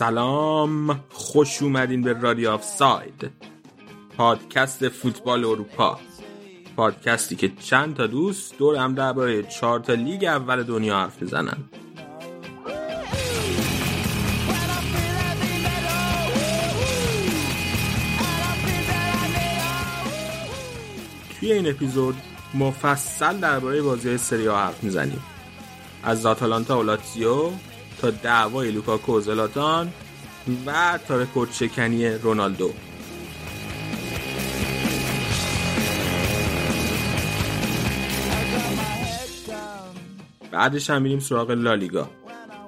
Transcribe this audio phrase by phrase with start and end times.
[0.00, 3.30] سلام خوش اومدین به رادیو آف ساید
[4.16, 5.98] پادکست فوتبال اروپا.
[6.76, 11.56] پادکستی که چند تا دوست دور هم درباره چهار تا لیگ اول دنیا حرف می‌زنن.
[21.40, 22.14] توی این اپیزود
[22.54, 25.22] مفصل درباره بازی های سری آ حرف می‌زنیم.
[26.02, 27.50] از آتالانتا و لاتزیو
[28.00, 29.92] تا دعوای لوکاکو و زلاتان
[30.66, 32.70] و تا رکورد شکنی رونالدو.
[40.50, 42.10] بعدش هم میریم سراغ لالیگا.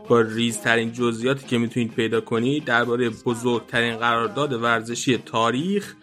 [0.09, 5.95] با ریزترین جزئیاتی که می‌تونید پیدا کنید درباره بزرگترین قرارداد ورزشی تاریخ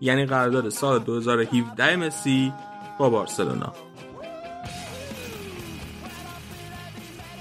[0.00, 2.52] یعنی قرارداد سال 2017 مسی
[2.98, 3.72] با بارسلونا.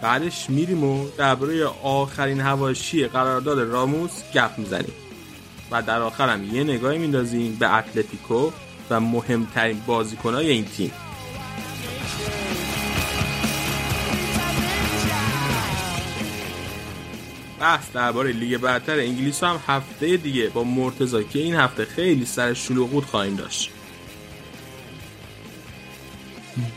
[0.04, 4.94] بعدش میریم و درباره آخرین هواشی قرارداد راموس گپ می‌زنیم.
[5.72, 8.52] و در آخر هم یه نگاهی میندازیم به اتلتیکو
[8.90, 10.92] و مهمترین بازیکنهای این تیم.
[17.60, 22.54] بحث درباره لیگ برتر انگلیس هم هفته دیگه با مرتضی که این هفته خیلی سر
[22.54, 23.70] شلوغ خواهیم داشت.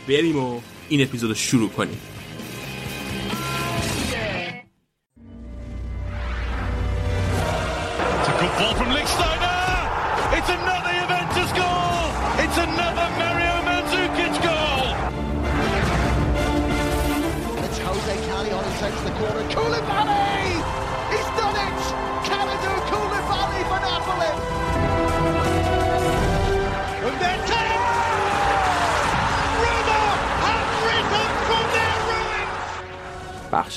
[0.07, 1.97] بریم و این اپیزود رو شروع کنیم.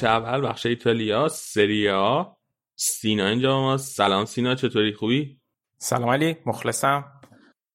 [0.01, 2.37] بخش اول بخش ایتالیا سریا
[2.77, 3.77] سینا اینجا ما.
[3.77, 5.41] سلام سینا چطوری؟ خوبی؟
[5.79, 7.05] سلام علی مخلصم.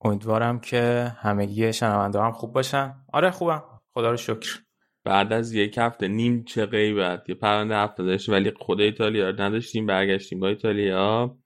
[0.02, 2.94] امیدوارم که همگی شنونده هم خوب باشن.
[3.14, 3.64] آره خوبم.
[3.94, 4.60] خدا رو شکر.
[5.04, 7.30] بعد از یک هفته نیم چه غیبت.
[7.30, 11.38] یه پرونده هفته داشتیم ولی خود ایتالیا رو نداشتیم برگشتیم با ایتالیا.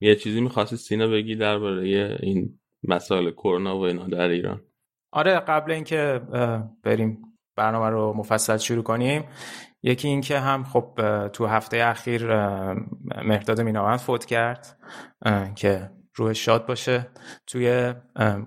[0.00, 4.62] یه چیزی می‌خواستی سینا بگی درباره این مسائل کرونا و اینا در ایران؟
[5.12, 6.20] آره قبل اینکه
[6.82, 7.18] بریم
[7.56, 9.24] برنامه رو مفصل شروع کنیم
[9.86, 11.00] یکی اینکه هم خب
[11.32, 12.26] تو هفته اخیر
[13.24, 14.76] مهرداد میناوند فوت کرد
[15.54, 17.06] که روح شاد باشه.
[17.46, 17.94] توی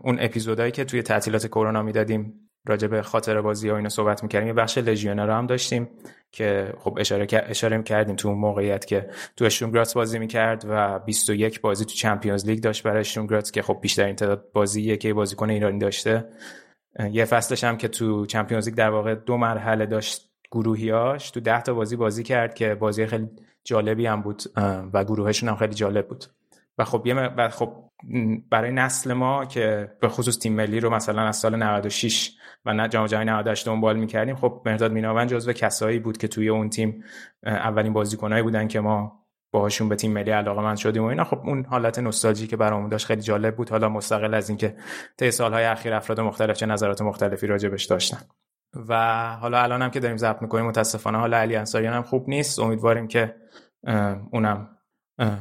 [0.04, 2.34] اون اپیزودهایی که توی تعطیلات کرونا می‌دادیم
[2.68, 5.90] راجع به خاطر بازی ها اینا صحبت می‌کردیم یه بخش لژیونر هم داشتیم
[6.32, 11.62] که خب اشاره اشاره می‌کردیم تو اون موقعیت که تو اشتونگراتس بازی می‌کرد و 21
[11.62, 15.80] بازی تو چمپیونز لیگ داشت برای اشتونگراتس که خب بیشترین تعداد بازی که بازیکن ایرانی
[15.80, 16.26] داشته.
[17.12, 21.62] یه فصلش هم که تو چمپیونز لیگ در واقع دو مرحله داشت گروهیاش تو ده
[21.62, 23.30] تا بازی بازی کرد که بازی خیلی
[23.64, 24.44] جالبی هم بود
[24.94, 26.26] و گروهشون هم خیلی جالب بود.
[26.78, 27.84] و خب یه و خب
[28.50, 32.32] برای نسل ما که به خصوص تیم ملی رو مثلا از سال 96
[32.66, 36.50] و نه جام جهانی 98 دنبال می‌کردیم خب مرداد میناوند جزو کسایی بود که توی
[36.50, 37.04] اون تیم
[37.44, 41.24] اولین بازیکنایی بودن که ما باهاشون به تیم ملی علاقه شدیم و اینا.
[41.24, 43.70] خب اون حالت نوستالژی که برامون داشت خیلی جالب بود.
[43.70, 44.76] حالا مستقل از اینکه
[45.18, 48.20] طی سالهای اخیر افراد مختلف چه نظرات مختلفی راجبش داشتن.
[48.88, 52.60] و حالا الان هم که داریم ضبط می‌کنیم متاسفانه حالا علی انصاریان هم خوب نیست.
[52.60, 53.36] امیدواریم که
[54.32, 54.70] اونم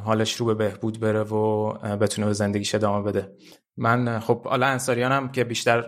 [0.05, 3.33] حالش رو به بهبود بره و بتونه به زندگیش ادامه بده.
[3.77, 5.85] من خب حالا هم که بیشتر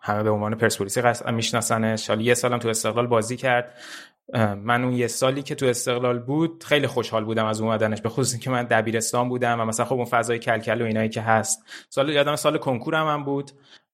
[0.00, 1.02] همه به عنوان پرسپولیسی
[1.32, 2.08] میشناسنش.
[2.08, 3.78] حالا یه سالم تو استقلال بازی کرد.
[4.62, 8.38] من اون یه سالی که تو استقلال بود خیلی خوشحال بودم از اومدنش به خصوص
[8.38, 11.64] که من دبیرستان بودم و مثلا خب اون فضای کلکل و اینایی که هست.
[11.88, 13.50] سال یادم سال کنکورم هم بود.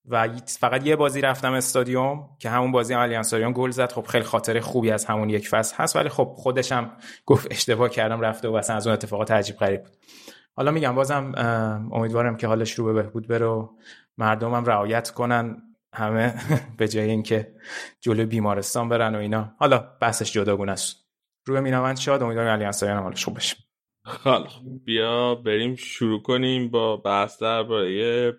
[0.08, 3.92] و فقط یه بازی رفتم استادیوم که همون بازی علی انصاریان گل زد.
[3.92, 6.90] خب خیلی خاطر خوبی از همون یک فصل هست ولی خب خودش هم
[7.26, 9.96] گفت اشتباه کردم رفته و اصلا از اون اتفاقات عجیب غریب بود.
[10.56, 11.32] حالا میگم بازم
[11.92, 13.68] امیدوارم که حالش رو به بهبود بره و
[14.18, 15.62] مردم هم رعایت کنن
[15.94, 16.34] همه
[16.78, 17.54] به جای اینکه
[18.00, 19.54] جلو بیمارستان برن و اینا.
[19.58, 21.10] حالا بحثش جداگونه است.
[21.46, 23.56] رو به مینوند شاد امیدوارم هم حالش خوب بشه.
[24.04, 24.84] خوب.
[24.84, 28.32] بیا بریم شروع کنیم با بحث درباره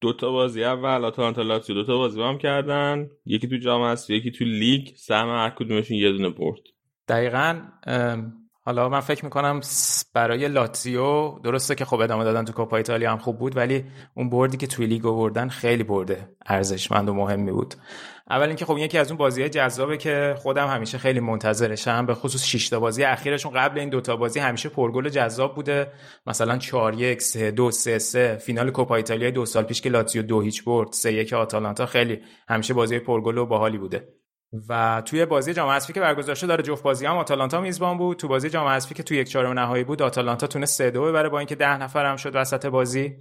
[0.00, 3.10] دو تا بازی اول آتالانتا لاتزیو دو تا بازی هم کردن.
[3.26, 4.88] یکی تو جام هست یکی تو لیگ.
[4.96, 6.60] سهم هر کدومشون یه دونه برد.
[7.08, 7.60] دقیقا
[8.66, 9.60] حالا من فکر می‌کنم
[10.14, 13.84] برای لاتزیو درسته که خب ادامه دادن تو کوپا ایتالیا هم خوب بود ولی
[14.14, 17.74] اون بردی که توی لیگ آوردن خیلی برده ارزشمند و مهمی بود.
[18.30, 22.44] اول اینکه خب یکی از اون بازی جذابه که خودم همیشه خیلی منتظرشم به خصوص
[22.44, 25.92] 6 تا بازی اخیرشون قبل این دوتا بازی همیشه پرگل جذاب بوده.
[26.26, 30.22] مثلا 4 1 3 2 3 3 فینال کوپا ایتالیا دو سال پیش که لاتزیو
[30.22, 34.08] دو هیچ برد 3 1 آتالانتا خیلی همیشه بازی پرگل و باحالی بوده.
[34.68, 38.16] و توی بازی جام حذفی که برگزار شد داره جفت بازی هم آتالانتا میزبان بود.
[38.16, 41.28] تو بازی جام حذفی که توی یک چهارم نهایی بود آتالانتا تونست 3 2 ببره
[41.28, 43.16] با اینکه 10 نفر هم شد وسط بازی.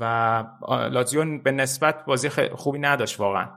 [0.00, 3.48] و لاتزیو به نسبت بازی خوبی نداشت واقعا.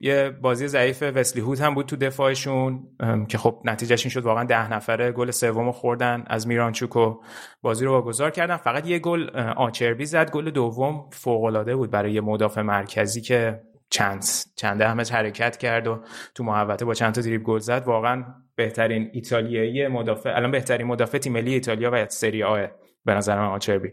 [0.00, 2.88] یه بازی ضعیف وسلی هود هم بود تو دفاعشون
[3.28, 7.20] که خب نتیجهش این شد واقعا ده نفره گل سوم خوردن از میرانچوک و
[7.62, 8.56] بازی رو واگذار کردن.
[8.56, 10.30] فقط یه گل آچربی زد.
[10.30, 14.24] گل دوم فوق العاده بود برای یه مدافع مرکزی که چند
[14.56, 16.02] چند احمد حرکت کرد و
[16.34, 17.82] تو محوطه با چند تا دریبل گل زد.
[17.86, 18.24] واقعا
[18.54, 22.66] بهترین ایتالیایی مدافع الان بهترین مدافع تیم ملی ایتالیا و سری آ
[23.04, 23.88] به نظر من آچربی.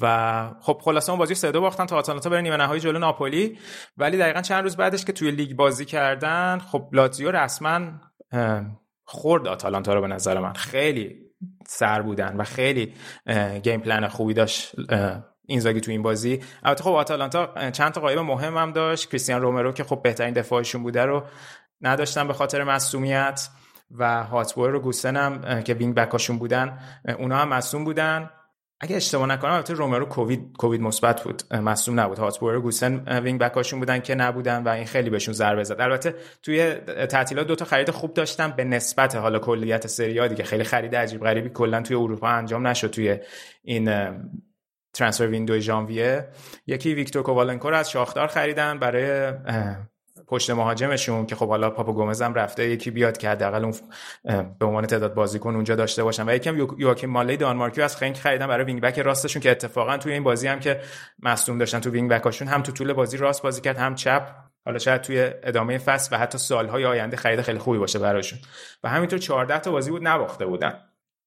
[0.00, 3.58] و خب خلاصه اون بازی سه دو باختن تا آتالانتا بره نیمه نهایی جلو ناپولی.
[3.96, 7.80] ولی دقیقا چند روز بعدش که توی لیگ بازی کردن خب لاتزیو رسما
[9.04, 10.52] خورد آتالانتا رو به نظر من.
[10.52, 11.16] خیلی
[11.66, 12.94] سر بودن و خیلی
[13.62, 14.76] game plan خوبی داشت
[15.48, 16.40] اینزاگی تو این بازی.
[16.62, 19.08] البته خب آتالانتا چند تا غایب مهم هم داشت.
[19.08, 21.22] کریستیان رومرو که خب بهترین دفاعشون بوده رو
[21.80, 23.48] نداشتن به خاطر مصدومیت
[23.90, 26.78] و هاتبور و گوسن هم که wing back اشون بودن
[27.18, 28.30] اونا هم مصدوم بودن.
[28.80, 31.54] اگه اشتباه نکنم البته رومرو کووید کووید مثبت بود.
[31.54, 32.18] مصدوم نبود.
[32.18, 35.80] هاتبور و گوسن wing back اشون بودن که نبودن و این خیلی بهشون ضربه زد.
[35.80, 36.74] البته توی
[37.08, 40.44] تعطیلات دو تا خرید خوب داشتن به نسبت حالا کلیت سری آ دیگه.
[40.44, 43.18] خیلی خرید عجیب غریبی کلا توی اروپا انجام نشد توی
[43.62, 43.90] این
[44.98, 46.28] transfer window ژانویه.
[46.66, 49.32] یکی ویکتور کووالنکو از شاختار خریدن برای
[50.26, 53.74] پشت مهاجمشون که خب حالا پاپا گومز هم رفته یکی بیاد که حداقل اون
[54.58, 56.28] به عنوان تعداد بازیکن اونجا داشته باشن.
[56.28, 60.12] و یکم یواکیم مله دانمارکی از خنک خریدن برای wing back راستشون که اتفاقا توی
[60.12, 60.80] این بازی هم که
[61.22, 64.34] مصدوم داشتن تو wing back اشون هم تو طول بازی راست بازی کرد هم چپ.
[64.64, 68.38] حالا شاید توی ادامه فصل و حتی سالهای آینده خرید خیلی خوبی باشه براشون.
[68.84, 70.74] و همینطور 14 تا بازی بود نباخته بودن.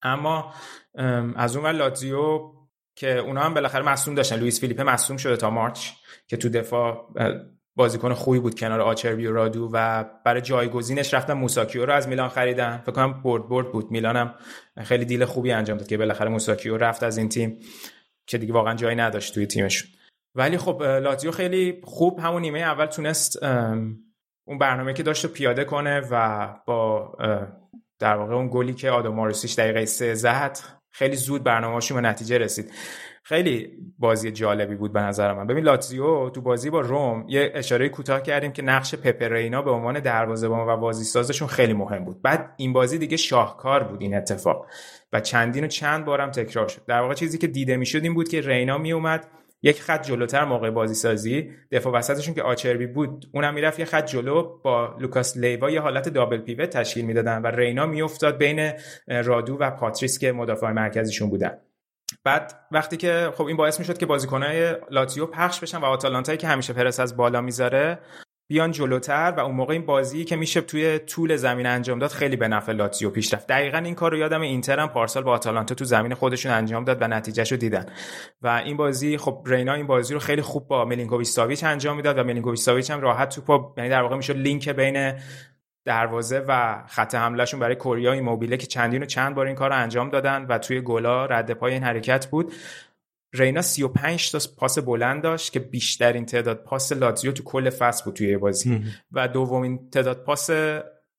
[0.03, 0.53] اما
[1.35, 2.51] از اون لاتزیو
[2.95, 4.35] که اونا هم بالاخره مصوم داشتن.
[4.35, 5.89] لوئیس فیلیپه مصوم شده تا مارچ
[6.27, 7.13] که تو دفاع
[7.75, 12.29] بازیکن خوبی بود کنار آچربی و رادو و برای جایگزینش رفتن موساکیو رو از میلان
[12.29, 12.77] خریدن.
[12.77, 13.91] فکر کنم برد برد بود.
[13.91, 14.35] میلان هم
[14.83, 17.59] خیلی دیل خوبی انجام داد که بالاخره موساکیو رفت از این تیم
[18.27, 19.89] که دیگه واقعا جایی نداشت توی تیمشون.
[20.35, 23.44] ولی خب لاتزیو خیلی خوب همون نیمه اول تونست
[24.47, 27.11] اون برنامه که داشت پیاده کنه و با
[27.99, 30.57] در واقع اون گلی که آداماروسیش دقیقه سه زد
[30.91, 32.71] خیلی زود برنامه‌شون به نتیجه رسید.
[33.23, 35.47] خیلی بازی جالبی بود به نظر من.
[35.47, 39.99] ببین لاتزیو تو بازی با روم یه اشاره کوتاه کردیم که نقش پپرینا به عنوان
[39.99, 42.21] دروازه‌بان و بازیسازشون خیلی مهم بود.
[42.21, 44.65] بعد این بازی دیگه شاهکار بود این اتفاق.
[45.13, 46.81] و چندین و چند بارم تکرار شد.
[46.88, 49.27] در واقع چیزی که دیده می‌شد این بود که رینا میومد
[49.63, 54.05] یک خط جلوتر موقع بازی سازی دفاع وسطشون که آچربی بود اونم می‌رفت یه خط
[54.05, 58.71] جلو با لوکاس لیوا یه حالت double pivot تشکیل می‌دادن و رینا میافتاد بین
[59.07, 61.57] رادو و پاتریک که مدافع مرکزیشون بودن.
[62.23, 66.47] بعد وقتی که خب این باعث می‌شد که بازیکنهای لاتزیو پخش بشن و آتالانتایی که
[66.47, 67.99] همیشه پرس از بالا می‌ذاره
[68.51, 72.35] بیان جلوتر و اون موقع این بازی که میشه توی طول زمین انجام داد خیلی
[72.35, 73.47] به نفع لاتزیو پیش رفت.
[73.47, 77.02] دقیقا این کار رو یادم اینتر هم پارسال با آتالانتا تو زمین خودشون انجام داد
[77.02, 77.85] و نتیجهشو دیدن.
[78.42, 82.18] و این بازی خب رینا این بازی رو خیلی خوب با ملینکوویچ ساویچ انجام می‌داد
[82.18, 85.14] و ملینکوویچ ساویچ هم راحت توپو یعنی در واقع می‌شد لینک بین
[85.85, 89.75] دروازه و خط حملهشون برای کوریا ایموبیله که چندین و چند بار این کار رو
[89.75, 92.54] انجام دادن و توی گلا رد پای این حرکت بود.
[93.33, 98.14] رینا 35 تا پاس بلند داشت که بیشترین تعداد پاس لاتزیو تو کل فصل بود
[98.14, 98.83] توی بازی.
[99.11, 100.50] و دومین تعداد پاس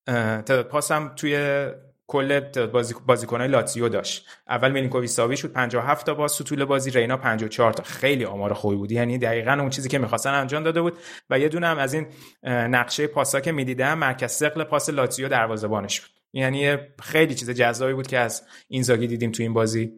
[0.06, 1.66] تعداد پاس هم توی
[2.06, 4.26] کل بازی بازیکنای لاتزیو داشت.
[4.48, 7.82] اول ملینکوویچ ساوی شد 57 تا باز تو طول بازی رینا 54 تا.
[7.82, 8.92] خیلی آمار خوبی بود.
[8.92, 10.98] یعنی دقیقا اون چیزی که می‌خواستن انجام داده بود.
[11.30, 12.06] و یه دونه هم از این
[12.44, 16.10] نقشه پاسا که می‌دیدم مرکز ثقل پاس لاتزیو دروازه‌بانش بود.
[16.32, 19.92] یعنی خیلی چیز جذابی بود که از این زاگی دیدیم تو این بازی.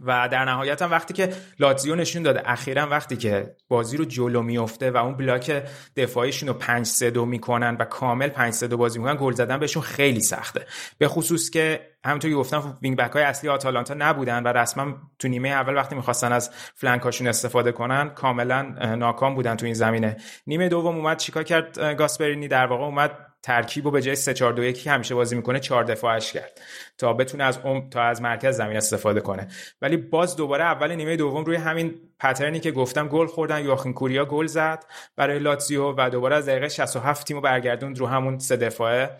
[0.00, 4.42] و در نهایت هم وقتی که لاتزیو نشون داده اخیرا وقتی که بازی رو جلو
[4.42, 5.62] میفته و اون بلاک
[5.96, 9.58] دفاعیشون رو 5 3 2 می‌کنن و کامل 5 3 2 بازی می‌کنن گل زدن
[9.58, 10.66] بهشون خیلی سخته.
[10.98, 15.28] به خصوص که همونطور که گفتم wing back های اصلی آتالانتا نبودن و رسما تو
[15.28, 18.62] نیمه اول وقتی می‌خواستن از flank اشون استفاده کنن کاملا
[18.98, 20.16] ناکام بودن تو این زمینه.
[20.46, 24.52] نیمه دوم اومد چیکار کرد؟ گاسپرینی در واقع اومد ترکیب رو به جای 3 4
[24.52, 26.60] 2 1 که همیشه بازی می‌کنه 4 دفاعش کرد.
[26.98, 29.48] تا بتونه از ام تا از مرکز زمین استفاده کنه.
[29.82, 33.92] ولی باز دوباره اول نیمه دوم روی همین pattern ی که گفتم گل خوردن یواخین
[33.92, 34.84] کوریا گل زد
[35.16, 39.10] برای لاتزیو و دوباره از دقیقه 67 تیمو برگردوند رو همون سه دفاعه.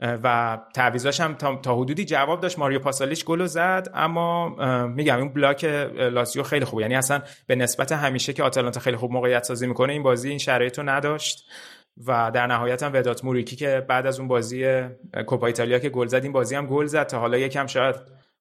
[0.00, 2.58] و تعویضاش هم تا, حدودی جواب داشت.
[2.58, 4.48] ماریو پاسالیش گل زد اما
[4.86, 9.12] میگم این بلاک لاتزیو خیلی خوب یعنی اصلا به نسبت همیشه که آتالانتا خیلی خوب
[9.12, 11.50] موقعیت سازی می‌کنه این بازی این شرایط رو نداشت.
[12.06, 14.82] و در نهایت هم ودات موریکی که بعد از اون بازی
[15.26, 17.96] کوپا ایتالیا که گل زد این بازی هم گل زد تا حالا یکم شاید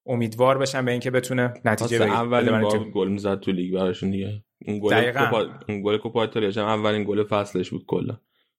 [0.06, 2.14] امیدوار بشن به اینکه بتونه نتیجه بگیره.
[2.14, 4.44] اولین بار گل می‌زد تو لیگ براشون دیگه.
[4.66, 8.18] اون گل کوپا اون گل کوپا ایتالیا اولین گل فصلش بود کلا.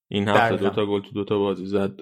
[0.09, 2.01] این هفته دو تا گل تو دو تا بازی زد.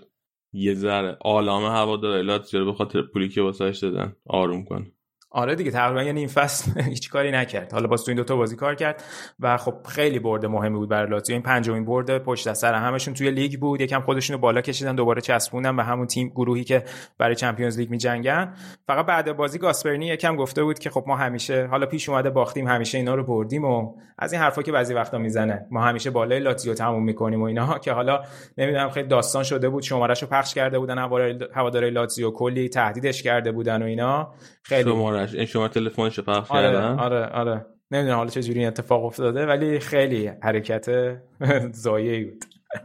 [0.52, 2.22] یه ذره آلامه هوا داره.
[2.22, 4.16] لاتزیو به خاطر پولی که واسش دادن.
[4.26, 4.92] آروم کن.
[5.34, 7.72] آره دیگه تقریبا یعنی این فصل هیچ کاری نکرد.
[7.72, 9.02] حالا باز تو این دوتا بازی کار کرد
[9.40, 11.34] و خب خیلی برده مهمی بود برای لاتزیو.
[11.34, 13.80] این پنجمین برد پشت سر همشون توی لیگ بود.
[13.80, 16.84] یکم خودشونو بالا کشیدن دوباره چسبوندن به همون تیم گروهی که
[17.18, 18.54] برای چمپیونز لیگ میجنگن.
[18.86, 22.68] فقط بعد بازی گاسپرنی یکم گفته بود که خب ما همیشه حالا پیش اومده باختیم
[22.68, 26.40] همیشه اینا رو بردیم و از این حرفا که بعضی وقتا می‌زنه ما همیشه بالای
[26.40, 28.22] لاتزیو تموم می‌کنیم و اینا که حالا
[28.58, 30.98] نمی‌دونم خیلی داستان شده بود شمارهشو پخش کرده بودن
[31.54, 34.34] هواداری لاتزیو کلی تهدیدش کرده بودن و اینا.
[34.62, 34.90] خیلی
[35.26, 37.66] شمارش این شما تلفنش پخش آره کردن؟ آره آره.
[37.90, 41.16] نمی‌دونم حالا چه جوری اتفاق افتاده ولی خیلی حرکت
[41.72, 42.44] زایه‌ای بود.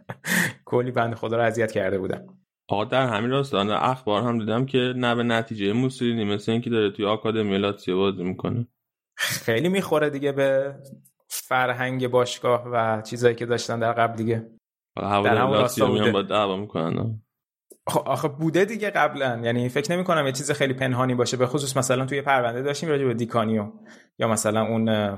[0.65, 2.25] کلی بند خدا رو اذیت کرده بودم.
[2.69, 6.91] آقا در همین راستان اخبار هم دیدم که نه به نتیجه موسولینی مثل اینکه داره
[6.91, 8.67] توی آکادمی لاتزیو بازی می‌کنه.
[9.17, 10.75] خیلی می‌خوره دیگه به
[11.27, 14.47] فرهنگ باشگاه و چیزایی که داشتن در قبل دیگه.
[14.95, 16.11] در همون راستا بوده.
[16.11, 17.21] با دعوا می‌کنن.
[17.87, 19.41] آخه بوده دیگه قبلا.
[19.43, 22.89] یعنی فکر نمی کنم یه چیز خیلی پنهانی باشه به خصوص مثلا توی پرونده داشتیم
[22.89, 23.71] راجع به دیکانیو
[24.19, 25.17] یا مثلا اون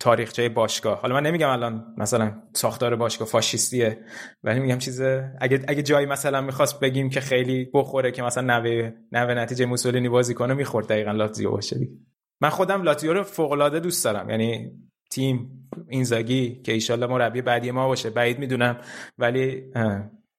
[0.00, 1.00] تاریخچه باشگاه.
[1.00, 3.98] حالا من نمیگم الان مثلا ساختار باشگاه فاشیستیه
[4.42, 5.00] ولی میگم چیز
[5.40, 10.08] اگه اگه جایی مثلا می‌خواست بگیم که خیلی بخوره که مثلا نوه نوه نتیجه موسولینی
[10.08, 11.92] بازی کنه می‌خورد دقیقا لاتزیو باشه دیگه.
[12.40, 14.30] من خودم لاتزیو رو فوق العاده دوست دارم.
[14.30, 14.72] یعنی
[15.10, 18.10] تیم اینزاگی که ایشالله مربی بعدی ما باشه.
[18.10, 18.80] بعید می‌دونم.
[19.18, 19.62] ولی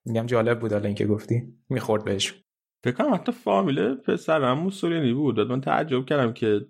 [0.05, 1.43] میگم جالب بود الان اینکه گفتی.
[1.69, 2.41] می‌خورد بهش.
[2.83, 5.39] فکر کنم حتی فامیل پسرم موسولینی بود.
[5.39, 6.61] من تعجب کردم که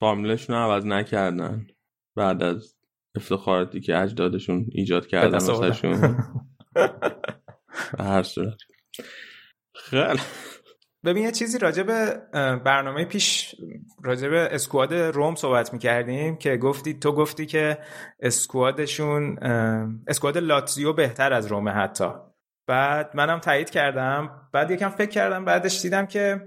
[0.00, 1.66] فامیلشون عوض نکردن.
[2.16, 2.74] بعد از
[3.16, 6.16] افتخاراتی که اجدادشون ایجاد کردن واسهشون.
[7.98, 8.56] هر صورت.
[9.74, 10.20] خیلی.
[11.04, 12.22] ببین یه چیزی راجع به
[12.64, 13.54] برنامه پیش
[14.04, 17.78] راجع به squad روم صحبت می‌کردیم که گفتی تو گفتی که
[18.20, 19.38] squad شون
[20.06, 22.08] squad لاتزیو بهتر از رومه حتی.
[22.68, 24.30] بعد منم تایید کردم.
[24.52, 26.40] بعد یکم فکر کردم بعدش دیدم که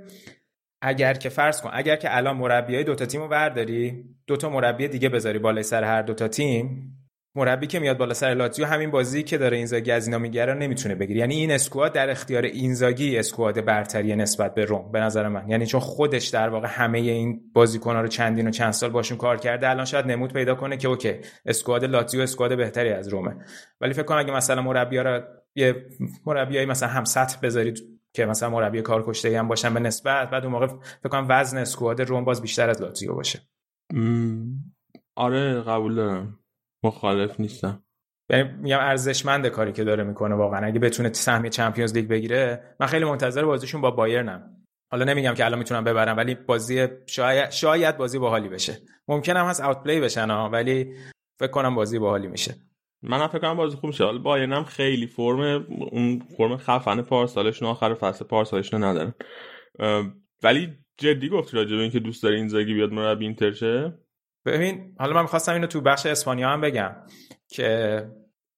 [0.82, 5.10] اگر که فرض کن اگر که الان مربیای دوتا تیم رو برداری دوتا مربی دیگه
[5.10, 6.98] بذاری بالای سر هر دوتا تیم
[7.36, 10.96] مربی که میاد بالا سر لاتزیو همین بازی که داره اینزاگی از اینا می‌گیره نمی‌تونه
[10.96, 11.20] بگیری.
[11.20, 15.50] یعنی این squad در اختیار اینزاگی squad برتری نسبت به روم به نظر من.
[15.50, 19.38] یعنی چون خودش در واقع همه این بازیکن‌ها رو چندین و چند سال باشون کار
[19.38, 21.14] کرده الان شاید نمود پیدا کنه که okay
[21.46, 23.36] اسکواد لاتزیو اسکواد بهتری از رومه.
[23.82, 25.22] ولی فکر کنم اگه مثلا مربی‌ها رو
[25.56, 25.86] یه
[26.26, 30.52] مربیای مثلا هم سطح بذارید که مثلا مربی کارکشته هم باشن به نسبت بعد اون
[30.52, 33.40] موقع فکر کنم وزن اسکواد روم باز بیشتر از لاتزیو باشه.
[35.16, 36.40] آره قبول دارم.
[36.84, 37.84] مخالف نیستم.
[38.30, 40.66] یعنی میگم ارزشمند کاری که داره می‌کنه واقعا.
[40.66, 44.58] اگه بتونه سهمی چمپیونز لیگ بگیره من خیلی منتظر بازیشون با بایرنم
[44.92, 48.78] حالا نمیگم که الان می‌تونم ببرم ولی بازی شاید شاید بازی باحالی بشه.
[49.08, 50.96] ممکنم هست اوت پلی بشن ها ولی
[51.40, 52.56] فکر کنم بازی باحالی میشه.
[53.04, 57.94] من فکر کنم بازی خوب میشه حالا بایرنم خیلی فرم اون فرم خفن پارسالشون آخر
[57.94, 59.14] فصل پارسالشون ندارن.
[60.44, 63.94] ولی جدی گفتی راجع به اینکه دوست داری اینزاگی بیاد مربی اینتر شه؟
[64.46, 66.96] ببین حالا من می‌خواستم اینو تو بخش اسپانیا هم بگم
[67.48, 68.02] که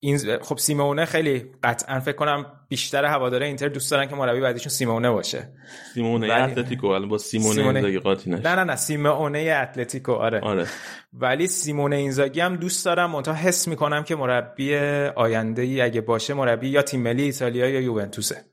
[0.03, 4.69] این خب سیمونه خیلی قطعا فکر کنم بیشتر هواداره اینتر دوست دارن که مربی بعدیشون
[4.69, 5.50] سیمونه باشه.
[5.93, 6.51] سیمونه ولی...
[6.51, 7.75] اتلتیکو الان با سیمونه, سیمونه...
[7.75, 10.39] اینزاگی قاطی نشه نه نه نه سیمونه اتلتیکو آره.
[10.39, 10.67] آره.
[11.13, 14.75] ولی سیمونه اینزاگی هم دوست دارم منتها حس می‌کنم که مربی
[15.15, 18.45] آینده ای اگه باشه مربی یا تیم ملی ایتالیا یا یوونتوسه.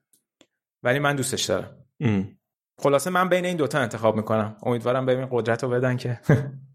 [0.83, 1.76] ولی من دوستش دارم.
[2.00, 2.28] ام.
[2.78, 4.57] خلاصه من بین این دوتا انتخاب می‌کنم.
[4.62, 6.21] امیدوارم ببین قدرت رو بدن که.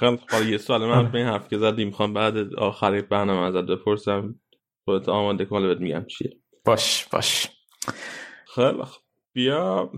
[0.00, 3.66] خیلی خب یه سوال من به این حرف که زدی می‌خوام بعد آخر برنامه ازت
[3.66, 4.34] بپرسم.
[4.84, 6.30] خودت آماده کن بهت میگم چیه.
[6.64, 7.48] باش باش.
[8.54, 9.00] خیلی خب
[9.32, 9.90] بیا.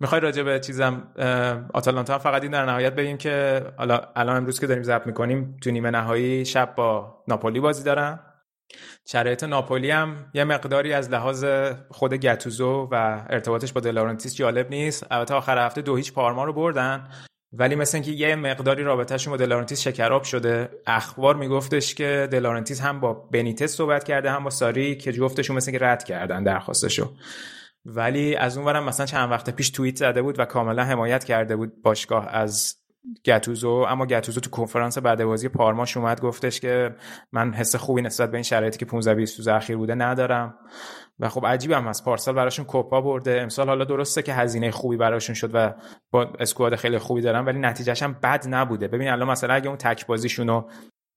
[0.00, 1.12] می‌خوای راجع به چیزم
[1.74, 5.70] آتالانتا فقط این در نهایت بگیم که حالا الان امروز که داریم ضبط می‌کنیم تو
[5.70, 8.20] نیمه نهایی شب با ناپولی بازی دارن
[9.08, 11.44] شرایط ناپولی هم یه مقداری از لحاظ
[11.90, 15.06] خود گتوزو و ارتباطش با دلارنتیس جالب نیست.
[15.10, 17.08] البته آخر هفته دو هیچ پارما رو بردن.
[17.52, 23.00] ولی مثل اینکه یه مقداری رابطهشون با دلارنتیز شکراب شده اخبار میگفتش که دلارنتیز هم
[23.00, 27.12] با بنیتس صحبت کرده هم با ساری که جفتشون مثل اینکه رد کردن درخواستشو.
[27.84, 31.82] ولی از اونورم مثلا چند وقت پیش توییت زده بود و کاملا حمایت کرده بود
[31.82, 32.79] باشگاه از
[33.24, 36.96] گتوزو اما گتوزو تو کنفرانس بعد بازی پارماش اومد گفتش که
[37.32, 40.54] من حس خوبی نسبت به این شرایطی که 15 20 روز اخیر بوده ندارم.
[41.20, 43.40] و خب عجیبم هست پارسال براشون کوپا برده.
[43.42, 45.74] امسال حالا درسته که هزینه خوبی براشون شد و
[46.10, 48.88] با اسکواد خیلی خوبی دارن ولی نتیجهش هم بد نبوده.
[48.88, 50.70] ببین الان مثلا اگه اون تک بازیشون رو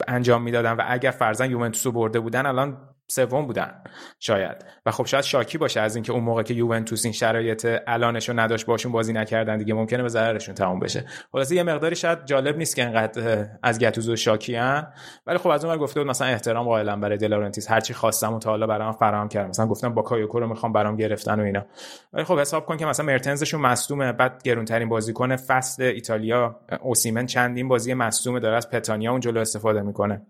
[0.08, 3.84] انجام می‌دادن و اگر فرزن یوونتوس رو برده بودن الان سوم بودن
[4.20, 4.66] شاید.
[4.86, 8.40] و خب شاید شاکی باشه از اینکه اون موقع که یوونتوس این شرایط الانش رو
[8.40, 11.06] نداشت باشون بازی نکردن دیگه ممکنه به ضررشون تمام بشه.
[11.32, 14.88] خلاصه یه مقداری شاید جالب نیست که انقدر از گتوزو شاکی ان
[15.28, 18.40] ولی خب از اون گفته بود مثلا احترام قائلم برای دلارنتیس هر چی خواستم و
[18.40, 19.50] تا حالا برام فراهم کردم.
[19.50, 21.66] مثلا گفتم با کایوکو رو می‌خوام برام گرفتن و اینا.
[22.14, 27.68] ولی خب حساب کن که مثلا مرتنزشون مصدومه بعد گرونترین بازیکن فصل ایتالیا اوسیمن چندین
[27.68, 30.22] بازی مصدوم داره از پتانیا اون جلو استفاده می‌کنه.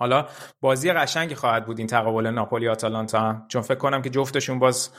[0.00, 0.26] حالا
[0.60, 3.42] بازی قشنگی خواهد بود این تقابل ناپولی آتالانتا.
[3.48, 4.90] چون فکر کنم که جفتشون باز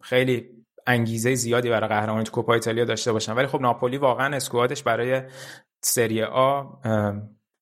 [0.00, 0.50] خیلی
[0.86, 3.32] انگیزه زیادی برای قهرمانی تو کوپا ایتالیا داشته باشن.
[3.32, 5.22] ولی خب ناپولی واقعا اسکوادش برای
[5.82, 6.62] سری آ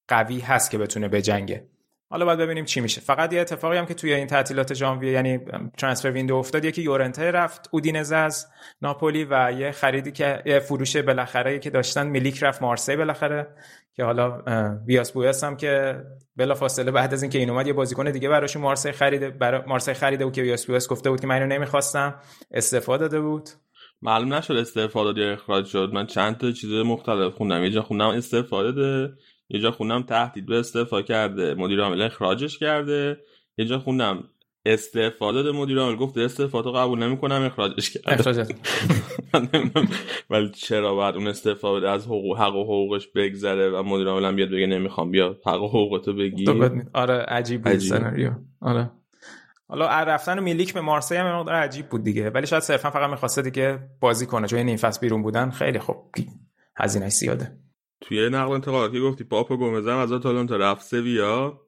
[0.09, 1.69] قوی هست که بتونه بجنگه
[2.13, 3.01] حالا باید ببینیم چی میشه.
[3.01, 5.41] فقط یه اتفاقی هم که توی این تعطیلات ژانویه یعنی
[5.79, 8.47] ترانسفر ویندو افتاد یکی یورنته رفت اودینزه از
[8.83, 13.47] ناپولی و یه خریدی که فروش بالاخره که داشتن میلیک رفت مارسی بالاخره
[13.95, 14.43] که حالا
[14.87, 16.03] بیاس بویاس هم که
[16.37, 19.95] بلا فاصله بعد از اینکه این اومد یه بازیکن دیگه براشون مارسی خریده برا مارسی
[19.95, 22.15] خریده بود که بیاس بویاس گفته بود که من اینو نمی‌خواستم.
[22.51, 23.49] استفاده داده بود.
[24.03, 25.91] معلوم نشد استفاده یا اخراج شد.
[25.93, 27.65] من چند تا چیز مختلف خوندم.
[27.65, 29.15] یه جا خوندم استفاده ده
[29.53, 33.17] یه جا خوندم تهدید به استعفا کرده مدیر عامل اخراجش کرده.
[33.59, 34.25] یه جا خوندم
[34.67, 38.47] استفاده ده مدیر عامل گفت استعفا تو قبول نمی‌کنم اخراجش کرده
[40.31, 44.25] ولی چرا باید اون استعفا بده؟ از حقوق حق و حقوقش بگذره و مدیر عامل
[44.25, 46.45] هم بیاد بگه نمی‌خوام بیا حق و حقوقتو بگی.
[46.93, 48.31] آره عجیب بود سناریو.
[48.61, 48.91] آره.
[49.69, 52.31] حالا رفتن میلیک به مارسی هم مقدار عجیب بود دیگه.
[52.31, 54.47] ولی شاید صرفا فقط می‌خواسته دیگه بازی کنه.
[54.47, 55.97] چون این فصل بیرون بودن خیلی خوب
[56.77, 57.57] هزینه زیاده.
[58.03, 61.61] توی نقل انتقالاتی گفتی پاپا گومزم از تا رفت سویا.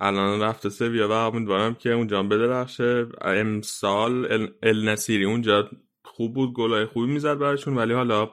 [0.00, 3.06] الان رفته سویا و امیدوارم که اونجا بدرخشه.
[3.20, 4.26] امسال
[4.62, 5.70] ال, نصیری اونجا
[6.04, 8.30] خوب بود گلای خوبی می‌زد براشون ولی حالا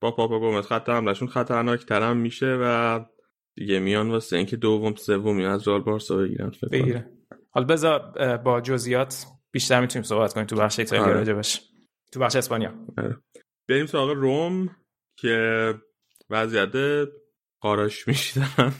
[0.00, 3.00] با پاپا گومز خط حملشون خطرناک ترم میشه و
[3.54, 7.10] دیگه میان واسه اینکه دوم سومی از رال بارسا بگیرن فکر بگیره
[7.50, 11.14] حالا بذار با جزئیات بیشتر می‌تونیم صحبت کنیم تو بخش ایتالیا آره.
[11.14, 11.60] راجبش
[12.12, 12.74] تو بخش اسپانیا.
[12.98, 13.16] آره.
[13.68, 14.76] بریم سراغ روم
[15.18, 15.74] که
[16.30, 17.08] وضعیت
[17.60, 18.74] قاراش میشیدن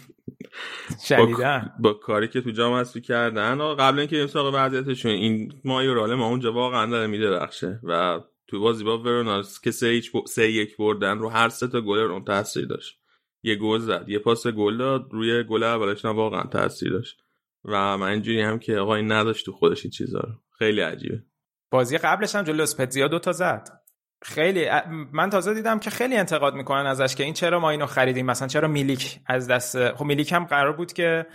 [1.08, 3.74] شدیدن با, با کاری که تو جام هستی کردن.
[3.74, 8.84] قبل اینکه این سراغ وضعیتشون این مایوراله ما اونجا واقعا داره میدرخشه و تو بازی
[8.84, 12.98] با وروناس که سه, سه یک بردن رو هر سه تا گل اون تاثیر داشت.
[13.42, 17.20] یه گل زد یه پاس گل داد روی گل اولش هم واقعا تاثیر داشت.
[17.64, 20.32] و من اینجوری هم که آقا این نداشت تو خودش این چیزا رو.
[20.58, 21.22] خیلی عجیبه.
[21.70, 23.83] بازی قبلش هم جلو اسپتزیا دو تا زد.
[24.24, 24.68] خیلی
[25.12, 28.48] من تازه دیدم که خیلی انتقاد می‌کنن ازش که این چرا ما اینو خریدیم؟ مثلا
[28.48, 31.26] چرا میلیک از دست خب میلیک هم قرار بود که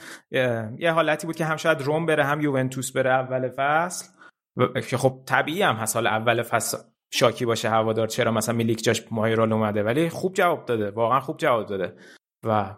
[0.78, 4.06] یه حالتی بود که هم شاید روم بره هم یوونتوس بره اول فصل.
[4.90, 6.78] که خب طبیعی هم هست حال اول فصل
[7.14, 11.38] شاکی باشه هوادار چرا مثلا میلیک جاش ماهیرال اومده ولی خوب جواب داده واقعا خوب
[11.38, 11.94] جواب داده.
[12.44, 12.76] و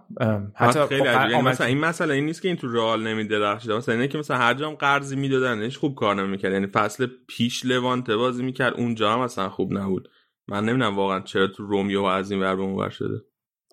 [0.55, 3.95] حتی خیلی خب یعنی مثلا این مسئله این نیست که این تو رئال نمیدرخشید مثلا
[3.95, 6.51] اینه که مثلا هر جام قرضی میدادنش خوب کار نمی‌کرد.
[6.51, 10.09] یعنی فصل پیش لوانته بازی می‌کرد اونجا هم مثلا خوب نبود.
[10.47, 13.21] من نمی‌دونم واقعا چرا تو رومیو از این ور به شده.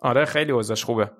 [0.01, 1.11] آره خیلی اوضاعش خوبه.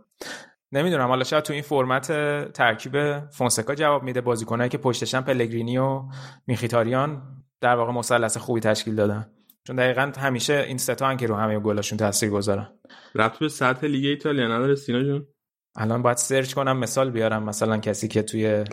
[0.71, 2.07] نمی‌دونم حالا شاید تو این فرمت
[2.51, 4.21] ترکیب فونسکا جواب میده.
[4.21, 6.03] بازیکنایی که پشتشن پلگرینی و
[6.47, 7.21] میخیتاریان
[7.61, 9.27] در واقع مثلث خوبی تشکیل دادن.
[9.67, 12.79] چون دقیقا همیشه این سه تا که رو همه گلاشون تاثیر گذارن.
[13.15, 15.27] ربط به سطح لیگ ایتالیا نداره سینا جون؟
[15.75, 18.63] الان باید search کنم مثال بیارم مثلا کسی که توی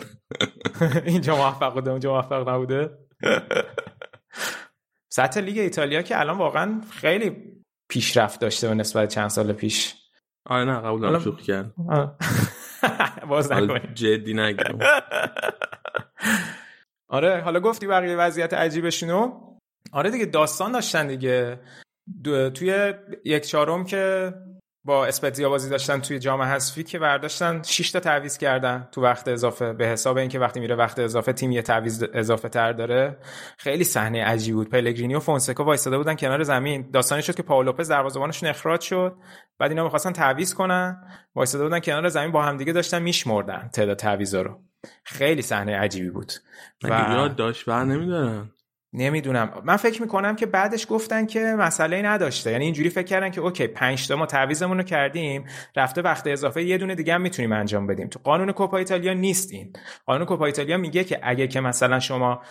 [1.05, 2.89] اینجا موفق بوده اونجا موفق نبوده.
[5.09, 7.35] سطح لیگ ایتالیا که الان واقعا خیلی
[7.89, 9.95] پیشرفت داشته به نسبت چند سال پیش.
[10.49, 11.73] آره نه قبول دارم شوخی کرد
[13.29, 13.51] باز
[13.93, 14.79] جدی نگیرم
[17.09, 19.46] آره حالا گفتی بقیه وضعیت عجیبشونو.
[19.91, 21.59] آره دیگه داستان داشتن دیگه.
[22.53, 22.93] توی
[23.25, 24.33] یک چهارم که
[24.85, 29.27] با اسپتزیا بازی داشتن توی جام حذفی که برداشتن 6 تا تعویض کردن تو وقت
[29.27, 29.73] اضافه.
[29.73, 33.17] به حساب اینکه وقتی میره وقت اضافه تیم یه تعویض اضافه تر داره.
[33.57, 34.69] خیلی صحنه عجیب بود.
[34.69, 36.91] پلگرینی و فونسکا وایساده بودن کنار زمین.
[36.91, 39.15] داستانی شد که پاولوپز لوپز دروازه‌بانشون اخراج شد.
[39.59, 41.03] بعد اینا می‌خواستن تعویض کنن.
[41.35, 44.61] وایساده بودن کنار زمین با همدیگه داشتن میشمردن تعداد تعویضا رو.
[45.03, 46.31] خیلی صحنه عجیبی بود.
[46.83, 48.51] و یاد داشت بر نمیدارن
[48.97, 49.61] نمی‌دونم.
[49.65, 52.51] من فکر می‌کنم که بعدش گفتن که مسئله نداشته.
[52.51, 56.63] یعنی اینجوری فکر کردن که اوکی 5 تا ما تعویضمون رو کردیم رفته وقت اضافه
[56.63, 58.07] یه دونه دیگه هم می‌تونیم انجام بدیم.
[58.07, 59.73] تو قانون کوپا ایتالیا نیست این
[60.05, 62.41] قانون کوپا ایتالیا میگه که اگه که مثلا شما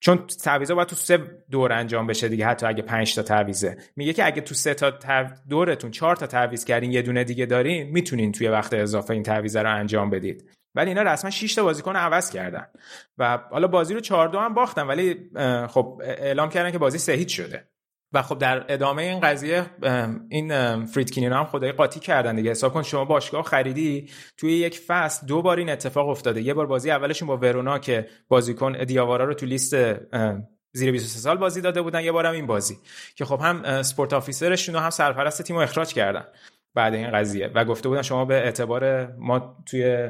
[0.00, 1.18] چون تعویضا باید تو سه
[1.50, 4.92] دور انجام بشه دیگه حتی اگه 5 تا تعویزه میگه که اگه تو سه تا
[5.48, 9.56] دورتون 4 تا تعویض کردین یه دونه دیگه دارین می‌تونین توی وقت اضافه این تعویض
[9.56, 10.50] رو انجام بدید.
[10.74, 12.66] ولی اینا رسما 6 تا بازیکن عوض کردن.
[13.18, 15.30] و حالا بازی رو 4 2 هم باختن ولی
[15.68, 17.68] خب اعلام کردن که بازی سه شده.
[18.12, 19.66] و خب در ادامه این قضیه
[20.28, 22.50] این فریدکینی هم خدای قاطی کردن دیگه.
[22.50, 26.42] حساب کن شما باشگاه خریدی توی یک فصل دو بار این اتفاق افتاده.
[26.42, 29.74] یه بار بازی اولشون با ورونا که بازیکن دیاوارا رو تو لیست
[30.72, 32.78] زیر 23 سال بازی داده بودن یه بارم این بازی.
[33.16, 36.24] که خب هم sport officer شون و هم سرپرست تیم رو اخراج کردن.
[36.74, 37.50] بعد این قضیه.
[37.54, 40.08] و گفته بودن شما به اعتبار ما توی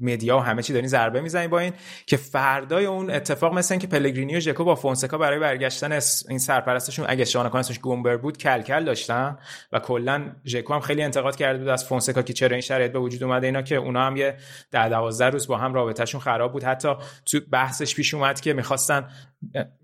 [0.00, 1.72] media و همه چی دارین ضربه می‌زنید با این
[2.06, 5.92] که فردای اون اتفاق مثل که پلگرینی و ژکو با فونسکا برای برگشتن
[6.28, 9.38] این سرپرستشون اگه اشتباه اسمش گومبر بود کلکل داشتن
[9.72, 12.98] و کلا ژکو هم خیلی انتقاد کرده بود از فونسکا که چرا این شرایط به
[12.98, 14.36] وجود اومده اینا که اونا هم یه
[14.70, 16.64] ده 12 روز با هم رابطهشون خراب بود.
[16.64, 16.88] حتی
[17.26, 19.08] تو بحثش پیش اومد که می‌خواستن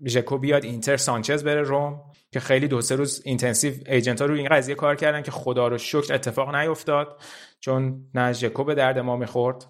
[0.07, 2.01] ژکو بیاد اینتر سانچز بره روم.
[2.37, 5.67] که خیلی دو سه روز intensive agent ها روی این قضیه کار کردن که خدا
[5.67, 7.21] رو شکر اتفاق نیفتاد
[7.59, 9.65] چون نه ژکو به درد ما می‌خورد.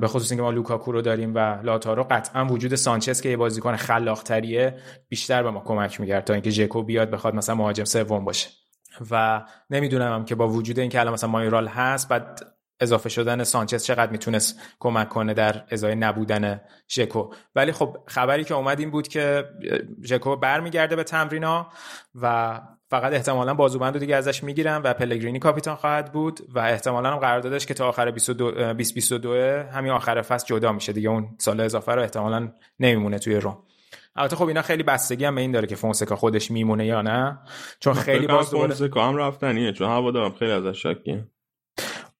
[0.00, 3.76] به خصوص اینکه ما لوکاکو رو داریم و لائوتارو قطعا وجود سانچز که یه بازیکن
[3.76, 8.48] خلاقتریه بیشتر به ما کمک می‌کرد تا اینکه ژکو بیاد بخواد مثلا مهاجم سوم باشه.
[9.10, 14.12] و نمی‌دونم که با وجود اینکه الان مثلا مایرال هست بعد اضافه شدن سانچز چقدر
[14.12, 16.60] می‌تونست کمک کنه در ازای نبودن
[16.90, 17.30] ژکو.
[17.54, 19.44] ولی خب خبری که اومد این بود که
[20.04, 21.68] ژکو برمیگرده به تمرینا
[22.14, 22.60] و
[22.90, 27.18] فقط احتمالا بازوبند رو دیگه ازش می‌گیرن و پلگرینی کاپیتان خواهد بود و احتمالا هم
[27.18, 29.32] قرار دادش که تا آخر 2022
[29.72, 31.08] همین آخر فصل جدا میشه دیگه.
[31.08, 33.58] اون سال اضافه رو احتمالا نمیمونه توی روم.
[34.16, 37.38] البته خب اینا خیلی بستگی هم به این داره که فونسکا خودش میمونه یا نه.
[37.80, 41.28] چون خیلی باز فونسکا هم رفتنیه چون هوا دارم خیلی ازش شکیه.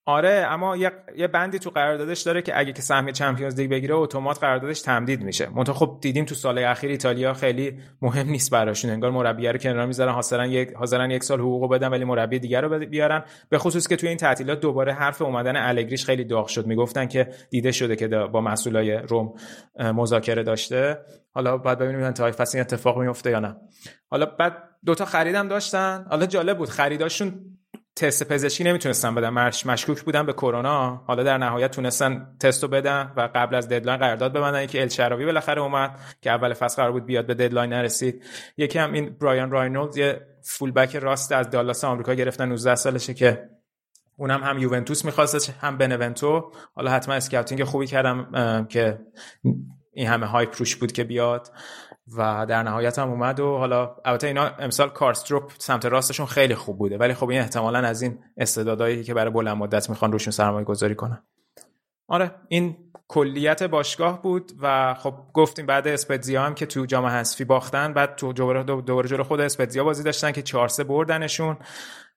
[0.07, 4.39] آره اما یه, بندی تو قراردادش داره که اگه که سهمیه چمپیونز لیگ بگیره اتومات
[4.39, 5.49] قراردادش تمدید میشه.
[5.49, 8.91] منتها خب دیدیم تو سال اخیر ایتالیا خیلی مهم نیست براشون.
[8.91, 12.61] انگار مربی رو کنار می‌ذارن حاضرن یک حاضرن یک سال حقوقو بدن ولی مربی دیگر
[12.61, 13.23] رو بیارن.
[13.49, 16.65] به خصوص که توی این تعطیلات دوباره حرف اومدن الگریش خیلی داغ شد.
[16.65, 19.33] می‌گفتن که دیده شده که با مسئولای روم
[19.79, 20.97] مذاکره داشته.
[21.31, 23.55] حالا بعد ببینیم تا فصل این اتفاق میفته یا نه.
[24.09, 24.53] حالا بعد
[24.85, 26.05] دوتا خریدم داشتن.
[26.09, 26.69] حالا جالب بود.
[26.69, 27.54] خریداشون
[27.95, 29.29] تست پزشکی نمی‌تونستن بدن.
[29.65, 31.03] مشکوک بودن به کرونا.
[31.07, 34.65] حالا در نهایت تونستن تستو بدن و قبل از deadline قرارداد ببندن.
[34.65, 38.23] که الشراوی بالاخره اومد که اول فصل قرار بود بیاد به deadline نرسید.
[38.57, 43.49] یکی هم این برایان رینولدز یه fullback راست از دالاس آمریکا گرفتن 19 سالشه که
[44.17, 48.99] اونم هم یوونتوس می‌خواست هم بنونتو، حالا حتما scouting خوبی کردن که
[49.93, 51.51] این همه hype روش بود که بیاد.
[52.17, 56.77] و در نهایت هم اومد و حالا البته اینا امسال کارسدورپ سمت راستشون خیلی خوب
[56.77, 60.65] بوده ولی خب این احتمالا از این استعدادایی که برای بلند مدت می‌خوان روشون سرمایه
[60.65, 61.23] گذاری کنن.
[62.07, 67.45] آره این کلیت باشگاه بود و خب گفتیم بعد اسپتزیا هم که تو جام حذفی
[67.45, 71.57] باختن بعد تو دوباره جلو خود اسپتزیا بازی داشتن که 4 بردنشون.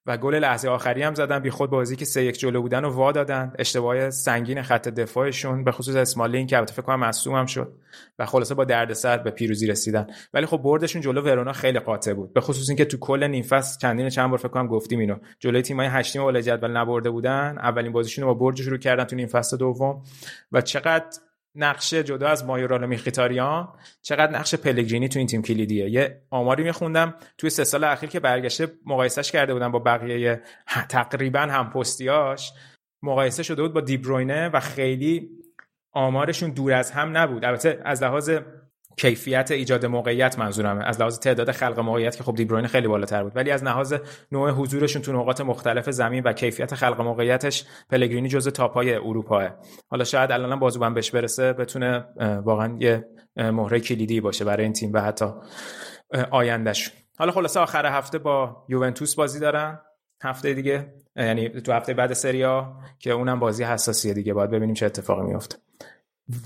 [0.09, 2.91] و گل لحظه آخری هم زدن بی خود بازی که سه یک جلو بودن و
[2.91, 3.53] وا دادن.
[3.59, 7.73] اشتباه سنگین خط دفاعشون به خصوص اسمالین که البته فکر کنم مصدوم هم شد
[8.19, 10.07] و خلاصه با دردسر به پیروزی رسیدن.
[10.35, 12.33] ولی خب بردشون جلو ورونا خیلی قاطع بود.
[12.33, 15.17] به خصوص اینکه تو کل نیم فصل چندین چند بار فکر کنم گفتیم اینو.
[15.41, 17.59] جلوی تیمای هشتیم اول جدول نبرده بودن.
[17.59, 20.03] اولین بازیشون رو با برد شروع کردن تو نیم فصل دوم.
[20.53, 21.19] و چقدر
[21.59, 23.69] نقشه جدا از مایورال میخیتاریان.
[24.03, 25.91] چقدر نقش پلگرینی تو این تیم کلیدیه.
[25.91, 30.43] یه آماری میخوندم توی سه سال اخیر که برگشته مقایسهش کرده بودن با بقیه
[30.89, 32.53] تقریبا هم پستیاش
[33.03, 35.31] مقایسه شده بود با دیبروینه و خیلی
[35.93, 37.45] آمارشون دور از هم نبود.
[37.45, 38.31] البته از لحاظ
[38.99, 40.85] کیفیت ایجاد موقعیت منظورمه.
[40.85, 43.37] از لحاظ تعداد خلق موقعیت که خب دیبروین خیلی بالاتر بود.
[43.37, 43.95] ولی از لحاظ
[44.33, 49.49] نوع حضورشون تو نقاط مختلف زمین و کیفیت خلق موقعیتش پلگرینی جزء تاپای اروپاه.
[49.89, 52.05] حالا شاید الان بازوبند بهش برسه بتونه
[52.45, 53.05] واقعا یه
[53.37, 55.27] مهره کلیدی باشه برای این تیم و حتی
[56.31, 56.93] آیندهش.
[57.19, 59.81] حالا خلاصه آخر هفته با یوونتوس بازی دارن.
[60.23, 64.35] هفته دیگه یعنی تو هفته بعد سریا که اونم بازی حساسیه دیگه.
[64.35, 65.57] باید ببینیم چه اتفاقی میفته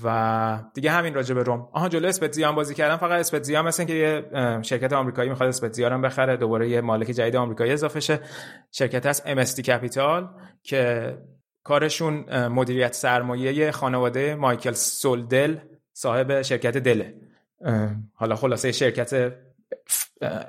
[0.03, 1.69] و دیگه همین راجع به روم.
[1.71, 2.97] آها جلو اسپتزیا بازی کردن.
[2.97, 4.25] فقط اسپتزیا مثلا که یه
[4.61, 8.19] شرکت آمریکایی می‌خواد اسپتزیا رو بخره دوباره یه مالک جدید آمریکایی اضافه شه.
[8.71, 10.29] شرکت هست MST کپیتال
[10.63, 11.17] که
[11.63, 15.57] کارشون مدیریت سرمایه خانواده مایکل سولدل
[15.93, 17.15] صاحب شرکت دله
[18.13, 19.33] حالا خلاصه شرکت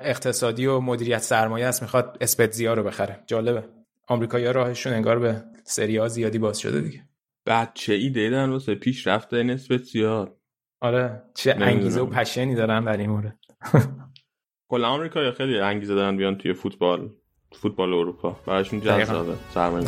[0.01, 3.19] اقتصادی و مدیریت سرمایه است می‌خواد اسپتزیا رو بخره.
[3.27, 3.63] جالبه.
[4.07, 7.03] آمریکایی‌ها راهشون انگار به سری زیادی باز شده دیگه.
[7.45, 10.37] بچه ای دیدن واسه پیش رفته نسبت زیاد
[10.81, 11.23] آره.
[11.35, 13.39] چه انگیزه و پشنی دارن در این مورد.
[14.71, 17.09] کلا آمریکا خیلی انگیزه دارن بیان توی فوتبال
[17.51, 18.39] فوتبال اروپا.
[18.47, 19.35] براشون جذابه.
[19.53, 19.85] سرمایه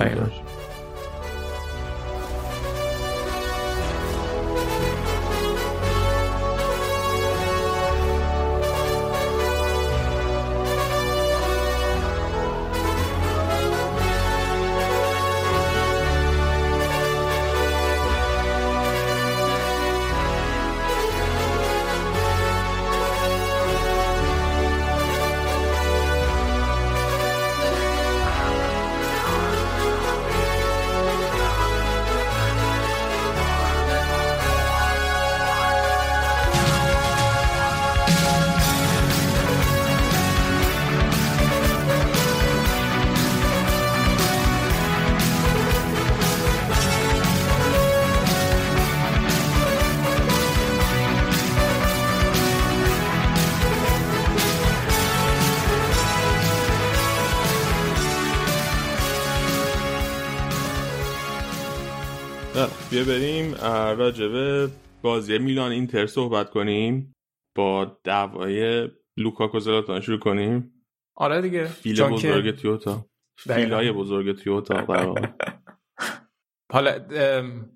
[62.92, 63.56] بیا بریم
[64.00, 64.70] راجبه
[65.02, 67.16] بازی میلان اینتر صحبت کنیم.
[67.56, 70.74] با دعوای لوکاکو زلاتان شروع کنیم.
[71.16, 71.66] آره دیگه.
[71.66, 73.06] فیل بزرگ تیوتا
[73.38, 74.86] فیلای بزرگ تیوتا
[76.74, 77.00] حالا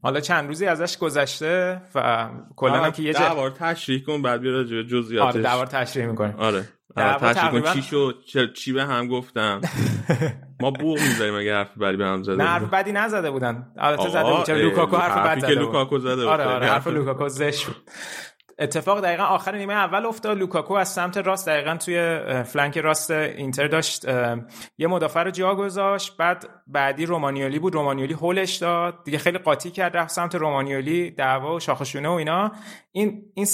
[0.04, 4.82] حالا چند روزی ازش گذشته و کلا که یه دعوار تشریح کن بعد بیا راجع
[4.82, 5.36] جزئیاتش.
[5.36, 6.36] آره دعوار تشریح می‌کنیم.
[6.36, 6.68] آره.
[6.96, 7.74] تقریبا...
[7.74, 9.62] چی شد؟ چی به هم گفتم؟
[10.60, 13.72] ما بوق می‌ذاریم اگه حرف بدی به هم زده نه حرف بدی نزده بودن.
[13.78, 17.66] البته زده بود؟ لوکاکو حرف بد زده که لوکاکو زده آره آره حرف لوکاکو زش
[17.66, 17.76] بود.
[18.60, 20.38] اتفاق دقیقا آخر نیمه اول افتاد.
[20.38, 24.06] لوکاکو از سمت راست دقیقا توی flank راست اینتر داشت.
[24.78, 26.18] یه مدافع رو جا گذاشت.
[26.18, 27.74] بعد بعدی رومانیولی بود.
[27.74, 29.04] رومانیولی هولش داد.
[29.04, 31.12] دیگه خیلی قاطی کرد رفت سمت رومانیولی.
[31.12, 32.52] دعوا و شاخشونه و اینا.
[32.92, 33.48] این این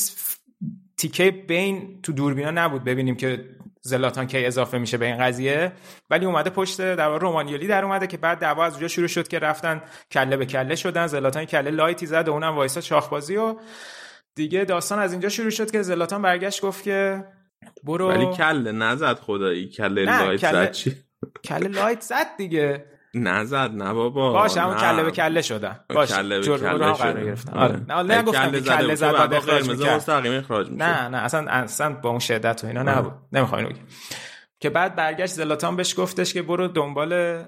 [0.97, 3.45] تیکه بین تو دوربینا نبود ببینیم که
[3.81, 5.71] زلاتان کی اضافه میشه به این قضیه.
[6.09, 9.39] ولی اومده پشت در رومانیولی در اومده که بعد دعوا از اونجا شروع شد که
[9.39, 9.81] رفتن
[10.11, 11.07] کله به کله شدن.
[11.07, 13.55] زلاتان کله light ی زد و اونم وایسا شاخبازی و
[14.35, 17.25] دیگه داستان از اینجا شروع شد که زلاتان برگشت گفت که
[17.83, 18.07] برو.
[18.07, 20.95] ولی کله نزد خدایی کله light زد چی؟
[21.43, 22.85] کله light زد دیگه.
[23.13, 25.79] نزد نه بابا باش همون کله به کله شدن.
[25.89, 27.81] باش کله به کله شدن آره.
[27.87, 31.93] نه نه گفتم که کله زد بعد اخراج مستقیم اخراج میشه نه نه اصلا اصلا
[31.93, 33.13] با اون شدت و اینا نبود.
[33.31, 33.79] نمی‌خواین بگی
[34.59, 37.43] که بعد برگشت زلاتان بهش گفتش که برو دنبال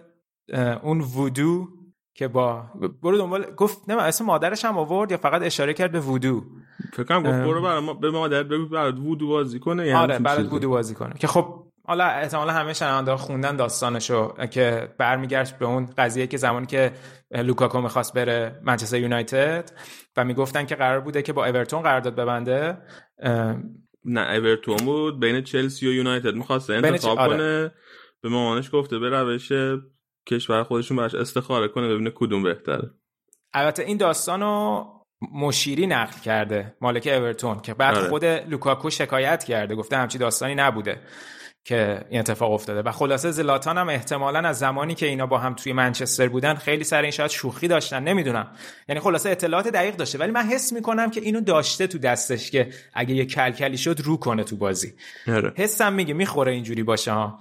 [0.81, 1.67] اون وودو
[2.13, 2.63] که با
[3.03, 6.43] برو دنبال گفت نه اسم مادرش هم آورد یا فقط اشاره کرد به وودو.
[6.93, 10.19] فکر کنم گفت برو برای ما به مادر بگو برات وودو بازی کنه یعنی آره
[10.19, 11.13] برات وودو بازی کنه.
[11.19, 16.65] که خب حالا احتمالا همه شنونده خوندن داستانشو که برمیگشت به اون قضیه که زمانی
[16.65, 16.91] که
[17.31, 19.71] لوکاکو می‌خواست بره منچستر یونایتد
[20.17, 22.77] و می‌گفتن که قرار بوده که با اورتون قرارداد ببنده.
[24.05, 25.19] نه اورتون بود.
[25.19, 27.37] بین چلسی و یونایتد می‌خواسته انتخاب آره.
[27.37, 27.71] کنه.
[28.21, 29.51] به مامانش گفته به روش
[30.27, 32.91] کشور خودشون براش استخاره کنه ببینه کدوم بهتره.
[33.53, 34.85] البته این داستانو
[35.33, 38.09] مشیری نقل کرده مالک اورتون که بعد آره.
[38.09, 39.75] خود لوکاکو شکایت کرده.
[39.75, 41.01] گفته همچی داستانی نبوده.
[41.63, 42.81] که این اتفاق افتاده.
[42.81, 46.83] و خلاصه زلاتان هم احتمالا از زمانی که اینا با هم توی منچستر بودن خیلی
[46.83, 48.51] سر این شاید شوخی داشتن نمی‌دونم.
[48.89, 52.69] یعنی خلاصه اطلاعات دقیق داشته ولی من حس می‌کنم که اینو داشته تو دستش که
[52.93, 54.93] اگه یه کلکلی شد رو کنه تو بازی.
[55.25, 55.53] آره.
[55.57, 57.39] حسم میگه می‌خوره اینجوری باشه ها.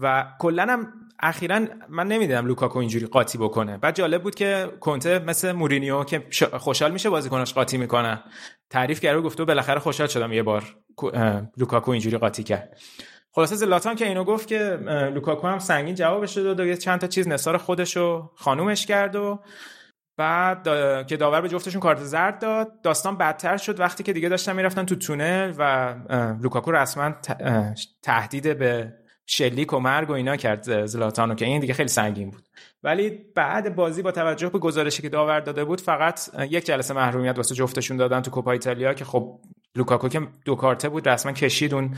[0.00, 3.78] و کلا هم اخیرا من نمی‌دیدم لوکاکو اینجوری قاطی بکنه.
[3.78, 6.26] بعد جالب بود که کنته مثل مورینیو که
[6.58, 8.22] خوشحال میشه بازیکناش قاطی می‌کنن
[8.70, 10.64] تعریف کرد و گفته بالاخره خوشحال شدم یه بار
[11.56, 12.78] لوکاکو اینجوری قاطی کرد.
[13.34, 14.78] خلاصه زلاتان که اینو گفت که
[15.14, 19.40] لوکاکو هم سنگین جوابش داد و چند تا چیز نثار خودش رو خانومش کرد و
[20.16, 20.64] بعد
[21.06, 22.80] که داور به جفتشون کارت زرد داد.
[22.80, 25.94] داستان بدتر شد وقتی که دیگه داشتن می‌رفتن تو تونل و
[26.42, 27.10] لوکاکو رسما
[28.02, 28.92] تهدید به
[29.26, 32.48] شلیک و مرگ و اینا کرد زلاتانو که این دیگه خیلی سنگین بود.
[32.82, 37.36] ولی بعد بازی با توجه به گزارشی که داور داده بود فقط یک جلسه محرومیت
[37.36, 39.40] واسه جفتشون دادن تو کوپا ایتالیا که خب
[39.76, 41.94] لوکاکو که دو کارته بود رسما کشید اون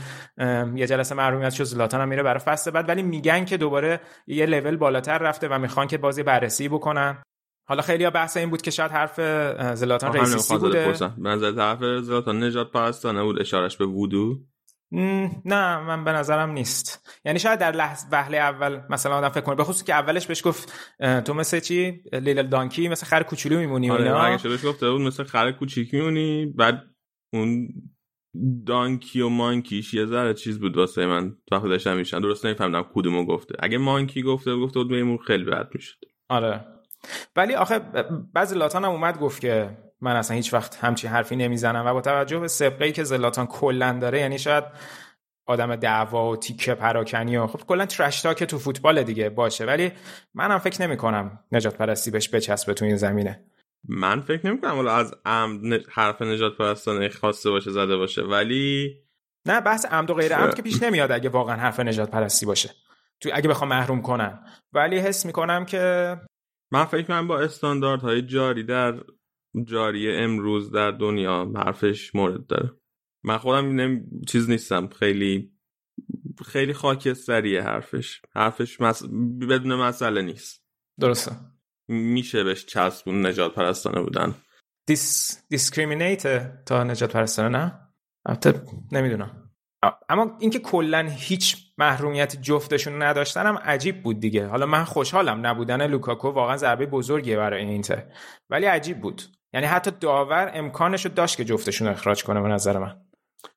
[0.75, 2.89] یه جلسه محرومیت شد زلاتان هم میره برای فصل بعد.
[2.89, 7.23] ولی میگن که دوباره یه لول بالاتر رفته و می‌خوان که بازی بررسی بکنن.
[7.67, 9.19] حالا خیلی ها بحث این بود که شاید حرف
[9.75, 11.13] زلاتان ریسیسی بوده.
[11.17, 14.39] منظر حرف زلاتان نجات پرستانه بود؟ اشارش به وودو؟
[15.45, 17.09] نه من به نظرم نیست.
[17.25, 19.55] یعنی شاید در لحظه وهله اول مثلا آدم فکر کنه.
[19.55, 20.73] بخصوص که اولش بهش گفت
[21.25, 24.37] تو مثل چی؟ لیل دانکی مثل خر کوچولو میمونی آره اینا.
[24.43, 26.83] بهش گفته بود مثل خر کوچیک میمونی؟ بعد
[27.33, 27.67] اون
[28.65, 33.25] دانکی و مانکیش یه ذره چیز بود واسه من وقتی داشتم میشن درست نمیفهمیدم کدومو
[33.25, 33.55] گفته.
[33.59, 35.97] اگه مانکی گفته گفته بود میمون خیلی بد می‌شد.
[36.29, 36.65] آره.
[37.35, 37.79] ولی آخه
[38.33, 42.01] بعضی لاتان هم اومد گفت که من اصلا هیچ وقت همچین حرفی نمی‌زنم و با
[42.01, 44.63] توجه به سبقه که زلاتان کلا داره یعنی شاید
[45.45, 49.65] آدم دعوا و تیکه پراکنی و خب کلا ترش تاک تو فوتبال دیگه باشه.
[49.65, 49.91] ولی
[50.33, 53.45] منم فکر نمی کنم نجات پرستی بهش بچسبه تو این زمینه.
[53.89, 58.93] من فکر نمی کنم از عمد حرف نجات پرستانه خواسته باشه زده باشه ولی
[59.47, 62.69] نه بحث عمد و غیر عمد که پیش نمیاد اگه واقعا حرف نجات پرستی باشه.
[63.19, 64.39] تو اگه بخوام محروم کنن
[64.73, 66.15] ولی حس می‌کنم که
[66.71, 69.03] من فکر کنم با استانداردهای جاری در
[69.63, 72.71] جاری امروز در دنیا حرفش مورد داره.
[73.23, 74.01] من خودم نمی...
[74.27, 75.51] چیز نیستم خیلی
[76.45, 78.21] خیلی خاکستریه حرفش.
[78.35, 79.03] حرفش مس...
[79.49, 80.65] بدون مسئله نیست.
[80.99, 81.31] درسته.
[81.87, 84.35] میشه بهش چسبوند نژادپرستانه بودن.
[84.87, 85.37] دیس...
[85.49, 87.79] discriminate تا نژادپرستانه نه؟
[88.25, 89.41] البته نمی‌دونم.
[90.09, 94.47] اما اینکه کلا هیچ محرومیت جفتشون نداشتن هم عجیب بود دیگه.
[94.47, 98.03] حالا من خوشحالم نبودن لوکاکو واقعا ضربه بزرگیه برای اینتر.
[98.49, 99.21] ولی عجیب بود.
[99.53, 102.95] یعنی حتی داور امکانش رو داشت که جفتشون اخراج کنه به نظر من.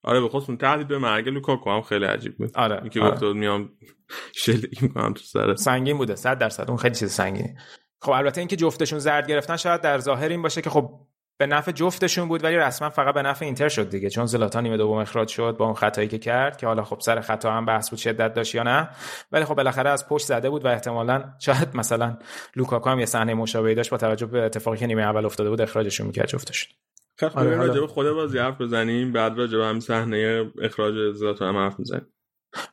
[0.02, 2.50] آره به خصوص تهدید به مرگ لوکاکو هم خیلی عجیب بود.
[2.56, 3.18] آره اینکه آره.
[3.18, 3.70] بود میام
[4.44, 6.68] شلیک می‌کنم تو سر سنگین بوده 100 درصد.
[6.68, 7.56] اون خیلی چیز سنگینه.
[8.00, 10.90] خب البته اینکه جفتشون زرد گرفتن شاید در ظاهر این باشه که خب
[11.38, 14.10] به نفع جفتشون بود ولی رسما فقط به نفع اینتر شد دیگه.
[14.10, 17.20] چون زلاتان نیمه دوم اخراج شد با اون خطایی که کرد که حالا خب سر
[17.20, 18.88] خطا هم بحث بود شدت داشت یا نه.
[19.32, 22.18] ولی خب بالاخره از پشت زده بود و احتمالا شاید مثلا
[22.56, 25.60] لوکاکو هم یه صحنه مشابهی داشت با توجه به اتفاقی که نیمه اول افتاده بود
[25.60, 26.72] اخراجشون می‌کرد جفتشون.
[27.18, 31.48] خیلی آره، راجع به خود بازی حرف بزنیم بعد راجع به همین صحنه اخراج زلاتان
[31.48, 32.06] هم حرف می‌زنیم.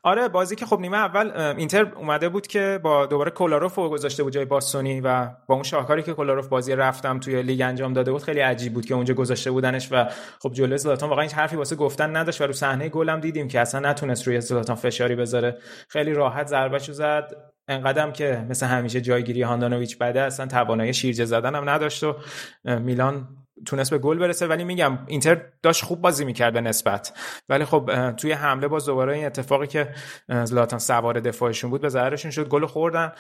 [0.04, 4.24] آره بازی که خب نیمه اول اینتر اومده بود که با دوباره کولاروف رو گذاشته
[4.24, 8.12] بود جای باستونی و با اون شاهکاری که کولاروف بازی رفتم توی لیگ انجام داده
[8.12, 10.06] بود خیلی عجیب بود که اونجا گذاشته بودنش و
[10.40, 13.60] خب جلوی زلاتان واقعا هیچ حرفی واسه گفتن نداشت و رو صحنه گلم دیدیم که
[13.60, 15.58] اصلا نتونست روی زلاتان فشاری بذاره.
[15.90, 17.32] خیلی راحت ضربهشو زد.
[17.68, 22.16] انقدرم که مثل همیشه جایگیری هاندانویچ بده اصلا توانایی شیرجه زدن هم نداشت و
[22.66, 27.14] میلان تونست به گل برسه ولی میگم اینتر داشت خوب بازی می‌کرد به نسبت.
[27.50, 29.94] ولی خب توی حمله باز دوباره این اتفاقی که
[30.44, 33.12] زلاتان سوار دفاعشون بود به ضررشون شد گل خوردن.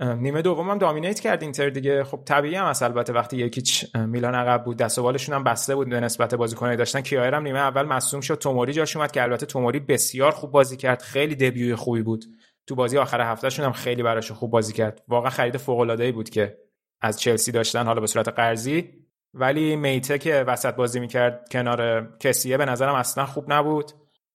[0.00, 2.04] نیمه دوم هم دامینیت کرد اینتر دیگه.
[2.04, 6.34] خب طبیعی هم البته وقتی یکیچ میلان عقب بود دست هم بسته بود به نسبت
[6.34, 7.00] بازیکنایی داشتن.
[7.00, 8.34] کیایر هم نیمه اول مصدوم شد.
[8.34, 11.02] توموری جاش اومد که البته توموری بسیار خوب بازی کرد.
[11.02, 12.24] خیلی دبیوی خوبی بود.
[12.66, 15.02] تو بازی آخر هفتهشون هم خیلی براش خوب بازی کرد.
[15.08, 16.58] واقعا خرید فوق العاده ای بود که
[17.00, 19.03] از چلسی داشتن حالا به صورت قرضی.
[19.34, 23.92] ولی میته که وسط بازی می‌کرد کنار کسیه به نظرم اصلا خوب نبود.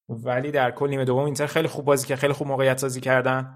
[0.10, 3.56] ولی در کل نیمه دوم اینتر خیلی خوب بازی کرد خیلی خوب موقعیت سازی کردن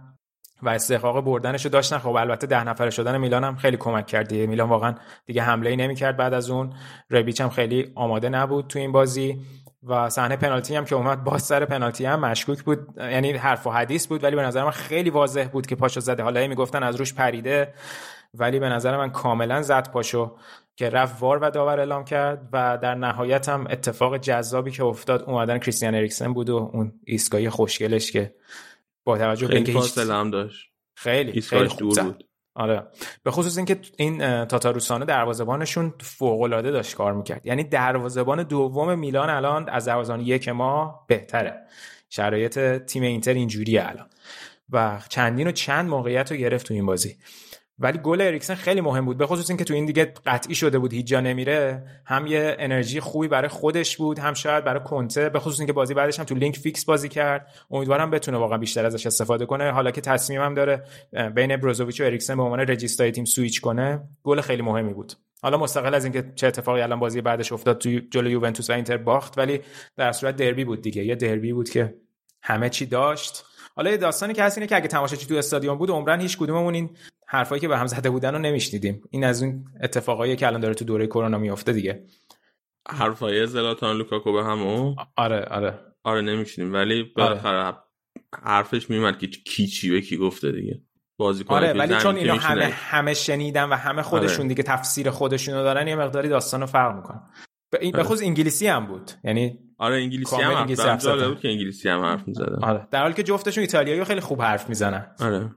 [0.62, 1.97] و استحقاق بردنشو داشتن.
[1.97, 5.75] خب البته ده نفره شدن میلان هم خیلی کمک کرد میلان واقعا دیگه حمله ای
[5.75, 6.73] نمی‌کرد بعد از اون.
[7.12, 9.41] ربیچ هم خیلی آماده نبود تو این بازی
[9.84, 12.88] و صحنه پنالتی هم که اومد باز سر پنالتی هم مشکوک بود.
[12.97, 16.23] یعنی حرف و حدیث بود ولی به نظر من خیلی واضح بود که پاشو زده.
[16.23, 17.73] حالا می‌گفتن از روش پریده
[18.34, 20.36] ولی به نظر من کاملا زد پاشو.
[20.75, 25.23] که رفت وار و داور اعلام کرد و در نهایت هم اتفاق جذابی که افتاد
[25.23, 28.36] اومدن کریستیان اریکسن بود و اون ایستگاهی خوشگلش که
[29.03, 30.69] با توجه به اینکه هیچ هم داشت.
[30.95, 31.79] خیلی خیلی خوب.
[31.79, 32.03] دور.
[32.03, 32.23] بود.
[32.55, 32.88] آره.
[33.23, 37.45] به خصوص اینکه این تاتاروسانه دروازه‌بانشون فوق‌العاده داشت کار می‌کرد.
[37.45, 41.55] یعنی دروازه‌بان دوم میلان الان از دروازه‌بان یک ما بهتره.
[42.09, 44.09] شرایط تیم اینتر اینجوریه الان.
[44.69, 47.15] و چندین و چند موقعیت رو گرفت تو این بازی.
[47.79, 50.93] ولی گل اریکسن خیلی مهم بود به خصوص اینکه تو این دیگه قطعی شده بود
[50.93, 51.83] هیچ جا نمیره.
[52.05, 55.93] هم یه انرژی خوبی برای خودش بود هم شاید برای کنته به خصوص اینکه بازی
[55.93, 57.47] بعدش هم تو لیگ فیکس بازی کرد.
[57.71, 59.71] امیدوارم بتونه واقعا بیشتر ازش استفاده کنه.
[59.71, 60.83] حالا که تصمیمم داره
[61.13, 64.93] اه، بین بروزوویچ و اریکسن به عنوان regista ی تیم سویچ کنه گل خیلی مهمی
[64.93, 65.13] بود.
[65.41, 68.97] حالا مستقل از اینکه چه اتفاقی الان بازی بعدش افتاد تو جلوی یوونتوس و اینتر
[68.97, 69.59] باخت ولی
[69.97, 71.05] در صورت دربی بود دیگه.
[71.05, 71.95] یه دربی بود که
[72.41, 73.45] همه چی داشت.
[73.75, 76.73] حالا یه داستانی که هست اینه که اگه تماشاچی تو استادیوم بود عمرن هیچ کدوممون
[76.73, 79.01] این حرفایی که به هم زده بودن رو نمیشنیدیم.
[79.09, 82.05] این از اون اتفاقایی که الان داره تو دوره کرونا میفته دیگه.
[82.88, 85.79] حرفای زلاتان لوکاکو به همون؟ آره آره.
[86.03, 87.77] آره نمیشینیم ولی بالاخره
[88.43, 90.81] حرفش میومد که کی چی به کی گفته دیگه.
[91.17, 94.47] بازی آره ولی چون اینا همه همه شنیدن و همه خودشون آره.
[94.47, 97.21] دیگه تفسیر خودشون رو دارن یه مقداری داستان رو فرق می‌کنن
[97.79, 98.03] به آره.
[98.03, 99.12] خصوص انگلیسی هم بود.
[99.23, 101.27] یعنی آره انگلیسی هم انگلیسی زدن.
[101.27, 102.88] بود که انگلیسی هم حرف می‌زدن آره.
[102.91, 105.15] در حالی که جفتشون ایتالیایی خیلی خوب حرف می‌زنن.
[105.19, 105.55] آره.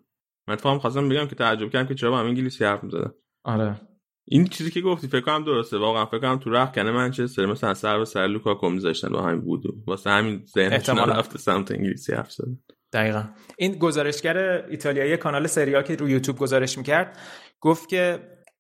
[0.49, 3.11] من فهم خواستم بگم که تعجب کردم که چرا با هم انگلیسی حرف می‌زدن.
[3.45, 3.81] آره.
[4.29, 5.79] این چیزی که گفتی فکر کنم درسته.
[5.79, 9.41] واقعا فکر کنم تو رفت کنه منچستر مثلا سر به سر لوکاکو میذاشتن با همین
[9.41, 9.63] بود.
[9.87, 12.59] واسه همین ذهنشون رفته سمت انگلیسی حرف زدن.
[12.93, 13.25] دقیقا.
[13.59, 14.37] این گزارشگر
[14.71, 17.19] ایتالیایی کانال سریا که رو یوتیوب گزارش می‌کرد
[17.61, 18.19] گفت که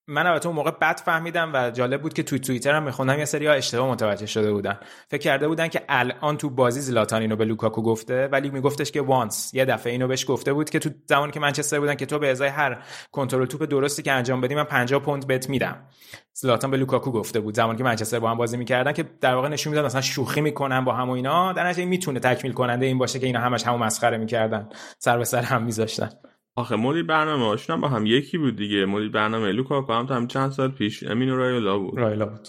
[0.09, 3.25] من البته اون موقع بد فهمیدم و جالب بود که توی توییتر هم میخوندم یه
[3.25, 4.79] سری ها اشتباه متوجه شده بودن.
[5.09, 9.01] فکر کرده بودن که الان تو بازی زلاتان اینو به لوکاکو گفته ولی میگفتش که
[9.01, 12.19] once یه دفعه اینو بهش گفته بود که تو زمانی که منچستر بودن که تو
[12.19, 12.83] به ازای هر
[13.13, 15.87] کنترل توپ درستی که انجام بدی من 50 پوند بهت میدم.
[16.33, 19.49] زلاتان به لوکاکو گفته بود زمانی که منچستر با هم بازی می‌کردن که در واقع
[19.49, 21.53] نشون می‌داد مثلا شوخی می‌کنن با هم و اینا.
[21.53, 24.69] در نتیجه می‌تونه تکمیل کننده این باشه که اینا همش همو مسخره می‌کردن.
[24.99, 26.11] سر به سر هم میذاشتن.
[26.57, 28.85] آخه مدیر برنامه هاشون با هم یکی بود دیگه.
[28.85, 31.99] مدیر برنامه لوکاکو هم هم چند سال پیش امین رایولا بود.
[31.99, 32.49] رایولا بود.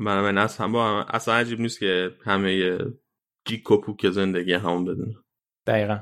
[0.00, 2.78] برنامه نس هم با هم اصلا عجیب نیست که همه
[3.44, 5.14] جیک و پوک زندگی همون بدون
[5.66, 5.98] دقیقا.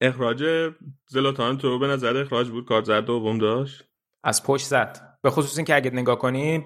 [0.00, 0.70] اخراج
[1.08, 3.84] زلاتان تو به نظر اخراج بود؟ کار زد دوم داشت؟
[4.24, 5.18] از پشت زد.
[5.22, 6.64] به خصوص اینکه اگه نگاه کنی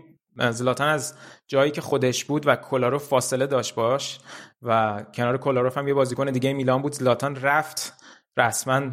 [0.50, 4.20] زلاتان از جایی که خودش بود و کلاروف فاصله داشت باش
[4.62, 7.92] و کنار کلاروف هم یه بازیکن دیگه میلان بود زلاتان رفت.
[8.36, 8.90] رسما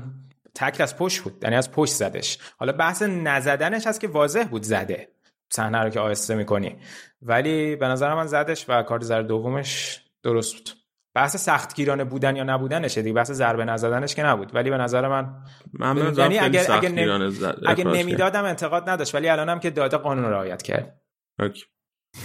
[0.60, 2.38] تکل از پشت بود یعنی از پشت زدش.
[2.58, 5.08] حالا بحث نزدنش هست که واضح بود زده.
[5.50, 6.76] صحنه رو که آهسته می‌کنی.
[7.22, 10.70] ولی به نظر من زدش و کار زر دومش درست بود.
[11.16, 14.56] بحث سختگیرانه بودن یا نبودنشه دیگه بحث ضربه نزدنش که نبود.
[14.56, 15.44] ولی به نظر من
[15.74, 17.40] من یعنی اگه اگه, نمی...
[17.68, 21.02] اگه نمی‌دادم انتقاد نداشت ولی الانم که داده قانون رو رعایت کرد.
[21.40, 21.66] اوکی.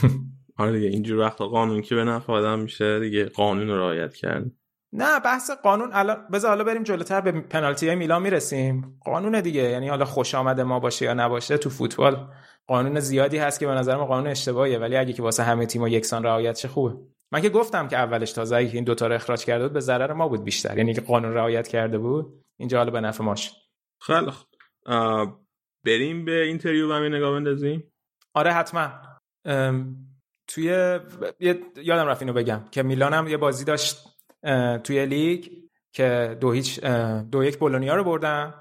[0.59, 4.45] آره دیگه اینجور وقت قانون که به نفع آدم میشه دیگه قانون رو رعایت کرد.
[4.97, 8.99] نه بحث قانون الان بذار حالا بریم جلوتر به پنالتی های میلان می‌رسیم.
[9.05, 12.29] قانون دیگه یعنی حالا خوش آمده ما باشه یا نباشه تو فوتبال
[12.67, 15.89] قانون زیادی هست که به نظر ما قانون اشتباهیه ولی اگه که واسه همه تیم‌ها
[15.89, 16.97] یکسان رعایت شه خوبه.
[17.33, 20.29] من که گفتم که اولش تازه این دوتا رو اخراج کرده بود به ضرر ما
[20.29, 20.79] بود بیشتر.
[20.79, 23.53] یعنی که قانون رعایت کرده بود اینجا حالا به نفع ماش
[24.03, 24.31] خیلی
[25.87, 27.93] بریم به اینتر یووه یه نگاه بندازیم.
[28.35, 28.91] آره حتما.
[30.49, 30.67] توی
[31.77, 34.14] یادم رفت اینو بگم که میلانم یه بازی داشت
[34.85, 35.47] توی لیگ
[35.93, 36.81] که دو هیچ
[37.31, 38.55] دو یک بولونیا رو بردن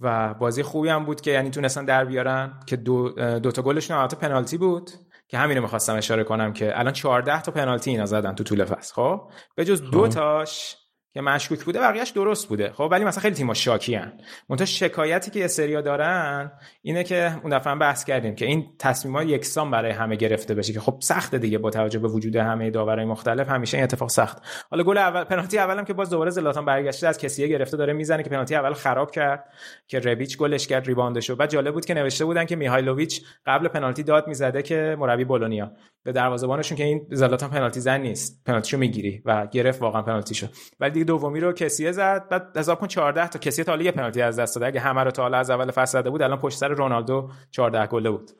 [0.00, 3.96] و بازی خوبی هم بود که یعنی تونستن در بیارن که دو, دو تا گلشون
[3.96, 4.90] البته پنالتی بود
[5.28, 8.94] که همینو می‌خواستم اشاره کنم که الان 14 تا پنالتی اینا زدن تو طول فصل
[8.94, 10.76] خب؟ به جز دو تاش
[11.14, 12.72] که مشکوک بوده بقیهش درست بوده.
[12.72, 14.12] خب ولی مثلا خیلی تیم‌ها شاکی ان
[14.48, 16.52] منتها شکایتی که سریا دارن
[16.82, 20.80] اینه که اون دفعه بحث کردیم که این تصمیمات یکسان برای همه گرفته بشه که
[20.80, 24.42] خب سخته دیگه با توجه به وجود همه داورای مختلف همیشه این اتفاق سخت.
[24.70, 28.22] حالا گل اول پنالتی اولم که باز دوباره زلاتان برگشته از کسیه گرفته داره می‌زنه
[28.22, 29.44] که پنالتی اول خراب کرد
[29.86, 34.02] که ربیچ گلش کرد ریباندش بعد جالب بود که نوشته بودن که میهایلوویچ قبل پنالتی
[34.02, 35.72] داد می‌زده که مربی بولونیا.
[36.02, 38.42] به دروازه‌بانشون که این زلاتان پنالتی زن نیست.
[38.46, 40.46] پنالتیشو می‌گیری و گرفت واقعا پنالتیشو.
[40.80, 42.28] ولی دیگه دومی رو کسیه زد.
[42.28, 44.66] بعد حساب کن 14 تا کسیه تا یه پنالتی از دست داده.
[44.66, 47.86] اگه همه رو تا حالا از اول فصل زده بود الان پشت سر رونالدو 14
[47.86, 48.30] گله بود.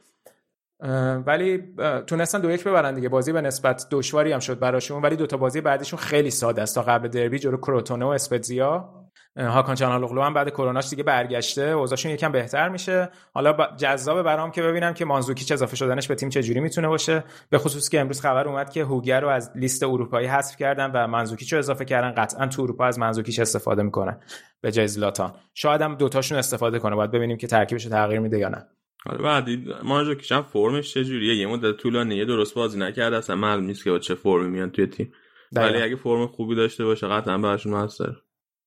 [1.26, 1.62] ولی
[2.06, 3.08] تونستن دو یک ببرن دیگه.
[3.08, 5.02] بازی به نسبت دشواری هم شد براشون.
[5.02, 6.74] ولی دوتا بازی بعدیشون خیلی ساده است.
[6.74, 8.99] تا قبل دربی جلو کروتونه و اسپتزیا.
[9.37, 11.62] هاکان چانالوغلو هم بعد کروناش دیگه برگشته.
[11.62, 13.11] اوضاعشون یکم بهتر میشه.
[13.35, 17.24] حالا جذابه برام که ببینم که مانزوکیچ اضافه شدنش به تیم چجوری می‌تونه باشه.
[17.51, 21.07] به خصوص که امروز خبر اومد که هوگر رو از لیست اروپایی حذف کردن و
[21.07, 22.14] مانزوکیچ رو اضافه کردن.
[22.22, 24.20] قطعا تو اروپا از مانزوکیچ استفاده می‌کنن.
[24.61, 25.35] به جای زلاتان.
[25.55, 26.97] شاید هم دوتاشون استفاده کنه.
[26.97, 28.66] باید ببینیم که ترکیبش تغییر میده یا نه.
[29.07, 33.85] حالا بعدی مانزوکیچ هم فرمش چجوریه یه مدت طولانیه درست بازی نکرده اصلا معلوم نیست
[33.85, 35.12] که با چه فرمی میان توی تیم.
[35.53, 38.12] ولی اگه فرم خوبی داشته باشه قطعا براشون موثر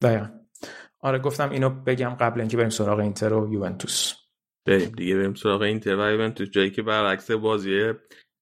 [0.01, 0.42] دقیقاً.
[1.03, 4.13] آره گفتم اینو بگم قبل اینکه بریم سراغ اینتر و یوونتوس.
[4.65, 7.93] بریم دیگه بریم سراغ اینتر و یوونتوس جایی که برعکس بازی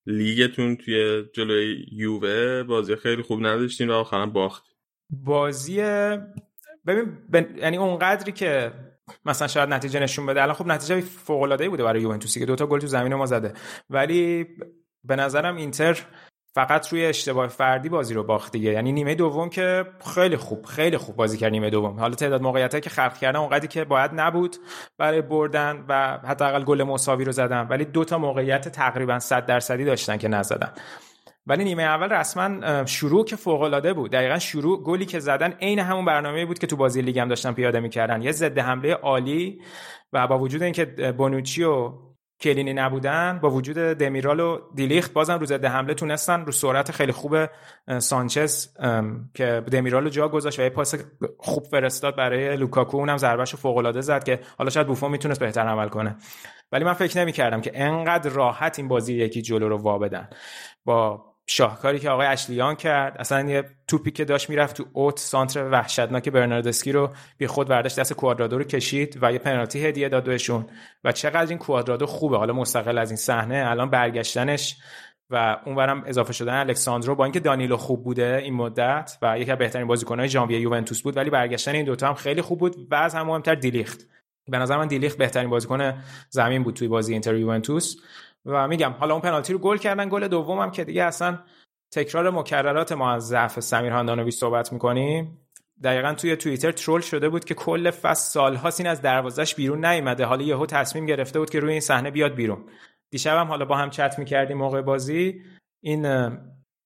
[0.05, 4.63] لیگتون توی جلوی یووه بازی خیلی خوب نداشتین و آخرا باخت
[5.09, 5.81] بازی
[6.87, 8.71] ببین یعنی اونقدری که
[9.25, 10.41] مثلا شاید نتیجه نشون بده.
[10.41, 13.53] الان خب نتیجه فوق العاده بوده برای یوونتوسی که دوتا گل تو زمین ما زده.
[13.89, 14.47] ولی
[15.03, 16.05] به نظرم اینتر
[16.53, 18.71] فقط روی اشتباه فردی بازی رو باخت دیگه.
[18.71, 19.85] یعنی نیمه دوم که
[20.15, 21.99] خیلی خوب خیلی خوب بازی کرد نیمه دوم.
[21.99, 24.55] حالا تعداد موقعیتایی که خلق کردن اونقدری که باید نبود
[24.97, 27.67] برای بردن و حداقل گل مساوی رو زدن.
[27.67, 30.73] ولی دو تا موقعیت تقریبا 100 درصدی داشتن که نزدن.
[31.47, 34.11] ولی نیمه اول رسما شروع که فوق العاده بود.
[34.11, 37.51] دقیقا شروع گلی که زدن عین همون برنامه بود که تو بازی لیگ هم داشتن
[37.51, 38.21] پیاده می‌کردن.
[38.21, 39.61] یه ضد حمله عالی
[40.13, 40.85] و با وجود اینکه
[41.17, 41.93] بونوچی و
[42.41, 46.45] کلینی نبودن با وجود دمیرال و دیلیخت بازم رو ضد حمله تونستن.
[46.45, 47.37] رو سرعت خیلی خوب
[47.99, 48.67] سانچز
[49.33, 50.95] که دمیرال رو جا گذاشت و یه پاس
[51.37, 52.97] خوب فرستاد برای لوکاکو.
[52.97, 56.15] اونم ضربهشو فوق العاده زد که حالا شاید بوفون می‌تونست بهتر عمل کنه.
[56.71, 60.29] ولی من فکر نمی کردم که انقدر راحت این بازی یکی جلو رو وا بدن.
[60.85, 63.15] با شاهکاری که آقای اشلیان کرد.
[63.19, 67.99] اصلا یه توپی که داشت می‌رفت تو اوت سانتر وحشتناک برناردسکی رو بی خود برداشت
[67.99, 70.65] دست کوادرادو رو کشید و یه پنالتی هدیه داد بهشون.
[71.03, 72.37] و چقدر این کوادرادو خوبه.
[72.37, 74.77] حالا مستقل از این صحنه الان برگشتنش
[75.29, 79.57] و اونورم اضافه شدن الکساندرو با اینکه دانیلو خوب بوده این مدت و یکی از
[79.57, 83.15] بهترین بازیکن‌های ژانویه یوونتوس بود ولی برگشتن این دوتا هم خیلی خوب بود و از
[83.15, 84.07] هم مهمتر دیلیخت.
[84.47, 85.93] به نظر من دیلیخت بهترین بازیکن
[86.29, 87.95] زمین بود توی بازی اینتر یوونتوس.
[88.45, 91.39] و میگم حالا اون پنالتی رو گل کردن گل دومم که دیگه اصلا
[91.93, 95.37] تکرار مکررات ما از ضعف سمیر هاندانویچ صحبت می‌کنیم.
[95.83, 100.25] دقیقا توی توییتر ترول شده بود که کل فصل سالهاست این از دروازش بیرون نیومده.
[100.25, 102.65] حالا یهو تصمیم گرفته بود که روی این صحنه بیاد بیرون.
[103.11, 105.41] دیشبم حالا با هم چت می‌کردیم موقع بازی.
[105.83, 106.05] این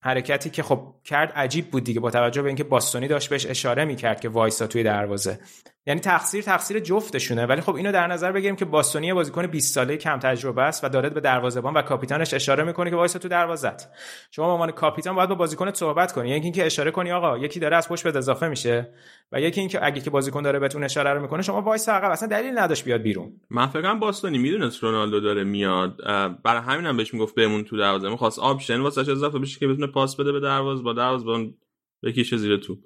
[0.03, 3.85] حرکتی که خب کرد عجیب بود دیگه با توجه به اینکه باستونی داشت بهش اشاره
[3.85, 5.39] می‌کرد که وایسا توی دروازه.
[5.87, 7.45] یعنی تقصیر تقصیر جفتشونه.
[7.45, 10.89] ولی خب اینو در نظر بگیریم که باستونی بازیکن 20 ساله کم تجربه است و
[10.89, 13.89] داره به دروازه‌بان و کاپیتانش اشاره می‌کنه که وایسا تو دروازت
[14.31, 16.29] شما به عنوان کاپیتان باید با بازیکن صحبت کنی.
[16.29, 18.93] یکی اینکه اشاره کنی آقا یکی داره از پشت به اضافه میشه
[19.31, 22.11] و یکی اینکه اگه که بازیکن داره بهتون اشاره رو می‌کنه شما وایسا عقب.
[22.11, 23.41] اصلا دلیل نداشت بیاد بیرون.
[23.49, 25.97] من فکر کنم باستونی می‌دونست رونالدو داره میاد.
[26.43, 28.09] برای همینم بهش می‌گفت بمون تو دروازه.
[28.09, 31.53] می‌خواست option واسش اضافه بشه که بتونه پاس بده به دروازه با دروازه
[32.03, 32.79] بکشه زیر توپ.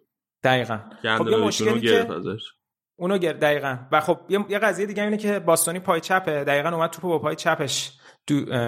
[0.43, 0.79] دقیقا.
[1.17, 2.07] خب یه مشکلی که
[2.99, 3.77] اونو گر دقیقا.
[3.91, 7.35] و خب یه قضیه دیگه اینه که باستونی پای چپه دقیقا اومد توپو با پای
[7.35, 7.91] چپش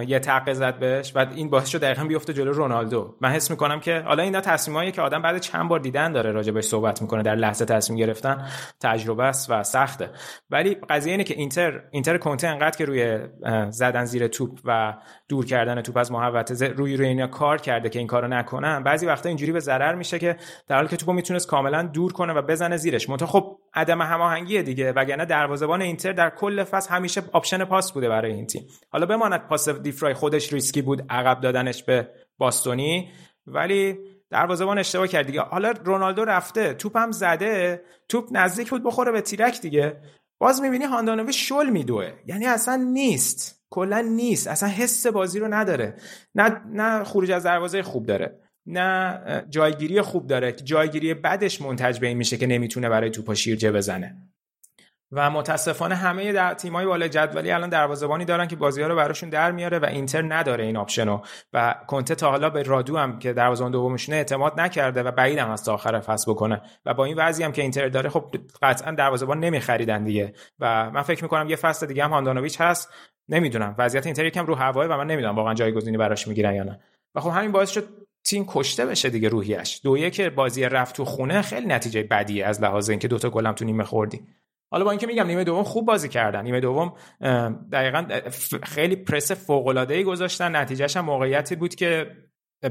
[0.08, 3.16] یه تقه زد بهش و این باعث شد دقیقا بیفته جلو رونالدو.
[3.22, 6.52] من حس می‌کنم که حالا اینا تصمیمایی که آدم بعد چند بار دیدن داره راجع
[6.52, 8.48] بهش صحبت می‌کنه در لحظه تصمیم گرفتن
[8.82, 10.10] تجربه است و سخته.
[10.50, 13.20] ولی قضیه اینه که اینتر اینتر کنته انقدر که روی
[13.70, 14.94] زدن زیر توپ و
[15.30, 18.84] دور کردن توپ از محوطه روی روی اینا کار کرده که این کارو نکنن.
[18.84, 20.38] بعضی وقتا اینجوری به ضرر میشه که
[20.68, 23.10] در حالی که توپو می‌تونست کاملا دور کنه و بزنه زیرش.
[23.10, 28.10] منتها خب عدم هماهنگی دیگه وگرنه دروازه‌بان اینتر در کل فصل همیشه option پاس بوده
[28.10, 28.68] برای این تیم.
[28.90, 33.10] حالا بماند پاس دفرای خودش ریسکی بود عقب دادنش به باستونی.
[33.48, 33.98] ولی
[34.30, 35.42] دروازه‌بان اشتباه کرد دیگه.
[35.42, 37.84] حالا رونالدو رفته توپ هم زده.
[38.10, 39.98] توپ نزدیک بود بخوره به تیرک دیگه.
[40.40, 42.12] باز می‌بینی هاندانوویچ شل میدوه.
[42.28, 43.66] یعنی اصلا نیست.
[43.70, 44.48] کلا نیست.
[44.48, 45.96] اصلا حس بازی رو نداره.
[46.36, 48.40] نه نه خروج از دروازه خوب داره.
[48.66, 50.52] نه جایگیری خوب داره.
[50.52, 54.31] جایگیری بدش منتج به این میشه که نمی‌تونه برای توپا شیرجه بزنه.
[55.12, 59.52] و متاسفانه همه در تیمای بالای جدولی الان دروازه‌بانی دارن که بازی‌ها رو براشون در
[59.52, 61.22] میاره و اینتر نداره این آپشنو
[61.54, 65.64] و کنته تا حالا به رادو هم که دروازه‌بان دومشونه اعتماد نکرده و بعیدم از
[65.64, 66.62] تا آخر فصل بکنه.
[66.86, 70.34] و با این وضعی هم که اینتر داره خب قطعا دروازه‌بان نمیخریدن دیگه.
[70.60, 72.90] و من فکر می‌کنم یه فصل دیگه هم هاندانویچ هست.
[73.30, 73.76] نمی‌دونم.
[73.78, 76.80] وضعیت اینتر یکم رو هواه و من نمی‌دونم واقعا جایگزینی براش می‌گیرن یا نه.
[77.16, 77.88] و خب همین باعث شد
[78.24, 82.62] تیم کشته بشه دیگه روحیش دو یک بازی رفت تو خونه خیلی نتیجه بدیه از
[82.62, 84.22] لحاظ اینکه دوتا گلم تو نیمه خوردی.
[84.72, 86.42] حالا با اینکه میگم نیمه دوم خوب بازی کردن.
[86.42, 86.94] نیمه دوم
[87.72, 88.06] دقیقا
[88.64, 90.56] خیلی پرس فوق ای گذاشتن.
[90.56, 92.12] نتیجهش هم موقعیتی بود که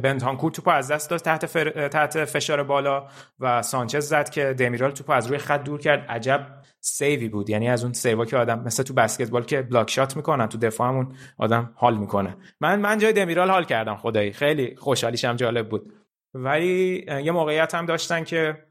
[0.03, 1.47] بنتانکور توپو از دست داد تحت,
[1.89, 3.07] تحت فشار بالا
[3.41, 6.07] و سانچز زد که دمیرال توپو از روی خط دور کرد.
[6.09, 6.47] عجب
[6.81, 7.51] سیوی بود.
[7.51, 11.13] یعنی از اون سیوا که آدم مثل تو بسکتبال که بلاک شات می‌کنن تو دفاعمون
[11.39, 12.37] آدم حال می‌کنه.
[12.61, 14.33] من من جای دمیرال حال کردم خدایی.
[14.33, 15.93] خیلی خوشحالیشم جالب بود.
[16.35, 18.67] ولی یه موقعیت هم داشتن که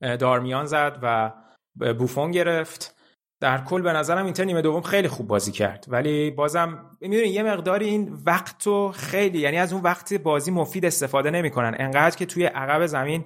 [0.00, 1.32] دارمیان زد و
[1.74, 2.96] بوفون گرفت.
[3.40, 5.84] در کل به نظرم اینتر نیمه دوم خیلی خوب بازی کرد.
[5.88, 8.64] ولی بازم می‌دونی یه مقداری این وقت
[8.94, 11.74] خیلی یعنی از اون وقت بازی مفید استفاده نمی‌کنن.
[11.78, 13.24] انقدر که توی عقب زمین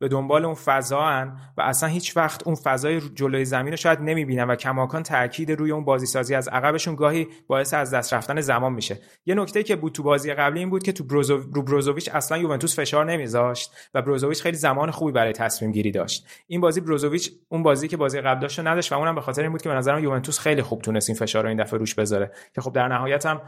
[0.00, 1.26] به دنبال اون فضا
[1.56, 5.70] و اصلا هیچ وقت اون فضای جلوی زمین رو شاید نمی‌بینن و کماکان تاکید روی
[5.70, 8.98] اون بازی سازی از عقبشون گاهی باعث از دست رفتن زمان میشه.
[9.26, 11.36] یه نکته که بود تو بازی قبلی این بود که تو بروزو...
[11.36, 16.26] رو بروزوویچ اصلا یوونتوس فشار نمیذاشت و بروزوویچ خیلی زمان خوبی برای تصمیم گیری داشت.
[16.46, 19.50] این بازی بروزوویچ اون بازی که بازی قبل داشت نداشت و اونم به خاطر این
[19.52, 22.30] بود که به نظرم یوونتوس خیلی خوب تونست این فشار رو این دفعه روش بذاره
[22.54, 23.40] که خب در نهایت هم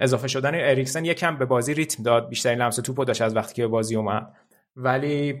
[0.00, 2.28] اضافه شدن اریکسن یکم به بازی ریتم داد.
[2.28, 4.34] بیشترین لمس توپو داشت از وقتی که به بازی اومد.
[4.76, 5.40] ولی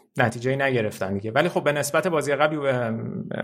[0.17, 1.31] نتیجه نگرفتن دیگه.
[1.31, 2.55] ولی خب به نسبت بازی قبل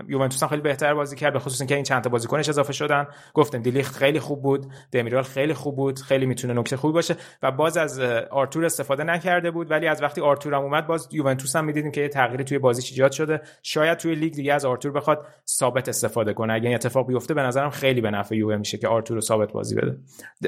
[0.08, 3.06] یوونتوس خیلی بهتر بازی کرد به خصوص اینکه این چند تا بازیکنش اضافه شدن.
[3.34, 7.50] گفتم دلیخت خیلی خوب بود دمیرال خیلی خوب بود خیلی می‌تونه نکته خوبی باشه و
[7.50, 8.00] باز از
[8.30, 9.70] آرتور استفاده نکرده بود.
[9.70, 12.82] ولی از وقتی آرتور هم اومد باز یوونتوس هم می‌دیدیم که یه تغییری توی بازی
[12.90, 13.40] ایجاد شده.
[13.62, 16.52] شاید توی لیگ دیگه از آرتور بخواد ثابت استفاده کنه.
[16.52, 19.52] اگه این اتفاق بیفته به نظرم خیلی به نفع یووه میشه که آرتور رو ثابت
[19.52, 19.98] بازی بده.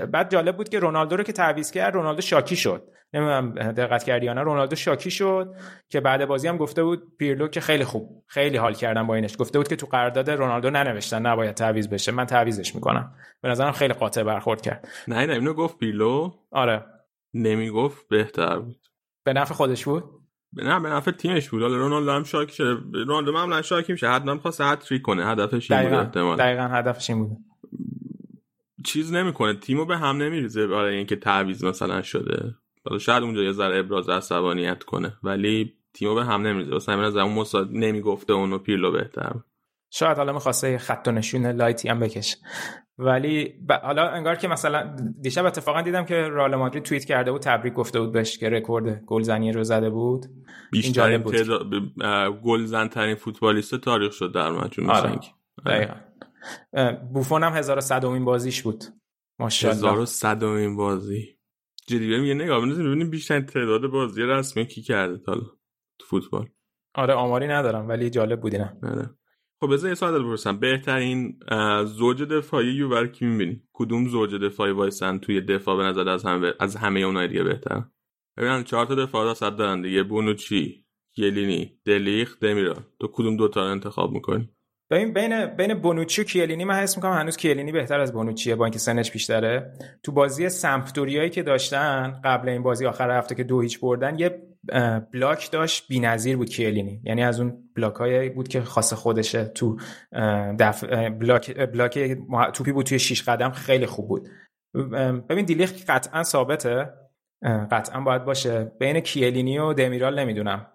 [0.07, 2.83] بعد جالب بود که رونالدو رو که تعویض کرد رونالدو شاکی شد.
[3.15, 5.55] نمی‌دونم دقت کردی یا نه؟ رونالدو شاکی شد
[5.89, 9.37] که بعد بازی هم گفته بود پیرلو که خیلی خوب خیلی حال کردم با اینش.
[9.39, 12.13] گفته بود که تو قرارداد رونالدو ننوشتن نباید تعویض بشه.
[12.13, 13.15] من تعویضش می‌کنم.
[13.43, 14.89] به نظرم خیلی قاطع برخورد کرد.
[15.09, 16.33] نه نه اینو گفت پیرلو.
[16.51, 16.85] آره.
[17.35, 18.77] نمی‌گفت بهتر بود.
[19.25, 20.05] به نفع خودش بود؟
[20.53, 21.63] نه به نفع تیمش بود.
[21.63, 24.09] حالا رونالدو هم شاکی شده رونالدو هم شاکی میشه.
[24.09, 25.27] حتما خواست هتریک کنه.
[25.27, 27.39] هدفش این بود احتمال دقیقاً هدفش این بود.
[28.87, 29.55] چیز نمی‌کنه.
[29.55, 32.55] تیمو به هم نمیریزه برای اینکه تعویض مثلا شده.
[32.85, 35.17] حالا شاید اونجا یه ذره ابراز عصبانیت کنه.
[35.23, 36.73] ولی تیمو به هم نمیریزه.
[36.73, 39.33] واسه همین از اون مساد نمی‌گفته اونو پیرلو بهتر.
[39.93, 42.37] شاید حالا می‌خواسته خط و نشون light ی هم بکش
[42.99, 43.73] ولی ب...
[43.73, 48.01] حالا انگار که مثلا دیشب اتفاقا دیدم که رئال مادرید توییت کرده بود تبریک گفته
[48.01, 50.27] بود بهش که رکورد گلزنی رو زده بود.
[50.73, 51.67] بیشترین تعداد
[52.45, 55.19] گلزن ترین فوتبالیست تاریخ شد در مجموع آره.
[55.67, 55.95] دقیقا.
[57.13, 58.85] بوفون هم 1100 امین بازیش بود.
[59.39, 59.93] ماشاءالله.
[59.93, 61.37] 1100 امین بازی.
[61.87, 65.47] جدی یه نگاه بندازیم ببینیم بیشتر تعداد بازی رسمی کی کرده حالا.
[66.01, 66.49] تو فوتبال.
[66.95, 69.11] آره آماری ندارم ولی جالب بود اینا آره.
[69.61, 70.59] خب بذار یه سوال بپرسم.
[70.59, 71.39] بهترین
[71.85, 76.53] زوج دفاعی یوور کی می‌بینی؟ کدوم زوج دفاعی وایسن توی دفاع به نظر از همه
[76.61, 77.83] از همه اونای دیگه بهتر
[78.37, 80.03] ببینم چهار تا دفاع وسط دارن دیگه.
[80.03, 80.85] بونوچی
[81.15, 82.77] کیلینی دلیخت دمیرال.
[83.01, 84.49] تو کدوم دوتا رو انتخاب می‌کنی؟
[84.91, 88.65] ببین بین بین بونوچی و کیلینی من حس می‌کنم هنوز کیلینی بهتر از بونوچیه با
[88.65, 89.73] اینکه سنش بیشتره.
[90.03, 94.43] تو بازی سمپدوریایی که داشتن قبل این بازی آخر هفته که دو هیچ بردن یه
[95.13, 97.01] block داشت بی‌نظیر بود کیلینی.
[97.05, 99.77] یعنی از اون block های بود که خاص خودشه تو
[100.59, 100.85] دف...
[101.21, 102.19] block block
[102.55, 104.29] توپی بود توی شیش قدم خیلی خوب بود.
[105.29, 106.91] ببین دلیخت قطعا ثابته.
[107.71, 108.73] قطعا باید باشه.
[108.81, 110.67] بین کیلینی و دمیرال نمی‌دونم.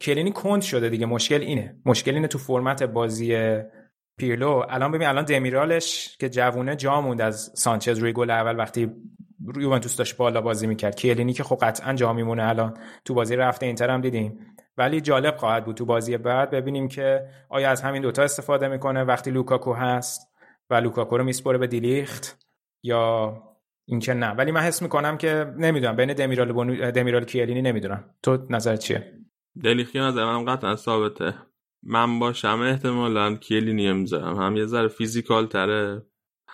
[0.00, 1.06] کیلینی کند شده دیگه.
[1.06, 1.80] مشکل اینه.
[1.86, 3.58] مشکل اینه تو فرمت بازی
[4.18, 4.62] پیرلو.
[4.68, 8.90] الان ببین الان دمیرالش که جوونه جا موند از سانچز روی گل اول وقتی
[9.60, 10.96] یوونتوس داشت بالا بازی می‌کرد.
[10.96, 12.76] کیلینی که خب قطعا جا میمونه الان.
[13.04, 14.38] تو بازی رفته اینتر هم دیدیم.
[14.76, 19.04] ولی جالب خواهد بود تو بازی بعد ببینیم که آیا از همین دوتا استفاده می‌کنه
[19.04, 20.28] وقتی لوکاکو هست
[20.70, 22.46] و لوکاکو رو میسپره به دیلیخت
[22.82, 23.36] یا
[23.84, 24.30] اینکه نه.
[24.30, 25.96] ولی من حس می‌کنم که نمی‌دونم.
[25.96, 26.90] بین دمیرال بونو...
[26.90, 28.04] دمیرال کیلینی نمی‌دونم.
[28.22, 29.12] تو نظر چیه؟
[29.64, 31.34] دلیخی نظر منم قطعا ثابته.
[31.82, 36.02] من باشم احتمالا کیلینی می‌ذارم هم یه ذره فیزیکال تره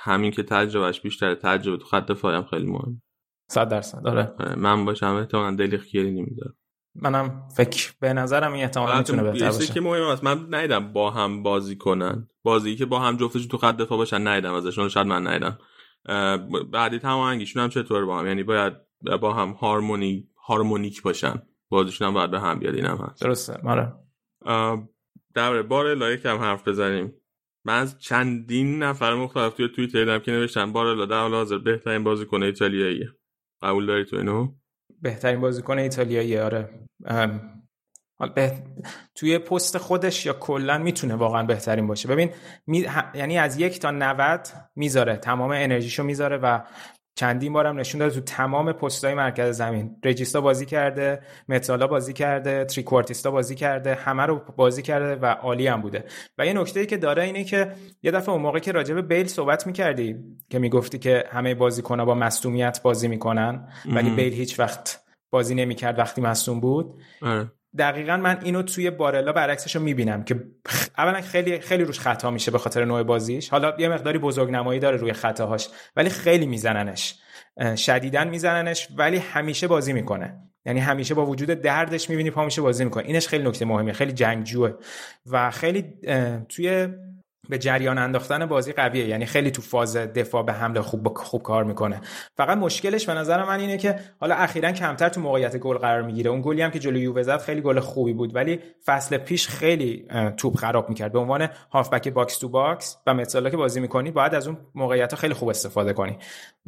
[0.05, 3.03] همین که تجربهش بیشتره تجربه تو خط دفاعی هم خیلی مهم.
[3.51, 4.07] صد درصد.
[4.07, 4.35] آره.
[4.57, 6.55] من باشم احتمالا دلیخ کیلینی می‌ذارم
[6.95, 9.73] منم فکر به نظرم این احتمال می‌تونه بهتر باشه.
[9.73, 10.25] که مهم است.
[10.25, 12.29] من ندیدم با هم بازی کنن.
[12.43, 14.89] بازی که با هم جفتشون تو خط دفاع باشن ندیدم ازشون.
[14.89, 15.59] شاید من ندیدم
[16.73, 18.73] بعدی هماهنگیشون هم چطور با هم؟ یعنی باید
[19.21, 21.43] با هم هارمونی هارمونیک باشن.
[21.69, 23.23] بازیشون هم باید به هم بیاد اینم هست.
[23.23, 23.61] درسته.
[23.69, 23.93] آره.
[25.35, 27.13] در بار لایک کم حرف بزنیم.
[27.65, 32.05] من از چندین نفر مختلف توی توییتر دیدم که نوشتن بارلا در حال حاضر بهترین
[32.05, 33.13] بازیکن ایتالیاییه.
[33.63, 34.55] قبول داری تو اینو؟
[35.03, 36.87] بهترین بازیکن ایتالیایی آره.
[38.35, 38.63] به...
[39.15, 42.09] توی پست خودش یا کلا می‌تونه واقعا بهترین باشه.
[42.09, 42.31] ببین
[42.67, 42.87] می...
[43.15, 46.61] یعنی از یک تا 90 می‌ذاره تمام انرژیشو می‌ذاره و
[47.15, 49.97] چندین بارم نشون داده تو تمام پستای مرکز زمین.
[50.05, 55.67] رجیستا بازی کرده متالا بازی کرده تریکوارتیستا بازی کرده همه رو بازی کرده و عالی
[55.67, 56.05] هم بوده.
[56.39, 59.03] و یه نکته ای که داره اینه که یه دفعه اون موقع که راجع به
[59.03, 60.17] بیل صحبت می‌کردی
[60.51, 65.99] که می‌گفتی که همه بازیکن‌ها با مصدومیت بازی می‌کنن ولی بیل هیچ وقت بازی نمی‌کرد
[65.99, 66.95] وقتی مصدوم بود.
[67.23, 67.53] آره.
[67.79, 70.45] دقیقا من اینو توی بارلا برعکسش رو می‌بینم که
[70.99, 73.49] اولا خیلی خیلی روش خطا میشه به خاطر نوع بازیش.
[73.49, 77.19] حالا یه مقداری بزرگ نمایی داره روی خطاهاش ولی خیلی میزننش.
[77.77, 80.41] شدیدن میزننش ولی همیشه بازی می‌کنه.
[80.67, 84.13] یعنی همیشه با وجود دردش می‌بینی پا میشه بازی می‌کنه اینش خیلی نکته مهمیه خیلی
[84.13, 84.73] جنگجوه.
[85.27, 85.85] و خیلی
[86.49, 86.89] توی
[87.49, 89.09] به جریان انداختن بازی قویه.
[89.09, 92.01] یعنی خیلی تو فاز دفاع به حمله خوب خوب کار می‌کنه.
[92.37, 96.31] فقط مشکلش به نظر من اینه که حالا اخیرا کمتر تو موقعیت گل قرار می‌گیره.
[96.31, 100.09] اون گلی هم که جلوی یووه زد خیلی گل خوبی بود ولی فصل پیش خیلی
[100.37, 101.13] توپ خراب می‌کرد.
[101.13, 105.13] به عنوان هافبک box to box و mezzala که بازی می‌کنی باید از اون موقعیت
[105.13, 106.19] ها خیلی خوب استفاده کنی.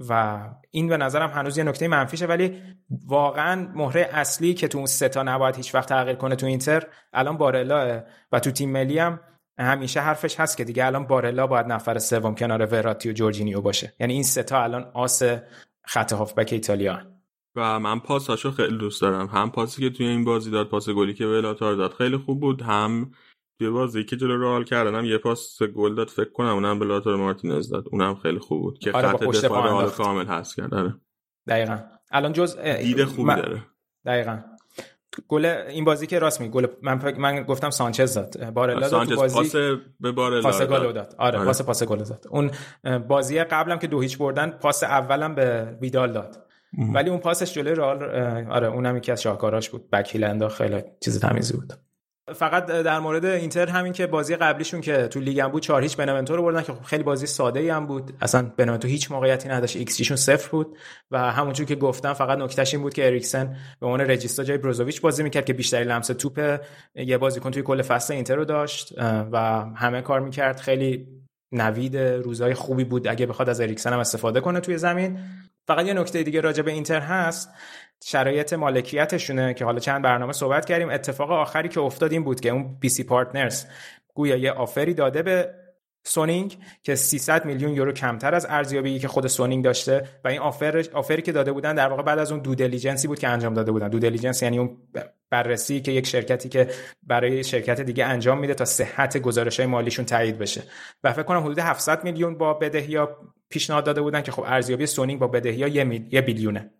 [0.08, 0.38] و
[0.70, 2.62] این به نظرم هنوز یه نکته منفیشه ولی
[3.06, 6.86] واقعا مهره اصلی که تو اون سه تا نباید هیچ وقت تغییر کنه تو اینتر
[7.12, 8.02] الان بارلا
[8.32, 9.20] و تو تیم ملی هم
[9.58, 13.92] همیشه حرفش هست که دیگه الان بارلا باید نفر سوم کنار وراتی و جورجینیو باشه.
[14.00, 15.22] یعنی این ستا الان آس
[15.84, 17.00] خط هافبک ایتالیا
[17.56, 19.26] و من پاساشو خیلی دوست دارم.
[19.26, 22.62] هم پاسی که توی این بازی داد پاس گلی که ولاتار داد خیلی خوب بود.
[22.62, 23.10] هم
[23.58, 27.16] توی بازی که جلو رئال کردنم یه پاس گل داد فکر کنم اونم به لاتار
[27.16, 27.84] مارتینز داد.
[27.92, 30.74] اونم خیلی خوب بود که آره خط دفاع رئال کامل هست کرد.
[30.74, 30.94] آره.
[31.46, 31.78] دقیقا.
[32.10, 33.62] الان جز دید خوبی داره.
[34.06, 34.38] دقیقا.
[35.28, 39.16] گل این بازی که راست می گی من من گفتم سانچز داد بارلا داد تو
[39.16, 39.34] بازی.
[39.34, 39.56] پاس
[40.00, 41.14] به بارلا پاس گل داد.
[41.18, 41.46] آره, آره.
[41.46, 42.24] پاس پاس گل داد.
[42.30, 42.50] اون
[43.08, 46.42] بازی قبلم که دو هیچ بردن پاس اولم به ویدال داد.
[46.94, 48.02] ولی اون پاسش جلوی رئال
[48.50, 49.90] آره اونم یکی از شاهکاراش بود.
[49.90, 51.72] بک خیلی چیز تمیزی بود.
[52.34, 55.96] فقط در مورد اینتر همین که بازی قبلیشون که تو لیگ هم بود 4 هیچ
[55.96, 58.12] بنونتو رو بردن که خیلی بازی ساده ای هم بود.
[58.20, 59.76] اصلا بنونتو هیچ موقعیتی نداشت.
[59.76, 60.78] ایکس جیشون صفر بود
[61.10, 65.00] و همونجور که گفتم فقط نکتهش این بود که اریکسن به عنوان regista جای بروزوویچ
[65.00, 66.60] بازی می‌کرد که بیشتری لمس توپ
[66.94, 68.94] یه بازیکن توی کل فصل اینتر رو داشت
[69.32, 70.60] و همه کار می‌کرد.
[70.60, 71.08] خیلی
[71.52, 73.08] نوید روزای خوبی بود.
[73.08, 75.18] اگه بخواد از اریکسن هم استفاده کنه توی زمین.
[75.68, 77.50] فقط یه نکته دیگه راجع به اینتر هست.
[78.04, 80.90] شرایط مالکیتشونه که حالا چند برنامه صحبت کردیم.
[80.90, 83.64] اتفاق آخری که افتاد این بود که اون BC Partners
[84.14, 85.54] گویا یه offer ی داده به
[86.06, 90.84] سونینگ که 300 میلیون یورو کمتر از ارزیابی که خود سونینگ داشته و این offer
[90.92, 93.28] offer ی که داده بودن در واقع بعد از اون due diligence ی بود که
[93.28, 93.88] انجام داده بودن.
[93.88, 94.76] due diligence یعنی اون
[95.30, 96.68] بررسی که یک شرکتی که
[97.02, 100.62] برای شرکت دیگه انجام میده تا صحت گزارش های مالیشون تایید بشه.
[101.04, 103.16] و فکر کنم حدود 700 میلیون با بدهی ها
[103.48, 106.70] پیشنهاد داده بودن که خب ارزیابی سونینگ با بدهی یه, یه billion ه.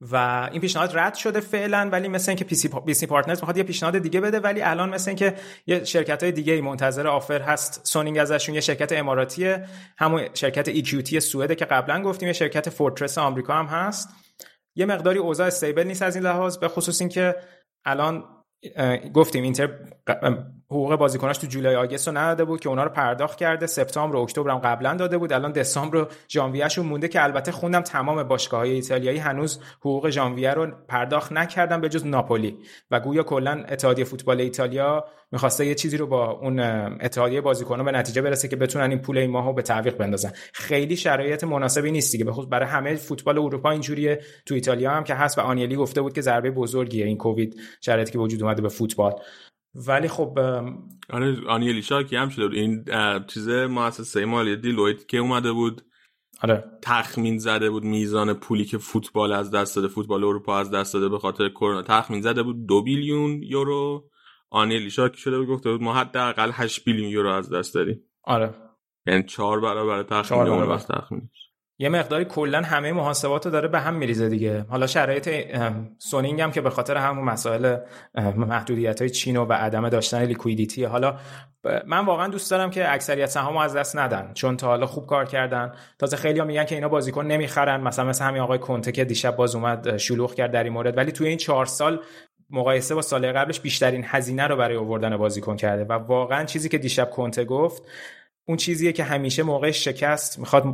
[0.00, 3.98] و این پیشنهاد رد شده فعلا ولی مثل اینکه BC, BC Partners می‌خواد یه پیشنهاد
[3.98, 5.34] دیگه بده ولی الان مثل اینکه
[5.66, 7.80] یه شرکت های دیگه منتظر offer هست.
[7.84, 9.66] سونینگ ازشون یه شرکت اماراتیه
[9.98, 14.08] همون شرکت EQT سوئد که قبلا گفتیم یه شرکت Fortress آمریکا هم هست.
[14.76, 17.36] یه مقداری اوضاع استیبل نیست از این لحاظ به خصوص اینکه
[17.84, 18.24] الان
[19.14, 19.68] گفتیم اینتر
[20.70, 23.66] حقوق بازیکناش تو جولای آگست رو نداده بود که اونا رو پرداخت کرده.
[23.66, 25.32] سپتامبر و اکتبر هم قبلا داده بود.
[25.32, 30.50] الان دسامبر و ژانویهشون مونده که البته خوندم تمام باشگاه های ایتالیایی هنوز حقوق ژانویه
[30.50, 32.58] رو پرداخت نکردن به جز ناپولی.
[32.90, 36.60] و گویا کلا اتحادیه فوتبال ایتالیا می‌خواسته یه چیزی رو با اون
[37.00, 40.32] اتحادیه بازیکنان به نتیجه برسه که بتونن این پول این ماهو به تعویق بندازن.
[40.52, 42.24] خیلی شرایط مناسبی نیست دیگه.
[42.24, 44.20] بخصوص برای همه فوتبال اروپا اینجوریه.
[44.46, 48.12] تو ایتالیا هم که هست و آنیلی گفته بود که ضربه بزرگیه این کووید شرایطی
[48.12, 49.14] که وجود اومده به فوتبال.
[49.74, 50.38] ولی خب
[51.10, 52.84] آره آنیلی شاکی هم شده این
[53.26, 55.82] چیز مؤسسه مالی دیلویت که اومده بود.
[56.42, 56.64] آره.
[56.82, 61.08] تخمین زده بود میزان پولی که فوتبال از دست داده فوتبال اروپا از دست داده
[61.08, 61.82] به خاطر کرونا.
[61.82, 64.10] تخمین زده بود دو بیلیون یورو.
[64.50, 68.04] آنیلی شاکی شده بود گفته بود ما حداقل 8 بیلیون یورو از دست داریم.
[68.24, 68.54] آره.
[69.06, 71.39] یعنی چهار برابر تخمین اون تخمینش.
[71.82, 74.64] یه مقداری کلا همه محاسبات داره به هم میریزه دیگه.
[74.68, 75.30] حالا شرایط
[75.98, 77.76] سونینگ هم که به خاطر همون مسائل
[78.36, 80.84] محدودیت های چین و عدم داشتن liquidity.
[80.84, 81.18] حالا
[81.86, 85.24] من واقعا دوست دارم که اکثریت سهام از دست ندن چون تا حالا خوب کار
[85.24, 85.72] کردن.
[85.98, 87.80] تازه خیلی ها میگن که اینا بازیکن نمی‌خرن.
[87.80, 90.96] مثلا مثل همین آقای کنته که دیشب باز اومد شلوغ کرد در این مورد.
[90.96, 92.00] ولی توی این چهار سال
[92.50, 95.84] مقایسه با سال قبلش بیشترین هزینه رو برای آوردن بازیکن کرده.
[95.84, 97.82] و واقعا چیزی که دیشب کنته گفت
[98.48, 100.64] اون چیزیه که همیشه موقع شکست می‌خواد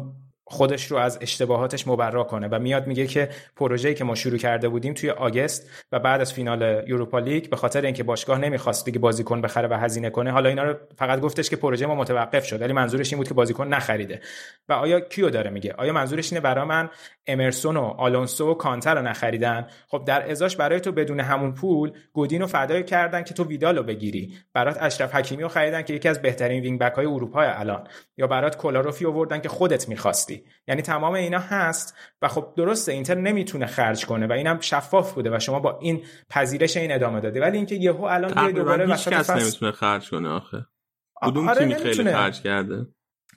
[0.48, 4.68] خودش رو از اشتباهاتش مبرا کنه و میاد میگه که پروژه‌ای که ما شروع کرده
[4.68, 8.98] بودیم توی August و بعد از فینال یوروپا لیگ به خاطر اینکه باشگاه نمی‌خواست دیگه
[8.98, 12.62] بازیکن بخره و هزینه کنه حالا اینا رو فقط گفتش که پروژه ما متوقف شد
[12.62, 14.20] ولی منظورش این بود که بازیکن نخریده.
[14.68, 16.90] و آیا کیو داره میگه؟ آیا منظورش اینه برای من
[17.26, 21.92] امرسون و آلونسو و کانته رو نخریدن؟ خب در ازاش برای تو بدون همون پول
[22.12, 24.34] گودین رو فدای کردن که تو ویدالو بگیری.
[24.52, 27.86] برات اشرف حکیمی رو خریدن که یکی از بهترین wing back های اروپا الان.
[28.16, 30.35] یا برات کولاروفی آوردن که خودت می‌خواستی.
[30.68, 35.36] یعنی تمام اینا هست و خب درسته اینتر نمی‌تونه خرج کنه و اینم شفاف بوده
[35.36, 39.30] و شما با این پذیرش این ادامه داده ولی اینکه یهو الان دوباره وسط کس
[39.30, 40.66] نمی‌تونه خرج کنه آخه.
[41.14, 42.86] کدوم آره خیلی خرج کرده؟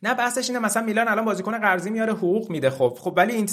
[0.03, 3.49] نه بحثش اینه مثلا میلان الان بازیکن قرضی میاره حقوق میده خب خب ولی این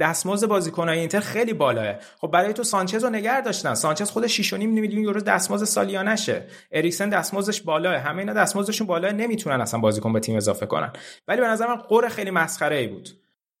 [0.00, 3.74] دستمزد بازیکنای اینتر خیلی بالاه خب برای تو سانچز رو نگه داشتن.
[3.74, 6.46] سانچز خود 6.5 میلیون یورو دستمزد سالیانشه.
[6.72, 10.92] اریکسن دستمزدش بالاه همه اینا دستمزدشون بالاه نمی‌تونن اصلا بازیکن به تیم اضافه کنن.
[11.28, 13.08] ولی به نظر من غر خیلی مسخره ای بود.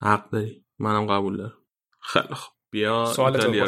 [0.02, 0.64] حق داری.
[0.78, 1.52] منم قبول دارم.
[2.00, 3.66] خیلی خب بیا سوال رو.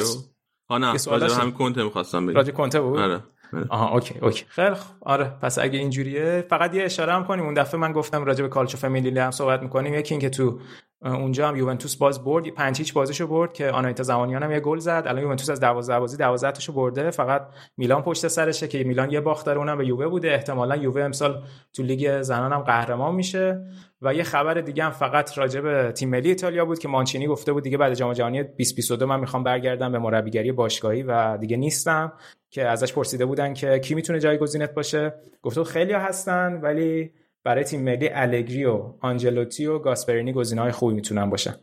[0.70, 2.36] ها نه راجع همین کنته می‌خواستم بگم.
[2.36, 3.22] راجع کنته بود؟ آره.
[3.68, 4.44] آها OK OK.
[4.48, 4.96] خیلی خوب.
[5.00, 7.44] آره پس اگه اینجوریه فقط یه اشاره هم کنیم.
[7.44, 9.94] اون دفعه من گفتم راجع به calcio femminile هم صحبت می‌کنیم.
[9.94, 10.58] یکی اینکه تو
[11.04, 12.48] اونجا هم یوونتوس باز برد.
[12.48, 15.02] پنج هیچ بازیشو برد که آناهیتا زمانیان هم یه گل زد.
[15.06, 17.10] الان یوونتوس از 12 بازی 12 تاشو برده.
[17.10, 17.46] فقط
[17.76, 20.32] میلان پشت سرشه که میلان یه باخت داره اونم به یووه بوده.
[20.32, 21.42] احتمالا یووه امسال
[21.72, 23.64] تو لیگ زنان هم قهرمان میشه.
[24.02, 27.52] و یه خبر دیگه هم فقط راجع به تیم ملی ایتالیا بود که مانچینی گفته
[27.52, 32.12] بود دیگه بعد جام جهانی 2022 من می‌خوام برگردم به مربیگری باشگاهی و دیگه نیستم.
[32.50, 35.14] که ازش پرسیده بودن که کی می‌تونه جایگزینت باشه.
[35.42, 37.10] گفته خیلی هستن ولی
[37.44, 41.54] برای تیم ملی الگری و آنجلوتی و گاسپرینی گزینه‌های خوبی می‌تونن باشن.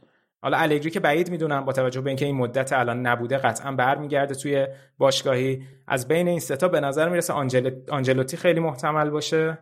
[0.42, 4.36] حالا الگری که بعید می‌دونم با توجه به اینکه این مدت الان نبوده قطعا برمیگرده
[4.36, 4.68] توی
[4.98, 5.64] باشگاهی.
[5.88, 7.72] از بین این ستا به نظر می‌رسه آنجل...
[7.90, 9.58] آنجلوتی خیلی محتمل باشه.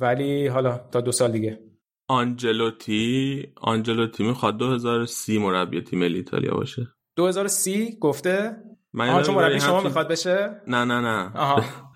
[0.00, 1.60] ولی حالا تا دو سال دیگه.
[2.08, 6.88] آنجلوتی آنجلوتی می‌خواد 2030 مربی تیم ملی ایتالیا باشه.
[7.16, 8.56] 2030 گفته؟
[8.92, 11.30] من چون مربی شما می‌خواد بشه؟ نه نه نه.
[11.34, 11.62] آها.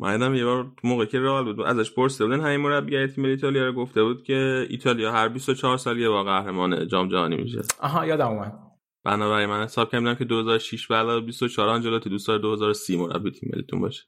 [0.00, 3.72] من یه بار موقع که رئال بود ازش پرسیده بودن همین مربی تیم ایتالیا رو
[3.72, 7.62] گفته بود که ایتالیا هر 24 سال یه بار قهرمان جام جهانی میشه.
[7.80, 8.58] آها یادم اومد.
[9.04, 13.80] بنابراین من حساب کردم که 2006 و 24 آنجلوتی دوست داره 2030 مربی تیم ملیتون
[13.80, 14.02] باشه.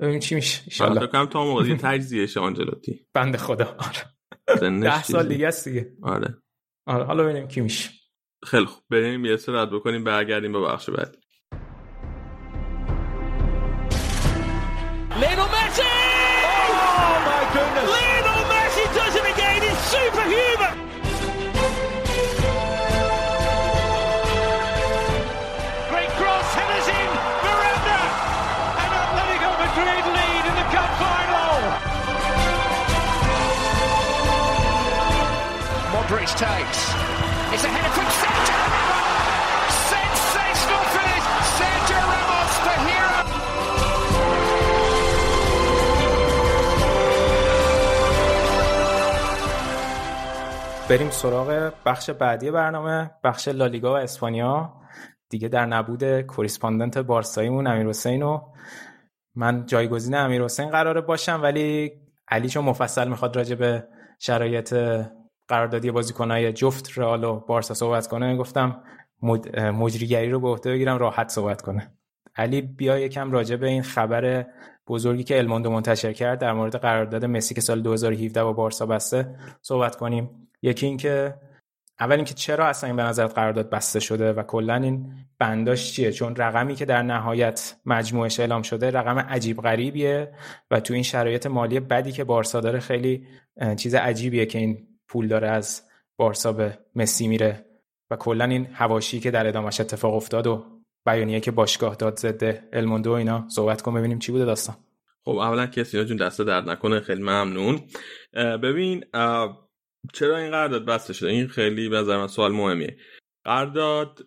[0.00, 3.06] ببین چی میشه ان شاء کم تا موقع دیگه تجزیهش آنجلوتی.
[3.14, 4.70] بنده خدا آره.
[4.80, 5.92] 10 سال دیگه است دیگه.
[6.02, 6.38] آره.
[6.86, 7.90] آره حالا ببینیم کی میشه.
[8.44, 8.84] خیلی خوب.
[8.90, 11.18] بریم یه سر رد بکنیم برگردیم به بخش بعدی.
[15.16, 15.80] Lionel Messi!
[15.80, 17.88] Oh my goodness!
[17.88, 19.62] Lionel Messi does it again!
[19.64, 20.76] He's superhuman!
[25.88, 27.08] Great cross, headers in,
[27.48, 28.00] Miranda!
[28.76, 31.56] And Atletico Madrid lead in the cup final!
[35.96, 36.92] Modric takes.
[37.54, 38.25] It's a header from
[50.88, 54.72] بریم سراغ بخش بعدی برنامه بخش لالیگا و اسپانیا.
[55.28, 58.40] دیگه در نبود کوریسپاندنت بارساییمون امیر حسین و
[59.34, 61.92] من جایگزین امیر حسین قراره باشم ولی
[62.28, 64.74] علی چون مفصل می‌خواد راجع به شرایط
[65.48, 68.82] قراردادی بازیکنهای جفت رئال و بارسا صحبت کنه گفتم
[69.56, 71.92] مجریگری رو به عهده بگیرم راحت صحبت کنه.
[72.36, 74.46] علی بیا یکم راجع به این خبر
[74.88, 79.36] بزرگی که الموندو منتشر کرد در مورد قرارداد مسی که سال 2017 با بارسا بسته
[79.62, 80.45] صحبت کنیم.
[80.66, 81.34] یکی اینکه
[82.00, 86.12] اول اینکه چرا اصلا این به نظرت قرارداد بسته شده و کلا این بنداش چیه؟
[86.12, 90.32] چون رقمی که در نهایت مجموعش اعلام شده رقم عجیب غریبیه
[90.70, 93.26] و تو این شرایط مالی بدی که بارسا داره خیلی
[93.76, 95.82] چیز عجیبیه که این پول داره از
[96.16, 97.64] بارسا به مسی میره
[98.10, 100.64] و کلا این هواشی که در ادامش اتفاق افتاد و
[101.06, 103.44] بیانیه که باشگاه داد زده الموندو اینا.
[103.48, 104.76] صحبت کن ببینیم چی بوده داستان.
[105.24, 107.80] خب اولا کسی جون دست درد نکنه خیلی ممنون.
[108.62, 109.04] ببین
[110.12, 112.96] چرا این قرارداد بسته شده؟ این خیلی به نظر من سوال مهمیه.
[113.44, 114.26] قرارداد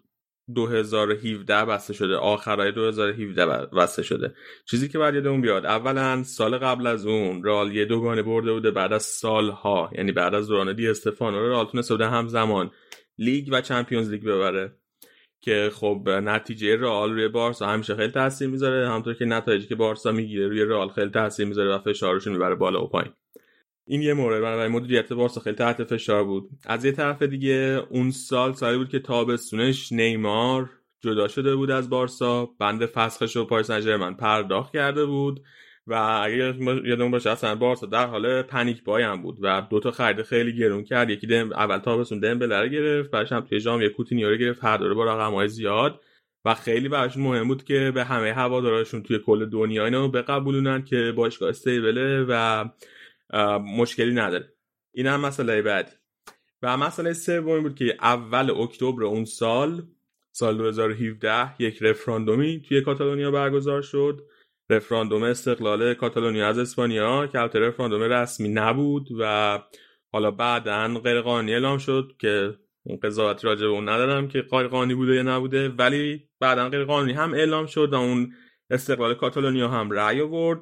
[0.55, 4.33] 2017 بسته شده آخرای 2017 بسته شده.
[4.69, 5.65] چیزی که باید اون بیاد.
[5.65, 9.91] اولا سال قبل از اون رال یه دوگانه برده بوده بعد از سالها.
[9.97, 12.71] یعنی بعد از دوران دی استفانو رال تونسته بوده همزمان
[13.17, 14.75] لیگ و چمپیونز لیگ ببره.
[15.41, 20.11] که خب نتیجه رئال روی بارسا همیشه خیلی تاثیر می‌ذاره همونطور که نتایجی که بارسا
[20.11, 23.13] می‌گیره روی رئال خیلی تاثیر می‌ذاره و فشارشون می‌بره بالا و پایین.
[23.91, 26.49] این یه مورد بنابراین مدیریت بارسا خیلی تحت فشار بود.
[26.65, 30.69] از یه طرف دیگه اون سال سالی بود که تابستونش نیمار
[31.01, 32.45] جدا شده بود از بارسا.
[32.45, 35.39] بند فسخش رو پاریس سن پرداخت کرده بود.
[35.87, 36.35] و اگه
[36.85, 40.83] یادمون باشه اصلا بارسا در حال پنیک بای بود و دو تا خرید خیلی گرون
[40.83, 41.09] کرد.
[41.09, 44.63] یکی دم اول تابستون دمبله رو گرفت بعدش هم توی جام یه کوتینیو گرفت.
[44.63, 46.01] هر دوره با رقم‌های زیاد.
[46.45, 51.13] و خیلی براشون مهم بود که به همه هوادارشون توی کل دنیا اینو بقبولونن که
[51.15, 52.65] باشگاه استیبله و
[53.77, 54.53] مشکلی نداره.
[54.93, 55.91] این هم مسئله بعدی.
[56.61, 59.87] و مسئله سومی بود که اول اکتبر اون سال
[60.31, 64.27] سال 2017 یک رفراندومی توی کاتالونیا برگزار شد.
[64.69, 69.59] رفراندوم استقلال کاتالونیا از اسپانیا که البته رفراندوم رسمی نبود و
[70.11, 72.55] حالا بعدا غیر قانونی اعلام شد که
[73.03, 77.13] قضاوت راجع به اون ندارم که غیر قانونی بوده یا نبوده ولی بعدا غیر قانونی
[77.13, 78.33] هم اعلام شد و اون
[78.69, 80.59] استقلال کاتالونیا هم رأی آورد.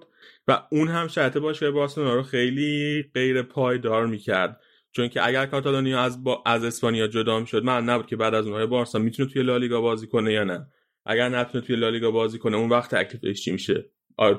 [0.47, 4.61] و اون هم شرط باشگاه بارسلونا رو خیلی غیر پایدار می‌کرد.
[4.91, 6.43] چون که اگر کاتالونیا از با...
[6.45, 10.07] از اسپانیا جدا شد من نبود که بعد از اونهای بارسا می‌تونه توی لالیگا بازی
[10.07, 10.67] کنه یا نه.
[11.05, 13.85] اگر نتونه توی لالیگا بازی کنه اون وقت تکلیفش چی میشه.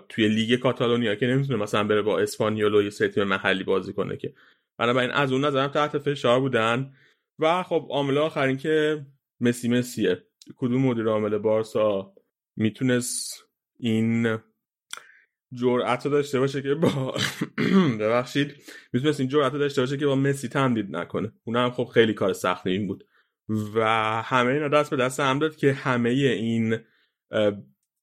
[0.09, 4.35] توی لیگ کاتالونیا که نمی‌تونه مثلا بره با اسپانیول یه تیم محلی بازی کنه که.
[4.79, 6.93] بنابراین از اون نظرم تحت فشار بودن.
[7.39, 9.07] و خب عامل آخر این که
[9.41, 10.23] مسی مسیه.
[10.57, 12.15] کدوم مدیر عامل بارسا
[12.57, 13.45] می‌تونست
[13.79, 14.39] این
[15.55, 17.15] جرأت رو داشته باشه که با
[18.01, 18.55] ببخشید.
[18.93, 21.33] می‌تونست این جرأت داشته باشه که با مسی تمدید نکنه.
[21.45, 23.05] اون هم خب خیلی کار سختی این بود.
[23.75, 23.85] و
[24.23, 26.79] همه اینا دست به دست هم داد که همه این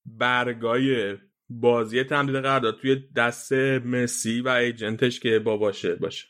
[0.06, 1.18] برگای
[1.50, 5.96] بازی تمدید قرارداد توی دست مسی و ایجنتش که با باشه.
[5.96, 6.28] باشه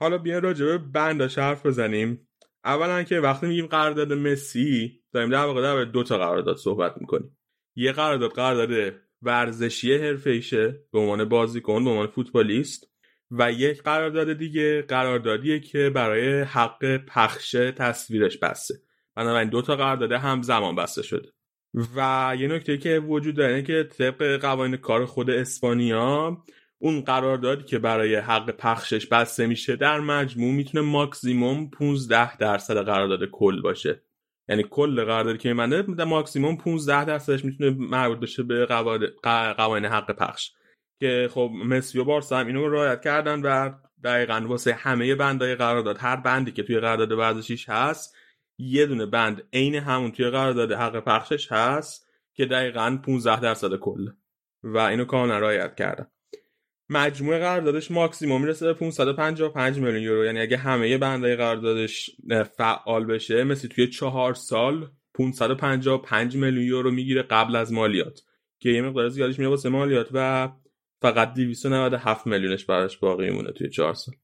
[0.00, 2.28] حالا بیا راجع به بنداش حرف بزنیم.
[2.64, 7.38] اولا که وقتی میگیم قرارداد مسی داریم در واقع در دو تا قرارداد صحبت می‌کنیم.
[7.76, 12.92] یه قرارداد قرارداد ورزشی حرفه‌ایشه به عنوان بازیکن به عنوان فوتبالیست.
[13.30, 18.74] و یک قرارداد دیگه قراردادیه که برای حق پخش تصویرش بسته.
[19.16, 21.28] بنابراین دو تا قرارداد هم زمان بسته شده.
[21.96, 26.42] و یه نکته که وجود داره که طبق قوانین کار خود اسپانیا
[26.78, 33.24] اون قراردادی که برای حق پخشش بسته میشه در مجموع می‌تونه ماکسیموم 15 درصد قرارداد
[33.24, 34.02] کل باشه.
[34.52, 38.66] یعنی کل قراردادی که میمنه در ماکسیموم 15 درصدش می‌تونه مربوط بشه به
[39.56, 40.52] قوانین حق پخش.
[41.00, 43.70] که خب مسی و بارسا هم اینو رعایت کردن و
[44.04, 48.16] دقیقا واسه همه بندهای قرارداد هر بندی که توی قرارداد ورزشیش هست
[48.58, 54.08] یه دونه بند عین همون توی قرارداد حق پخشش هست که دقیقا 15 درصد کل.
[54.62, 56.06] و اینو کاملا رعایت کردن.
[56.90, 60.24] مجموع قراردادش ماکسیموم می‌رسه به 555 میلیون یورو.
[60.24, 62.10] یعنی اگه همه بندهای قراردادش
[62.56, 68.20] فعال بشه مثل توی چهار سال 555 میلیون یورو می‌گیره قبل از مالیات
[68.58, 70.48] که یه مقدار زیادیش میره واسه مالیات و
[71.02, 74.14] فقط 297 میلیونش براش باقی مونه توی چهار سال.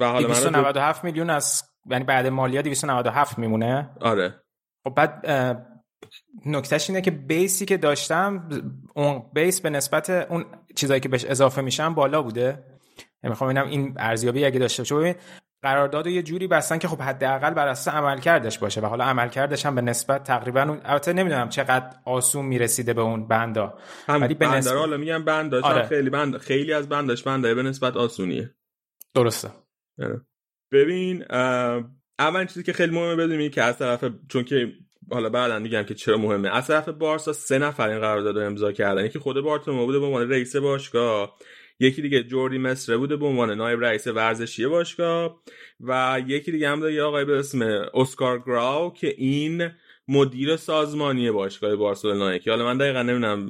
[0.00, 4.42] و حالا 297 میلیون از یعنی بعد مالیات 297 میمونه؟ آره.
[4.84, 5.26] خب بعد
[6.46, 8.48] نکتهش اینه که بیسی که داشتم
[8.94, 10.44] اون بیس به نسبت اون
[10.74, 12.42] چیزایی که بهش اضافه میشن بالا بوده.
[12.42, 14.94] یعنی می‌خوام اینم این ارزیابی اگه داشته باشه.
[14.94, 15.14] ببین
[15.62, 19.28] قرارداد یه جوری بستن که خب حداقل بر اساس عمل کردش باشه و حالا عمل
[19.28, 23.78] کردش هم به نسبت تقریبا اون البته نمی‌دونم چقدر آسون می‌رسیده به اون بندا.
[24.08, 25.86] ولی به نسبت حالا میگم بندا آره.
[25.86, 28.54] خیلی بند خیلی از بنداش بنده به نسبت آسونیه.
[29.14, 29.50] درسته.
[30.02, 30.20] آره.
[30.72, 31.24] ببین
[32.18, 34.72] اول چیزی که خیلی مهمه بدونیم که از طرف چون که
[35.10, 36.48] حالا بعدا میگم که چرا مهمه.
[36.48, 39.04] از طرف بارسا سه نفر این قرارداد امضا کردن.
[39.04, 41.36] یکی خود بارتومو بوده به عنوان رئیس باشگاه.
[41.80, 45.42] یکی دیگه جوردی مصر بوده به عنوان نایب رئیس ورزشی باشگاه.
[45.80, 47.62] و یکی دیگه هم یه آقای به اسم
[47.94, 49.70] اسکار گراو که این
[50.08, 53.48] مدیر سازمانی باشگاه بارسلونا که حالا من دقیقا نمی‌دونم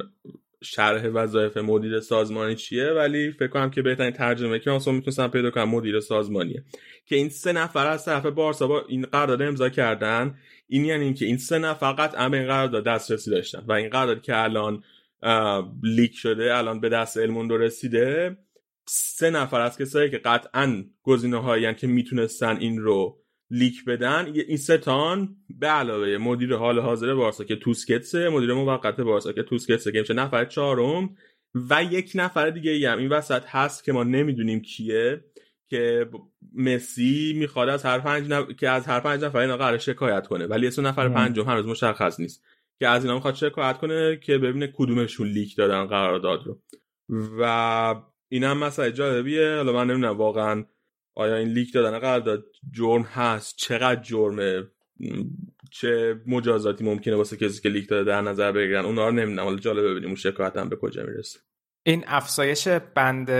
[0.62, 5.50] شرح وظایف مدیر سازمانی چیه ولی فکر کنم که بهترین ترجمه که اصلا می‌تونستم پیدا
[5.50, 6.64] کنم مدیر سازمانیه.
[7.06, 10.38] که این سه نفر از طرف بارسا با این قرارداد امضا کردن
[10.68, 14.22] این یعنی اینکه این سه نفر فقط ام این قرارداد دسترسی داشتن و این قرارداد
[14.22, 14.82] که الان
[15.82, 18.36] leak شده الان به دست الموندو رسیده
[18.88, 24.56] سه نفر از کسایی که قطعا گزینه هایی که می‌تونستن این رو leak بدن این
[24.56, 29.92] سه تان به علاوه مدیر حال حاضر بارسا که توسکتسه مدیر موقت بارسا که توسکتسه
[29.92, 31.16] که میشه نفر چهارم
[31.70, 32.98] و یک نفر دیگه هم.
[32.98, 35.24] این وسط هست که ما نمی‌دونیم کیه
[35.68, 36.08] که
[36.54, 38.50] مسی می‌خواد از هر پنج نف...
[38.50, 40.46] که از هر پنج نفر اینا قرار شکایت کنه.
[40.46, 42.44] ولی اسم نفر پنجم هنوز مشخص نیست.
[42.78, 46.60] که از اینا می‌خواد شکایت کنه که ببینه کدومشون leak دادن قرارداد رو.
[47.40, 47.94] و
[48.28, 49.56] اینم مسئله جالبیه.
[49.56, 50.64] حالا من نمی‌دونم واقعا
[51.16, 54.62] آیا این leak دادن قرارداد جرم هست؟ چقدر جرمه؟
[55.70, 59.44] چه مجازاتی ممکنه واسه کسی که leak داده در نظر بگیرن؟ اونا رو نمی‌دونم.
[59.44, 61.38] حالا جالب ببینیم اون شکایت هم به کجا می‌رسه.
[61.82, 63.30] این افزایش بند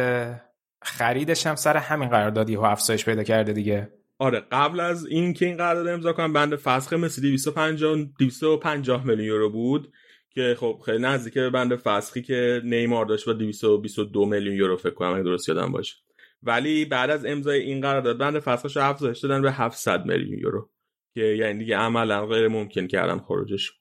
[0.82, 3.92] خریدش هم سر همین قراردادی و افزایش پیدا کرده دیگه.
[4.18, 9.26] آره قبل از این که این قرارداد امضا کنم بند فسخ مثل 250 250 میلیون
[9.26, 9.92] یورو بود
[10.30, 14.94] که خب خیلی نزدیک به بند فسخی که نیمار داشت با 222 میلیون یورو فکر
[14.94, 15.96] کنم اگه درست یادم باشه.
[16.42, 20.70] ولی بعد از امضای این قرارداد بند فسخش رو افزایش دادن به 700 میلیون یورو
[21.14, 23.72] که یعنی دیگه عملا غیر ممکن کردن خروجش.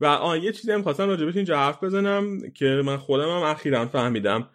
[0.00, 3.86] و آن یه چیزی هم خواستم راجبش اینجا حرف بزنم که من خودم هم اخیرا
[3.86, 4.50] فهمیدم.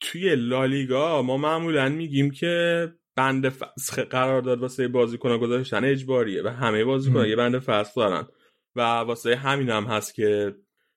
[0.00, 2.86] توی لالیگا ما معمولا میگیم که
[3.16, 8.28] بند فسخ قرارداد واسه بازیکن گذاشتن اجباریه و همه بازیکن یه بند فسخ دارن.
[8.76, 10.54] و واسه همین هم هست که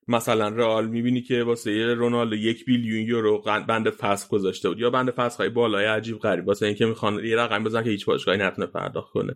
[0.07, 4.79] مثلا رئال می‌بینی که واسه رونالدو یک بیلیون یورو بند فسخ گذاشته بود.
[4.79, 6.47] یا بند فسخ های بالای عجیب غریب.
[6.47, 9.35] واسه اینکه می‌خوان یه رقم بزنن که هیچ باشگاهی نتونه پرداخت کنه.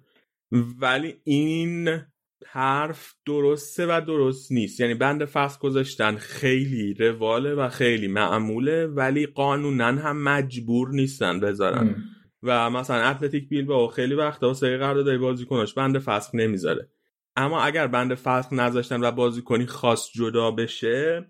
[0.82, 2.01] ولی این
[2.45, 4.80] حرف درسته و درست نیست.
[4.80, 11.95] یعنی بند فصل گذاشتن خیلی رواله و خیلی معموله ولی قانونا هم مجبور نیستن بذارن.
[12.43, 16.89] و مثلا اتلتیک بیل با خیلی وقت واسه قرارداد بازیکناش بند فسخ نمی‌ذاره.
[17.36, 21.26] اما اگر بند فسخ نذاشتن و بازیکنی خاص جدا بشه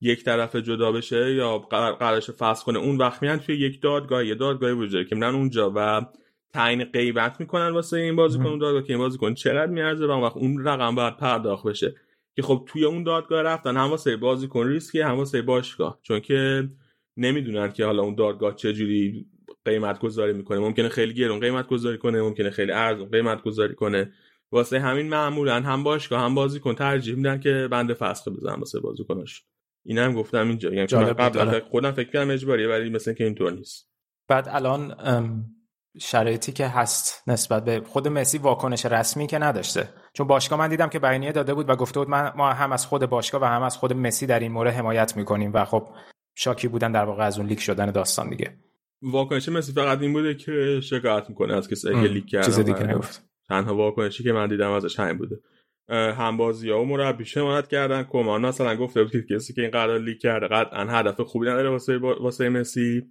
[0.00, 4.34] یک طرف جدا بشه یا قرارش فسخ کنه اون وقت میان توی یک دادگاه یه
[4.34, 6.06] دادگاهی وجود که میرن اونجا و
[6.54, 10.22] تعیین غیبت می‌کنن واسه این بازیکن اون دادگاه که این بازیکن چقدر میارزه و اون
[10.22, 11.94] وقت اون رقم باید پرداخت بشه.
[12.36, 15.98] که خب توی اون دادگاه رفتن هم واسه بازیکن ریسکی هم واسه باشگاه.
[16.02, 16.68] چون که
[17.16, 19.26] نمی‌دونن که حالا اون دادگاه چه جوری
[19.64, 20.58] قیمت گذاری می‌کنه.
[20.58, 24.12] ممکنه خیلی گرون قیمت گذاری کنه ممکنه خیلی ارزون قیمت گذاری کنه.
[24.52, 29.44] واسه همین معمولا هم باشگاه هم بازیکن ترجیح میدن که بند فسخ بزنن واسه بازیکناش.
[29.84, 33.90] اینا هم گفتم اینجا یعنی قبلا خودم فکر کردم اجباریه ولی مثل که اینطور نیست.
[34.28, 34.94] بعد الان
[36.00, 39.88] شرایطی که هست نسبت به خود مسی واکنش رسمی که نداشته.
[40.12, 42.86] چون باشگاه من دیدم که بیانیه داده بود و گفته بود من ما هم از
[42.86, 45.88] خود باشگاه و هم از خود مسی در این مورد حمایت می‌کنیم و خب
[46.34, 48.58] شاکی بودن در واقع از اون leak شدن داستان دیگه.
[49.02, 52.86] واکنش مسی فقط این بوده که شکایت می‌کنه از کسی که leak کرده چیز دیگه
[52.86, 53.29] نگفت.
[53.50, 55.40] تنها واکنشی که من دیدم ازش همین بوده.
[55.88, 58.02] هم بازی ها و مربی حمایت کردن.
[58.02, 61.68] کمان مثلا گفته بود که کسی که این قرار لیک کرده قطعا هدف خوبی نداره
[61.68, 63.02] واسه واسه مسی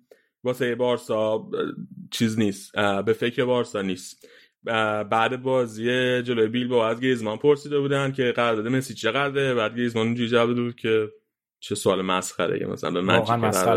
[0.44, 1.50] واسه بارسا
[2.12, 2.76] چیز نیست.
[3.06, 4.28] به فکر بارسا نیست.
[5.10, 5.86] بعد بازی
[6.22, 10.56] جلوی بیل با از گریزمان پرسیده بودن که قرارداد مسی چقدره بعد گریزمان اونجوری جواب
[10.56, 11.08] بود که
[11.60, 12.66] چه سوال مسخره.
[12.66, 13.20] مثلا به من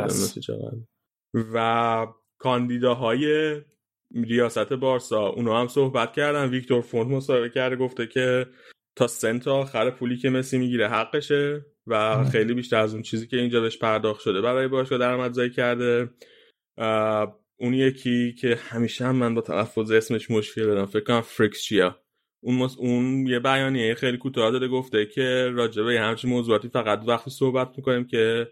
[0.05, 0.87] مسی چقدره
[1.55, 2.07] و
[2.39, 3.55] کاندیداهای
[4.15, 5.27] ریاست بارسا.
[5.27, 6.49] اونا هم صحبت کردن.
[6.49, 8.47] ویکتور فونت مصاحبه کرده گفته که
[8.97, 13.37] تا سنت آخر پولی که مسی می‌گیره حقشه و خیلی بیشتر از اون چیزی که
[13.37, 14.41] اینجا بهش پرداخت شده.
[14.41, 16.11] برای باشگاه درآمدزایی کرده.
[17.57, 20.87] اون یکی که همیشه هم من با تلفظ اسمش مشکل دارم.
[20.87, 21.99] فکر کنم فریکس چیا
[22.41, 27.31] اون اون یه بیانیه خیلی کوتاه داده گفته که راجع به همچین موضوعاتی فقط وقتی
[27.31, 28.49] صحبت می‌کنیم که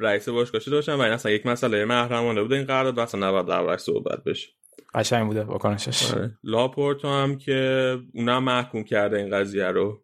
[0.00, 3.46] رئیس باشگاه شده باشن و این اصلا یک مسئله محرمانه بوده این قرارداد اصلا نباید
[3.46, 4.48] در صحبت بشه.
[4.94, 6.12] قشنگ بوده واکنشش.
[6.14, 6.38] آره.
[6.44, 10.02] لاپورتو هم که اونم محکوم کرده این قضیه رو.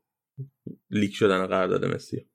[0.90, 2.26] leak شدن قرارداد مسی.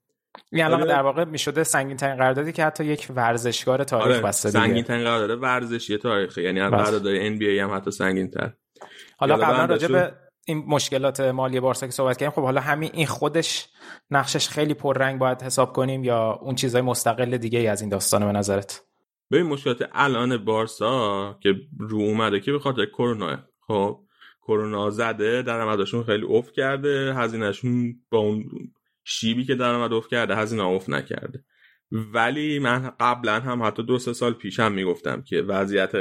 [0.52, 0.90] این الان آره.
[0.90, 4.22] در واقع می‌شده سنگین ترین قراردادی که حتی یک ورزشکار تاریخ آره.
[4.22, 8.54] بسته سنگین ترین قرارداد ورزشی تاریخ یعنی قرارداد ان بی ای هم حتی سنگین تر
[9.18, 10.14] حالا قبلا راجع به
[10.50, 13.68] این مشکلات مالی بارسا که صحبت کردیم خب حالا همین این خودش
[14.12, 18.26] نقشش خیلی پررنگ باید حساب کنیم یا اون چیزای مستقل دیگه ای از این داستانه
[18.26, 18.82] به نظرت؟
[19.32, 23.38] ببین مشکلات الان بارسا که رو اومده که به خاطر کرونا.
[23.68, 24.00] خب
[24.42, 28.46] کرونا زده درآمدشون خیلی افت کرده هزینهشون با اون
[29.04, 31.44] شیبی که درآمد افت کرده هزینه افت نکرده.
[31.92, 35.92] ولی من قبلا هم حتی دو سه سال پیش هم می‌گفتم که وضعیت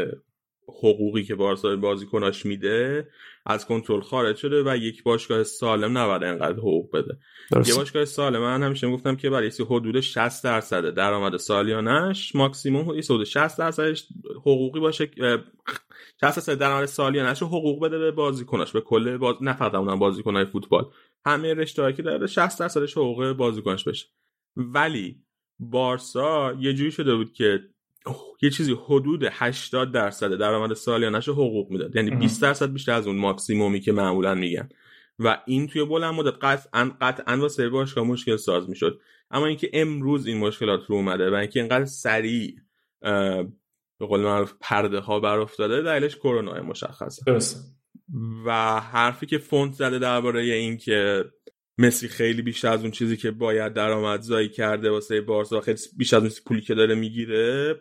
[0.68, 3.08] حقوقی که بارسا بازیکناش میده
[3.46, 7.18] از کنترل خارج شده و یک باشگاه سالم نباید انقدر حقوق بده.
[7.66, 13.24] یه باشگاه سالم من همیشه گفتم که برای حدود 60 درصد درآمد سالیانش ماکسیموم حدود
[13.24, 15.12] 60 درصدش حقوقی باشه 60
[16.20, 19.36] درصد درآمد سالیانش حقوق بده به بازیکناش به کل باز...
[19.40, 20.84] نه فقط اونم بازیکنای فوتبال.
[21.26, 24.06] همه رشته که داره 60 درصدش حقوق بازیکنش بشه.
[24.56, 25.22] ولی
[25.58, 27.60] بارسا یه جوری شده بود که
[28.42, 31.96] یه چیزی حدود 80 درصد درآمد سالیانش حقوق می‌داد.
[31.96, 34.68] یعنی 20 درصد بیشتر از اون ماکسیمومی که معمولا میگن.
[35.18, 39.00] و این توی بلند مدت قطعا قطعا واسه باشگاه مشکل ساز می‌شد.
[39.30, 42.56] اما اینکه امروز این مشکلات رو اومده و اینکه اینقدر سریع
[43.98, 47.22] به قول معروف پرده ها بر افتاده دلیلش کرونا مشخصه.
[47.26, 47.76] درست.
[48.46, 51.24] و حرفی که فونت زده درباره اینکه
[51.78, 56.22] مسی خیلی بیشتر از اون چیزی که باید درآمدزایی کرده واسه بارسا خیلی بیشتر از
[56.22, 57.74] اون پولی که داره می‌گیره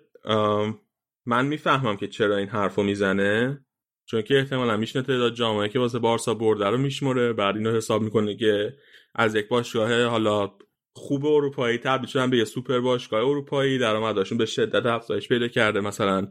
[1.25, 3.65] من می‌فهمم که چرا این حرفو می‌زنه
[4.05, 8.01] چون که احتمالا میشنه تعداد جامعه که واسه بارسا برده رو میشمره بعد اینو حساب
[8.01, 8.73] می‌کنه که
[9.15, 10.51] از یک باشگاه حالا
[10.95, 15.79] خوب اروپایی تبدیل شدن به یه سوپر باشگاه اروپایی درآمدشون به شدت افزایش پیدا کرده.
[15.79, 16.27] مثلا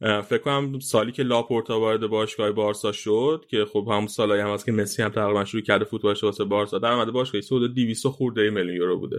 [0.00, 4.66] فکر کنم سالی که لاپورتا وارد باشگاه بارسا شد که خب همون سالایی هم هست
[4.66, 6.78] که مسی هم تقریبا شروع کرده فوتبالش واسه بارسا.
[6.78, 9.18] درآمد باشگاه حدود 200 خورده میلیون یورو بوده.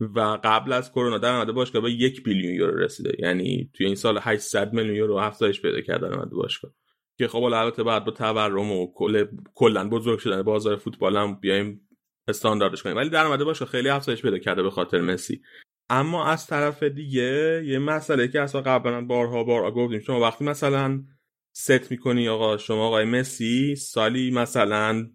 [0.00, 3.16] و قبل از کرونا درآمد باشگاه به یک بیلیون یورو رسیده.
[3.18, 6.70] یعنی توی این سال 800 میلیون یورو افزایش پیدا کرده درآمد باشگاه.
[7.18, 11.88] که خب البته بعد با تورم و کل کلا بزرگ شدن بازار فوتبال هم بیایم
[12.28, 12.96] استانداردش کنیم.
[12.96, 15.42] ولی درآمد باشگاه خیلی افزایش پیدا کرده به خاطر مسی.
[15.90, 20.00] اما از طرف دیگه یه مسئله که اصلا قبلا بارها بارها گفتیم.
[20.00, 21.04] شما وقتی مثلا
[21.52, 25.10] ست می‌کنی آقا شما آقای مسی سالی مثلا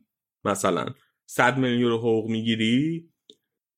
[0.45, 0.85] مثلا
[1.25, 3.09] 100 میلیون یورو حقوق می‌گیری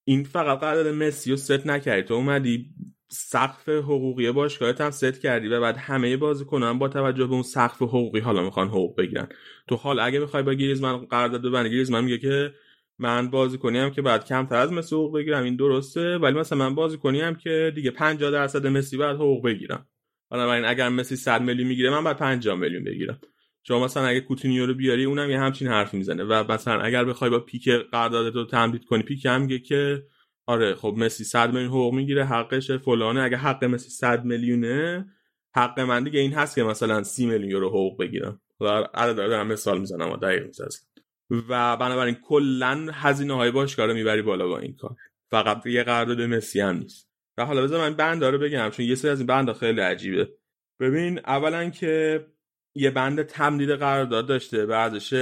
[0.07, 2.03] این فقط قرارداد مسی رو ست نکردی.
[2.03, 2.69] تو اومدی
[3.09, 7.81] سقف حقوقی باشگاهت هم ست کردی و بعد همه بازیکنان با توجه به اون سقف
[7.81, 9.27] حقوقی حالا می‌خوان حقوق بگیرن.
[9.67, 12.53] تو حال اگه بخوای با گریزمن قرارداد ببندی گریزمن میگه که
[12.99, 16.75] من بازی کنیم که بعد کمتر از مسی حقوق بگیرم این درسته ولی مثلا من
[16.75, 19.87] بازی کنیم که دیگه 50 درصد مسی بعد حقوق بگیرم.
[20.31, 23.19] بنابراین اگر مسی 100 میلیون می‌گیره من بعد 50 میلیون بگیرم.
[23.63, 26.23] شما مثلا اگه کوتینیو رو بیاری اونم یه همچین حرفی می‌زنه.
[26.23, 30.03] و مثلا اگر بخوای با پیک قراردادت رو تمدید کنی پیک هم میگه که
[30.45, 33.21] آره خب مسی 100 میلیون حقوق می‌گیره حقش فلانه.
[33.21, 35.05] اگه حق مسی 100 میلیونه
[35.55, 38.41] حق من دیگه این هست که مثلا 30 میلیون یورو حقوق بگیرم.
[38.59, 40.86] و عدد دارم مثال می‌زنم دقیق می‌زنم.
[41.29, 44.95] و بنابراین کلا هزینه های باشگاه رو می‌بری بالا با این کار.
[45.31, 47.09] فقط یه قرارداد مسی هم نیست.
[47.37, 50.33] و حالا بذار من بند رو بگم چون یه سری از این بند خیلی عجیبه.
[50.79, 52.25] ببین اولا که
[52.75, 55.13] یه بند تمدید قرارداد داشته به ارزش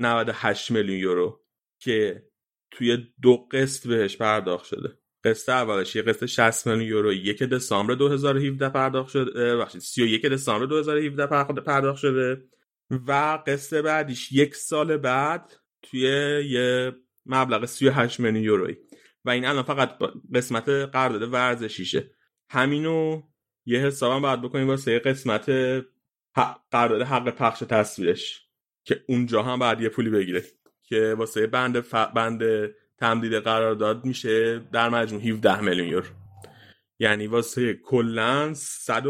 [0.00, 1.40] 98 میلیون یورو
[1.80, 2.22] که
[2.70, 4.98] توی دو قسط بهش پرداخت شده.
[5.24, 10.66] قسط اولش یه قسط 60 میلیون یورو یک دسامبر 2017 پرداخت شده بخشید 31 دسامبر
[10.66, 11.26] 2017
[11.60, 12.42] پرداخت شده.
[12.90, 16.00] و قصه بعدیش یک سال بعد توی
[16.48, 16.92] یه
[17.26, 18.76] مبلغ 38 میلیون یورویی
[19.24, 19.98] و این الان فقط
[20.34, 22.10] قسمت قرارداد ورزشیشه.
[22.50, 23.22] همینو
[23.66, 25.50] یه حسابم باید بکنیم واسه قسمت
[26.70, 28.42] قرارداد حق پخش تصویرش.
[28.84, 30.42] که اونجا هم بعد یه پولی بگیره.
[30.82, 31.94] که واسه بند ف...
[31.94, 32.42] بند
[32.98, 36.06] تمدید قرارداد میشه در مجموع 17 میلیون یورو.
[36.98, 39.06] یعنی واسه کلا 100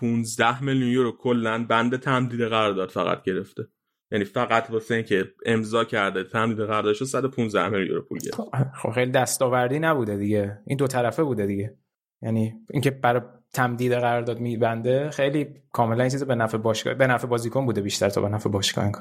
[0.00, 3.68] 15 میلیون یورو کلا بند تمدید قرارداد فقط گرفته.
[4.10, 8.42] یعنی فقط واسه اینکه امضا کرده تمدید قراردادش 115 میلیون یورو پول گرفته
[8.82, 10.58] خب خیلی دستاوردی نبوده دیگه.
[10.66, 11.76] این دو طرفه بوده دیگه.
[12.22, 13.22] یعنی اینکه برای
[13.52, 18.08] تمدید قرارداد میبنده خیلی کاملا این چیز به نفع باشگاه به نفع بازیکن بوده بیشتر
[18.08, 18.92] تا به نفع باشگاه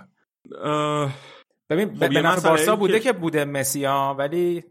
[1.69, 4.63] ببین خب به نفع بارسا بوده که بوده مسیا ولی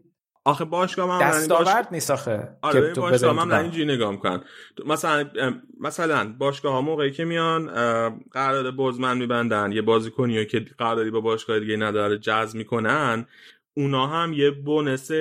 [0.47, 2.57] آخه باشگاه من دستاورد نیست آخه.
[2.61, 4.41] آره باشگاه من اینجوری نگاه می‌کنن.
[4.85, 5.29] مثلا
[5.79, 7.67] مثلا باشگاه ها موقعی که میان
[8.31, 13.25] قرارداد بازمن میبندن یه بازیکنی که قراردادی با باشگاه دیگه نداره جذب می‌کنن
[13.73, 15.11] اونا هم یه بونس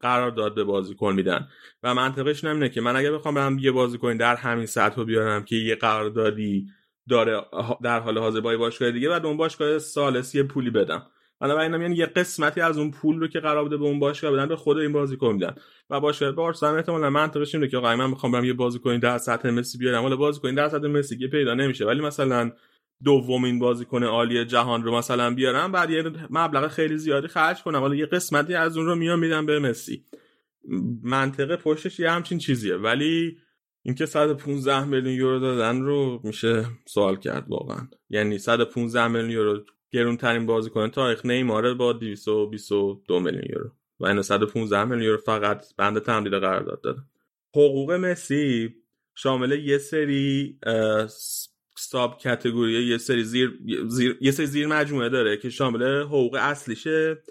[0.00, 1.48] قرارداد به بازیکن میدن.
[1.82, 5.44] و منطقش نمینه که من اگه بخوام برم یه بازیکن در همین سطح رو بیارم
[5.44, 6.66] که یه قراردادی
[7.08, 7.42] داره
[7.82, 11.06] در حال حاضر با باشگاه دیگه بعد اون باشگاه سالسی یه پولی بدم.
[11.40, 14.48] بنابراین یعنی یه قسمتی از اون پول رو که قرار بوده به اون باشگاه بدن
[14.48, 15.54] به خود این بازیکن میدن.
[15.90, 19.18] و باشگاه بارسا هم احتمالاً منطقش اینه که آقا من می‌خوام برم یه بازیکن در
[19.18, 22.52] سطح مسی بیارم ولی بازیکن در سطح مسی که پیدا نمیشه ولی مثلا
[23.04, 27.82] دومین بازیکن عالی جهان رو مثلا بیارم بعد یه مبلغ خیلی زیادی خرج کنم.
[27.82, 30.04] ولی یه قسمتی از اون رو میام میدم به مسی.
[31.02, 32.76] منطقه پشتش یه همچین چیزیه.
[32.76, 33.38] ولی
[33.82, 37.88] اینکه 115 میلیون یورو دادن رو میشه سوال کرد واقعا.
[38.08, 44.22] یعنی 115 میلیون یورو گرون ترین بازیکن تاریخ نیماره با 222 میلیون یورو و این
[44.22, 47.00] 115 میلیون یورو فقط بند تمدید قرارداد داده
[47.54, 48.74] حقوق مسی
[49.16, 50.58] شامل یه سری
[51.76, 53.58] ساب کاتگوری یه سری زیر,
[53.88, 57.22] زیر یه سری زیر مجموعه داره که شامل حقوق اصلیشه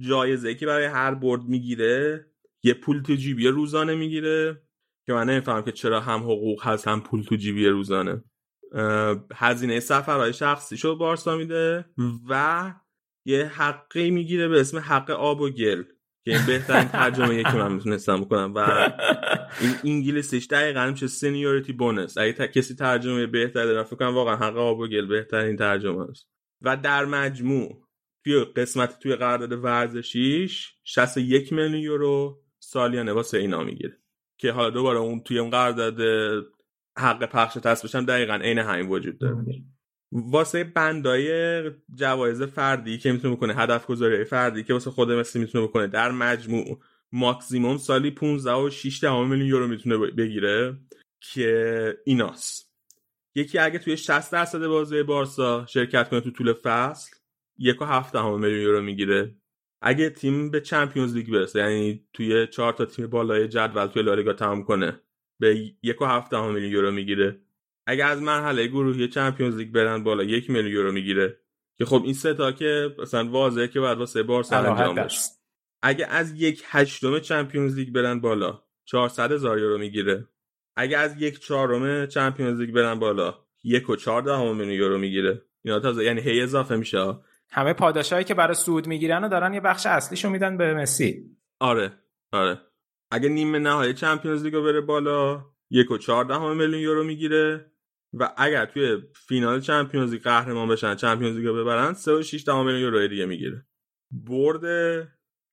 [0.00, 2.26] جایزه که برای هر برد می‌گیره
[2.62, 4.62] یه پول تو جیبی روزانه می‌گیره
[5.06, 8.24] که من نمیفهم که چرا هم حقوق هست هم پول تو جیبی روزانه.
[9.34, 11.84] هزینه سفرهای شخصی شو بارسا میده
[12.28, 12.74] و
[13.26, 15.82] یه حقی می‌گیره به اسم حق آب و گل
[16.24, 18.52] که این بهترین ترجمه که من می‌تونستم بکنم.
[18.54, 18.60] و
[19.60, 24.36] این انگلیسیش دقیقا میشه سنیوریتی بونس اگه تا کسی ترجمه بهتر داره فکر کنم واقعا
[24.36, 26.28] حق آب و گل بهترین ترجمه است.
[26.62, 27.84] و در مجموع
[28.24, 33.98] توی قسمت توی قرارداد ورزشیش 61 میلیون یورو سالیانه واسه اینا می‌گیره.
[34.40, 36.00] که حالا دوباره اون توی اون قرارداد
[36.98, 39.44] حق پخش تصفیش هم دقیقا عین همین وجود داره.
[40.12, 41.62] واسه بندای
[41.94, 46.10] جوایز فردی که می‌تونه بکنه هدف گذاری فردی که واسه خود مثل می‌تونه بکنه در
[46.10, 46.80] مجموع
[47.12, 50.78] ماکسیموم سالی 15 و 6 میلیون یورو می‌تونه بگیره
[51.20, 52.74] که ایناست
[53.34, 57.16] یکی اگه توی 60 درصد بازی بارسا شرکت کنه تو طول فصل
[57.58, 59.34] یک و هفت میلیون یورو می‌گیره.
[59.82, 64.32] اگه تیم به چمپیونز لیگ برسه یعنی توی چهار تا تیم بالای جدول توی لالیگا
[64.32, 65.00] تمام کنه
[65.38, 67.40] به یک و هفت میلیون یورو می‌گیره.
[67.86, 71.40] اگه از مرحله گروهی چمپیونز لیگ برن بالا یک میلیون یورو می‌گیره.
[71.78, 75.20] که خب این سه تا که مثلا واضحه که بعد واسه بارسا انجام بشه.
[75.82, 80.28] اگه از یک هشتم چمپیونز لیگ برن بالا 400 هزار یورو می‌گیره.
[80.76, 83.34] اگه از یک چهارم چمپیونز لیگ برن بالا
[83.64, 85.42] یک و چهارده میلیون یورو می‌گیره.
[85.64, 87.14] اینا تازه یعنی هی اضافه میشه.
[87.50, 91.36] همه پاداشایی که برای سود می‌گیرن و دارن یه بخش اصلیشو میدن به مسی.
[91.60, 91.92] آره
[92.32, 92.60] آره.
[93.10, 97.72] اگه نیمه نهایی چمپیونز لیگو بره بالا یک و چهارده میلیون یورو می‌گیره
[98.12, 102.80] و اگر توی فینال چمپیونز لیگ قهرمان بشن چمپیونز لیگو ببرن 3 و 6 میلیون
[102.80, 103.66] یورو دیگه می‌گیره.
[104.10, 104.64] برد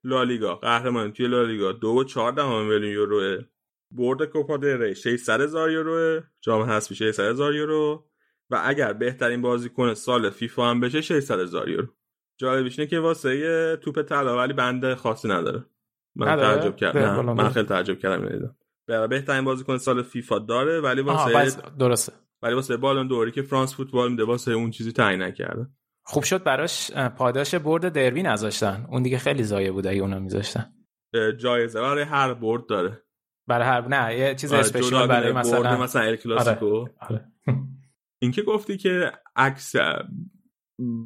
[0.04, 3.44] لالیگا قهرمان توی لالیگا 2 و 4 میلیون یورو.
[3.92, 6.22] برد کوپا دل ری 600 هزار یورو.
[6.42, 8.10] جام حذفی 600 هزار یورو.
[8.50, 11.88] و اگر بهترین بازیکن سال فیفا هم بشه 600 هزار یورو.
[12.38, 15.66] جالبش اینه که واسه توپ طلا ولی بنده خاصی نداره.
[16.16, 17.34] من تعجب کردم.
[17.34, 18.56] من خیلی تعجب کردم دیدم.
[19.08, 22.14] بهترین بازیکن سال فیفا داره ولی واسه درسته.
[22.42, 25.68] ولی واسه بالون دوری که فرانس فوتبال میده واسه اون چیزی تعیین نکرده.
[26.04, 28.86] خوب شد براش پاداش برد دربی نذاشتن.
[28.90, 30.74] اون دیگه خیلی زایه بود اگه اونا میذاشتن.
[31.38, 31.82] جایزه.
[31.82, 33.02] برای هر برد داره.
[33.48, 36.96] برای هر نه یه چیز آره اسپشیال برای مثلا مثلا ال کلاسیکو آره.
[37.00, 37.26] آره.
[38.22, 39.76] اینکه گفتی که عکس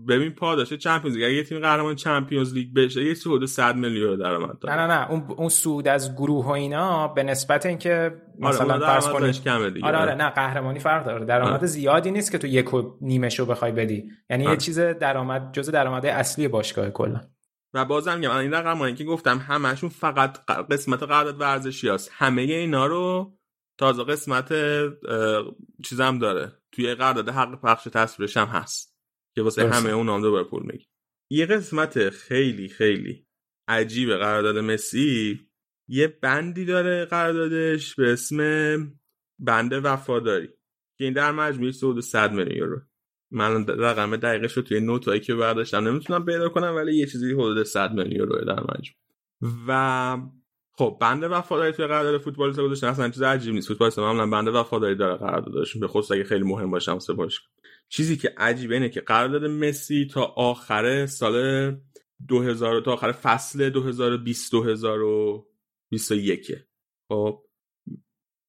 [0.07, 4.17] ببین پاداش چمپیونز لیگ اگه یه تیم قهرمان چمپیونز لیگ بشه یه حدود 100 میلیون
[4.17, 4.75] درآمد داره.
[4.75, 8.85] نه نه نه اون اون سود از گروه و اینا به نسبت اینکه مثلا آره
[8.85, 9.87] فرض کنید کمه دیگه.
[9.87, 11.25] آره آره نه قهرمانی فرق داره.
[11.25, 11.67] درآمد آره.
[11.67, 14.09] زیادی نیست که تو یک و نیمشو بخوای بدی.
[14.29, 14.53] یعنی آره.
[14.53, 17.21] یه چیز درآمد جزء درآمد اصلی باشگاه کلا.
[17.73, 22.85] و بازم میگم این رقمایی که گفتم همشون فقط قسمت قرارداد ورزشی هست همه اینا
[22.85, 23.33] رو
[23.77, 24.53] تازه قسمت
[25.85, 26.51] چیزم داره.
[26.71, 28.88] توی قرارداد حق پخش تصویرش هم هست.
[29.39, 30.85] که واسه همه اون هم دوباره پول میگی.
[31.29, 33.25] یه قسمت خیلی خیلی
[33.67, 35.39] عجیب قرارداد مسی.
[35.87, 38.37] یه بندی داره قراردادش به اسم
[39.39, 40.47] بند وفاداری
[40.97, 42.81] که این در مجموعی حدود 100 میلیون یورو.
[43.31, 47.63] من رقم دقیقش رو توی نوتایی که برداشتم نمی‌تونم پیدا کنم ولی یه چیزی حدود
[47.63, 48.95] 100 میلیون یورو در مجموع
[49.67, 50.17] و
[50.71, 53.67] خب بند وفاداری توی قرارداد فوتبال گذاشتن اصلا چیز عجیب نیست.
[53.67, 57.41] فوتبال معمولا بند وفاداری داره قراردادشون به خصوص اگه خیلی مهم باشه واسه باشه
[57.89, 61.75] چیزی که عجیبه اینه که قرارداد مسی تا آخر سال
[62.27, 66.51] 2000 تا آخر فصل 2020 2021
[67.11, 67.45] خب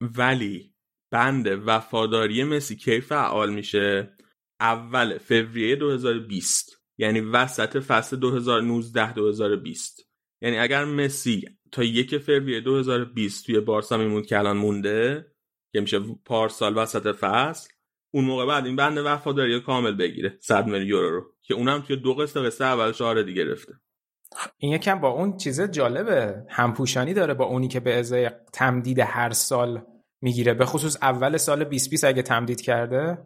[0.01, 0.75] ولی
[1.13, 4.17] بند وفاداری مسی کی فعال میشه؟
[4.61, 10.09] اول فوریه 2020 یعنی وسط فصل 2019 2020
[10.43, 15.33] یعنی اگر مسی تا یک فوریه 2020 توی بارسا میموند که الان مونده
[15.73, 17.71] که میشه پارسال وسط فصل
[18.11, 21.97] اون موقع بعد این بند وفاداری کامل بگیره 100 میلیون یورو رو که اونم توی
[21.97, 23.73] دو قسط قسط اولش آره گرفته.
[24.59, 26.45] این یکم با اون چیز جالبه.
[26.49, 29.83] همپوشانی داره با اونی که به ازای تمدید هر سال
[30.23, 30.55] می‌گیره.
[30.55, 33.19] به خصوص اول سال 2020 اگه تمدید کرده.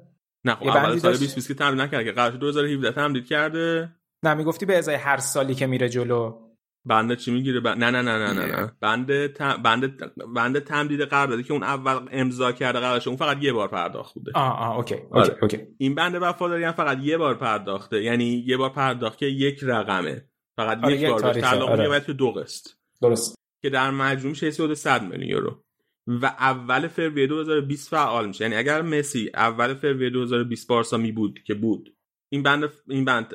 [0.44, 3.94] نه خب اول سال 2020 که تمدید نکرده که قرارداد 2017 تمدید کرده.
[4.22, 6.43] نه می‌گفتی به ازای هر سالی که میره جلو
[6.86, 7.68] بند چی می‌گیره؟ ب...
[7.68, 8.72] نه نه نه نه نه نه.
[8.80, 9.42] بنده ت...
[9.42, 9.88] بنده
[10.34, 14.32] بند تمدید قراردادی که اون اول امضا کرده قراردادش اون فقط یه بار پرداخت بوده.
[14.34, 15.38] آه آه okay okay آره.
[15.42, 18.02] okay این بند وفاداری هم فقط یه بار پرداخته.
[18.02, 20.28] یعنی یه بار پرداخت که یک رقمه.
[20.56, 21.88] فقط آره یک بار تعلق آره.
[21.88, 22.66] میگه تو دو قسط.
[23.02, 23.34] درست.
[23.62, 25.64] که در مجموع میشه حدود 100 میلیون یورو.
[26.06, 28.44] و اول فوریه 2020 فعال میشه.
[28.44, 31.96] یعنی اگر مسی اول فوریه 2020 بارسا می بود که بود
[32.28, 33.34] این بند این بند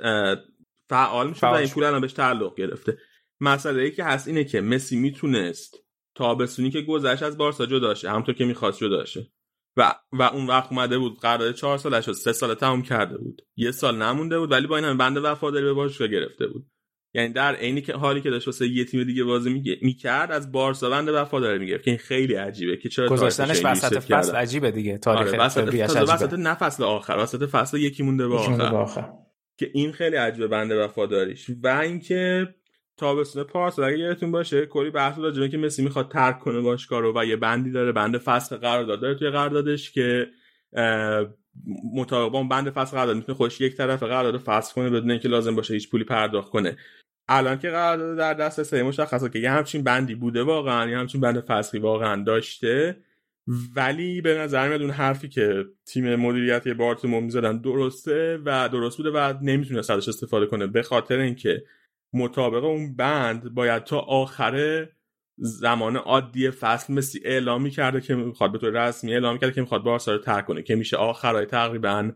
[0.90, 2.98] فعال میشه و این پول الان بهش تعلق گرفته.
[3.42, 5.76] مسئله ای که هست اینه که مسی می‌تونست
[6.16, 9.32] تابستونی که گذشت از بارسا جدا شه همونطور که می‌خواست جدا شه.
[9.78, 13.42] و و اون وقت اومده بود قرارداد چهار سالش رو سه سال تموم کرده بود.
[13.56, 16.66] یه سال نمونده بود ولی با این هم بند وفاداری به باشگاه گرفته بود.
[17.14, 20.90] یعنی در عینی که حالی که داشت واسه یه تیم دیگه بازی می‌کرد از بارسا
[20.90, 21.84] بند وفاداری می‌گرفت.
[21.84, 26.34] که این خیلی عجیبه که چرا گذاشتنش وسط فصل عجیبه دیگه تاریخ آره وسط وسط
[26.34, 28.62] نه فصل آخر وسط فصل یکی مونده به آخر.
[28.62, 29.10] آخر.
[29.58, 31.50] که این خیلی عجیبه بند وفاداریش.
[31.64, 32.48] و اینکه
[33.00, 33.80] تابستون پارس.
[33.80, 37.36] اگه یادتون باشه کلی بحث راجع که مسی می‌خواد ترک کنه باشگاه رو و یه
[37.36, 40.28] بندی داره بند فصل قرارداد داره توی قراردادش که
[41.96, 45.74] مطابق بند فصل قرارداد می‌تونه خودش یک طرف قرارداد فصل کنه بدون اینکه لازم باشه
[45.74, 46.78] هیچ پولی پرداخت کنه.
[47.28, 51.22] الان که قرارداد در دست سه مشخصه که یه همچین بندی بوده واقعا یه همچین
[51.22, 52.98] بند فصلی واقعا داشته.
[53.76, 59.10] ولی به نظر میاد اون حرفی که تیم مدیریتی بارتمو می‌زدن درسته و درست بوده
[59.10, 60.68] و نمی‌تونه ازش استفاده کنه.
[60.68, 61.64] به خاطر اینکه
[62.14, 64.88] مطابق اون بند باید تا آخر
[65.38, 69.84] زمان عادی فصل مسی اعلام کرده که می‌خواد به طور رسمی اعلام کرده که می‌خواد
[69.84, 72.12] بارسا رو ترک کنه که میشه آخرای تقریبا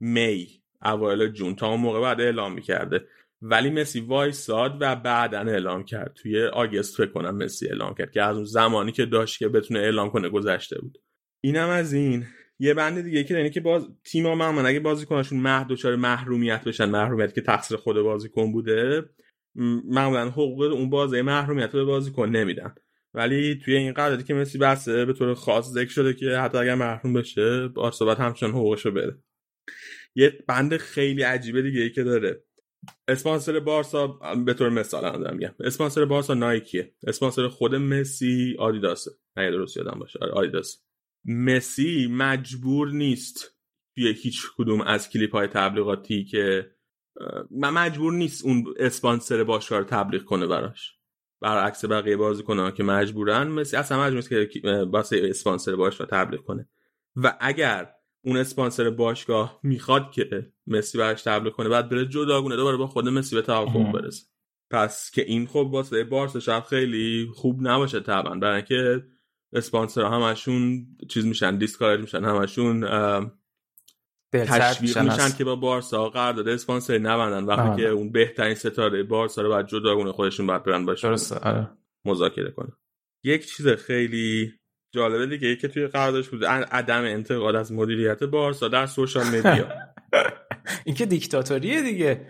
[0.00, 0.48] می
[0.82, 3.04] اوایل جون تا اون موقع بعد اعلام می‌کرده.
[3.42, 6.12] ولی مسی وایساد و بعدا اعلام کرد.
[6.14, 9.80] توی آگست فکر کنم مسی اعلام کرد که از اون زمانی که داشت که بتونه
[9.80, 10.98] اعلام کنه گذشته بود.
[11.40, 12.26] اینم از این.
[12.58, 17.34] یه بند دیگه که اینه که باز تیم معمولا اگه بازیکناشون محدود محرومیت بشن محرومیت
[17.34, 19.04] که تقصیر خود بازیکن بوده
[19.54, 22.74] معمولا حقوق اون بازه محرومیت به بازیکن نمیدن.
[23.14, 26.74] ولی توی این قراردادی که مسی بسته به طور خاص ذکر شده که حتی اگر
[26.74, 29.18] محروم بشه بارسا همچنان حقوقشو بده.
[30.14, 32.44] یه بند خیلی عجیبه دیگه ای که داره.
[33.08, 34.06] اسپانسر بارسا
[34.46, 35.54] به طور مثال هم میگم.
[35.60, 36.94] اسپانسر بارسا نایکیه.
[37.06, 39.10] اسپانسر خود مسی آدیداسه.
[39.36, 40.18] نه درست یادم باشه.
[40.22, 40.84] آره آدیداس.
[41.24, 43.54] مسی مجبور نیست
[43.94, 46.70] توی هیچ کدوم از کلیپ های تبلیغاتی که
[47.50, 50.92] من مجبور نیست اون اسپانسر باشگاه رو تبلیغ کنه براش.
[51.40, 54.60] برعکس بقیه بازیکنان که مجبورن مسی اصلا مجبور نیست که
[54.90, 56.68] واسه اسپانسر باشگاه تبلیغ کنه.
[57.16, 57.90] و اگر
[58.24, 63.08] اون اسپانسر باشگاه می‌خواد که مسی براش تبلیغ کنه بعد بره جداگونه دوباره با خود
[63.08, 64.26] مسی به توافق برسه.
[64.70, 69.04] پس که این خب واسه بارسا شاید خیلی خوب نباشه طبعا برای اینکه
[69.52, 72.84] اسپانسر همشون چیز میشن دیسکارج میشن همشون
[74.38, 77.44] تشویق میشن که با بارسا قرارداد اسپانسری نبندن.
[77.44, 81.70] وقتی که اون بهترین ستاره بارسا رو بعد جداگونه خودشون باید برن باشه درسته آره.
[82.04, 82.72] مذاکره کنه.
[83.24, 84.52] یک چیز خیلی
[84.94, 86.44] جالبه دیگه که توی قراردادش بود.
[86.44, 89.68] عدم انتقاد از مدیریت بارسا در سوشال مدیا
[90.84, 92.26] این که دیکتاتوریه دیگه.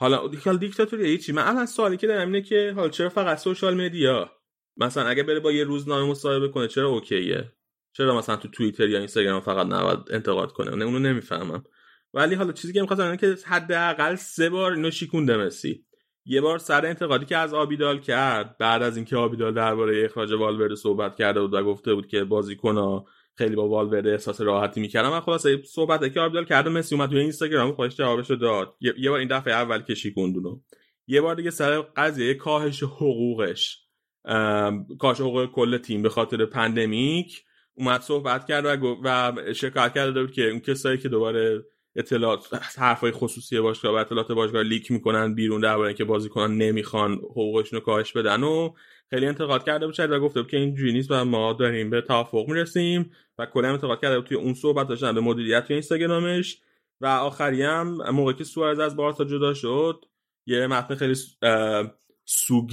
[0.00, 3.84] حالا حالا دیکتاتوریه چی من الان سوالی که دارم اینه که حالا چرا فقط سوشال
[3.84, 4.30] مدیا
[4.76, 7.52] مثلا اگه بره با یه روزنامه مصاحبه کنه چرا اوکیه؟
[7.92, 11.64] چرا مثلا تو توییتر یا اینستاگرام فقط نباید انتقاد کنه؟ اونو نمی‌فهمم.
[12.14, 15.84] ولی حالا چیزی که می‌خواستم اینه که حداقل سه بار اینو شیکونده مسی
[16.24, 20.74] یه بار سر انتقادی که از آبیدال کرد بعد از اینکه آبیدال درباره اخراج والورده
[20.74, 25.20] صحبت کرده بود و گفته بود که بازیکن‌ها خیلی با والورده احساس راحتی می‌کردن من
[25.20, 28.74] خلاصه صحبت که آبیدال کرده مسی اومد توی اینستاگرام خودش جوابشو داد.
[28.80, 30.60] یه بار این دفعه اول که شیکوندونو
[31.06, 33.78] یه بار دیگه سر قضیه کاهش حقوقش.
[34.98, 37.44] کاهش حقوق کل تیم به خاطر پندمیک.
[37.74, 41.64] اومد صحبت کرد و, و شکایت کرده بود که اون کسایی که دوباره
[41.96, 47.78] اطلاعات حرفای خصوصی باشگاه و اطلاعات باشگاه لیک می‌کنن بیرون درباره اینکه بازیکنان نمی‌خوان حقوقشون
[47.78, 48.74] رو کاهش بدن و
[49.10, 52.48] خیلی انتقاد کرده بود و گفته بود که این نیست و ما داریم به توافق
[52.48, 56.58] می‌رسیم و کلا انتقاد کرده بود توی اون صحبت داشتن به مدیریت توی اینستاگرامش
[57.00, 60.04] و آخری هم موقعی که سوارز از بارسا جدا شد
[60.46, 61.14] یه متن خیلی
[62.24, 62.70] سوگ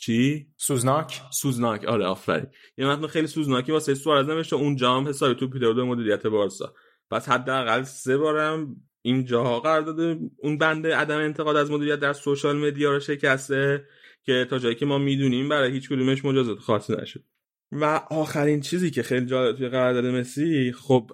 [0.00, 1.84] چی؟ سوزناک؟ سوزناک.
[1.84, 2.46] آره آفرین.
[2.78, 6.74] یه متن خیلی سوزناکی واسه سوارز نوشته اونجا هم حسابی تو بود مدیریت بارسا.
[7.10, 10.18] پس حداقل سه بارم این جاها قرار داده.
[10.38, 13.84] اون بنده عدم انتقاد از مدیریت در سوشال مدیا رو شکسته
[14.22, 17.24] که تا جایی که ما می‌دونیم برای هیچ کدومش مجازات خاصی نشد.
[17.72, 21.10] و آخرین چیزی که خیلی جالب توی قرارداد مسی خب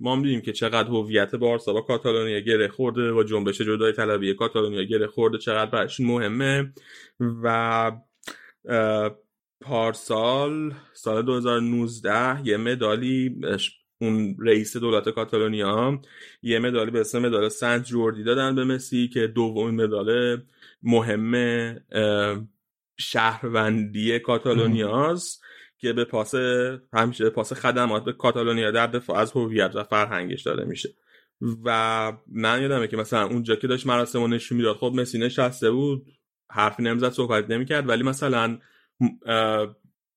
[0.00, 4.82] ما می‌دونیم که چقدر هویت بارسا با کاتالونیا گره خورده و جنبش جدای طلبی کاتالونیا
[4.82, 6.72] گره خورده چقدر برش مهمه.
[7.42, 7.92] و
[9.60, 13.36] پارسال سال 2019 یه مدالی
[14.00, 16.00] اون رئیس دولت کاتالونیا
[16.42, 20.40] یه مدالی به اسم مدال سنت جوردی دادن به مسی که دومین مدال
[20.82, 21.34] مهم
[22.98, 25.44] شهروندی کاتالونیاست.
[25.78, 26.34] که به پاس
[26.92, 30.88] همیشه پاس خدمات به کاتالونیا در دفاع از هویت و فرهنگش داده میشه.
[31.64, 36.06] و من یادمه که مثلا اونجا که داشت مراسم نشون می‌داد خب مسی نشسته بود
[36.50, 38.58] حرفی نمی‌زد صحبت نمی‌کرد ولی مثلا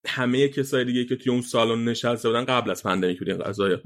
[0.08, 3.82] همه کسای دیگه که توی اون سالن نشسته بودن قبل از پندمیک بود این قضايا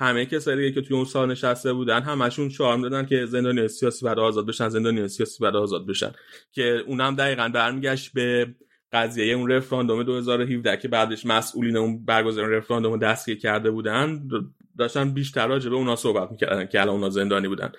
[0.00, 4.04] همه کسای دیگه که توی اون سالن نشسته بودن همشون شعار دادن که زندانی سیاسی
[4.04, 6.12] بعد آزاد بشن زندانی سیاسی بعد آزاد بشن.
[6.52, 8.54] که اونم دقیقا برمیگشت به
[8.92, 14.28] قضیه اون رفراندوم 2017 که بعدش مسئولین اون برگزار رفراندوم دستگیر کرده بودن
[14.78, 17.72] داشتن بیشتر راجع به اونا صحبت می‌کردن که الان اونا زندانی بودن.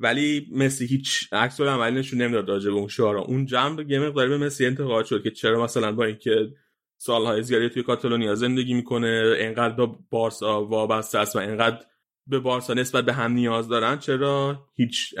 [0.00, 3.20] ولی مسی هیچ عکس عملی نشون نمی‌داد راجع به اون شعارا.
[3.20, 6.48] اون جمع یه مقداری به مسی انتقاد شد که چرا مثلا با اینکه
[6.96, 11.78] سالهای زیادی توی کاتالونیا زندگی می‌کنه انقدر به بارسا وابسته است و انقدر
[12.26, 15.14] به بارسا نسبت به هم نیاز دارن چرا هیچ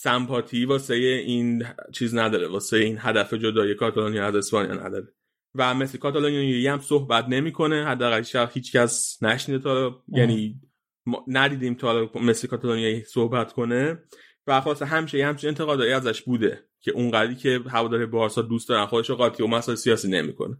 [0.00, 5.08] سمپاتی واسه این چیز نداره واسه این هدف جدای کاتالونیا از اسپانیا نداره.
[5.54, 10.60] و مثل کاتالونیا هم صحبت نمی‌کنه حداقل هیچ کس نشنیده تا یعنی
[11.28, 13.98] ندیدیم تا مثل کاتالونیا صحبت کنه.
[14.46, 19.10] و خاص همشه همچین انتقادایی ازش بوده که اونقدری که هوادار بارسا دوست دارن خودش
[19.10, 20.56] رو قاطی و مسائل سیاسی نمی‌کنه.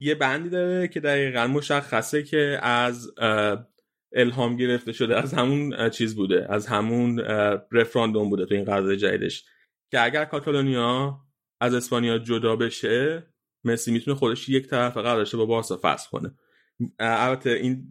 [0.00, 3.10] یه بندی داره که دقیقا مشخصه که از
[4.14, 7.18] الهام گرفته شده از همون چیز بوده از همون
[7.72, 9.44] رفراندوم بوده تو این قرارداد جدیدش
[9.90, 11.20] که اگر کاتالونیا
[11.60, 13.26] از اسپانیا جدا بشه
[13.64, 16.34] مسی می‌تونه خودش یک طرف قراردادش با بارسا فسخ کنه
[16.98, 17.86] البته این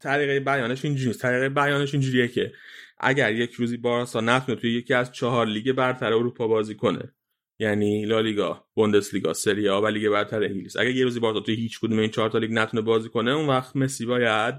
[0.00, 2.52] طریقه بیانش اینجوریه طریقه بیانش اینجوریه که
[3.00, 7.14] اگر یک روزی بارسا نتونه توی یکی از چهار لیگ برتر اروپا بازی کنه
[7.60, 10.76] یعنی لالیگا، بوندسلیگا، سری آ و لیگ برتر انگلیس.
[10.76, 13.48] اگه یه روزی بارسا توی هیچ کدوم این چهار تا لیگ نتونه بازی کنه، اون
[13.48, 14.54] وقت مسی باید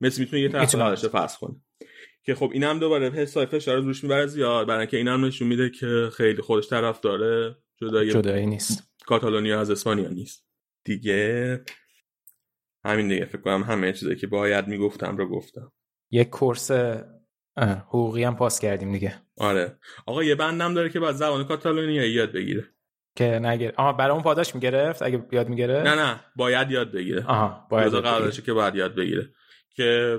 [0.00, 1.56] مسی می‌تونه یه طرف داشته فصل کنه.
[2.22, 6.08] که خب اینم دوباره حساب فشار روش می‌بره زیاد برای اینکه اینم نشون میده که
[6.12, 8.90] خیلی خودش طرف داره جدایی جدایی نیست.
[9.06, 10.46] کاتالونیا از اسپانیا نیست.
[10.84, 11.64] دیگه
[12.84, 15.72] همین دیگه فکر کنم همه چیزی که باید می‌گفتم رو گفتم.
[16.10, 16.70] یک کورس
[17.58, 19.14] حقوقی هم پاس کردیم دیگه.
[19.36, 19.78] آره.
[20.06, 22.64] آقا یه بندم داره که بعد زبان کاتالونیایی یاد بگیره.
[23.16, 26.20] که نگیر آها برای اون پاداش می‌گرفت؟ اگه یاد می‌گیره نه نه.
[26.36, 27.24] باید یاد بگیره.
[27.26, 29.30] آها باید یاد که باید یاد بگیره.
[29.80, 30.18] که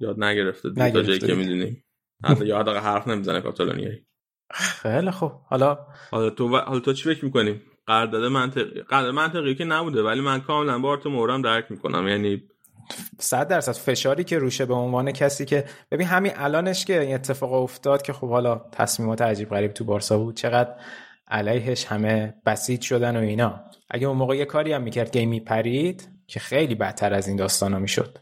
[0.00, 1.84] یاد نگرفته تا جایی که می‌دونیم
[2.24, 4.06] حتی یاد حرف نمی‌زنه کاتالونیایی
[4.50, 5.32] خیلی خوب.
[5.44, 5.78] حالا
[6.10, 10.40] حالا تو حالا تو چی فکر می‌کنی؟ قرارداد منطقی قرارداد منطقی که نبوده ولی من
[10.40, 12.08] کاملا با آرت مورم درک می‌کنم.
[12.08, 12.42] یعنی
[13.18, 17.52] صد درصد فشاری که روشه به عنوان کسی که ببین همین الانش که این اتفاق
[17.52, 20.74] افتاد که خب حالا تصمیمات عجیب غریب تو بارسا بود چقدر
[21.28, 23.64] علیهش همه بسیج شدن و اینا.
[23.90, 27.78] اگه اون موقع یه کاری هم می‌کرد که میپرید که خیلی بدتر از این داستانا
[27.78, 28.18] می‌شد.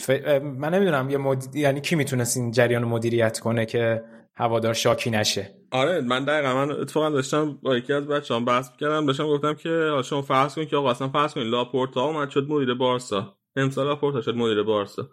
[0.00, 0.10] ف...
[0.40, 1.56] من نمی‌دونم یه مد...
[1.56, 4.04] یعنی کی می‌تونست این جریان مدیریت کنه که
[4.36, 9.06] هوادار شاکی نشه؟ آره من دقیقا من اتفاقا داشتم با یکی از بچه‌ام بحث کردم
[9.06, 12.74] داشتم گفتم که شما فرض کنید که آقا اصلا فرض کنید لاپورتا اومد شد مدیر
[12.74, 13.38] بارسا.
[13.56, 15.10] امسال لاپورتا شد مدیر بارسا.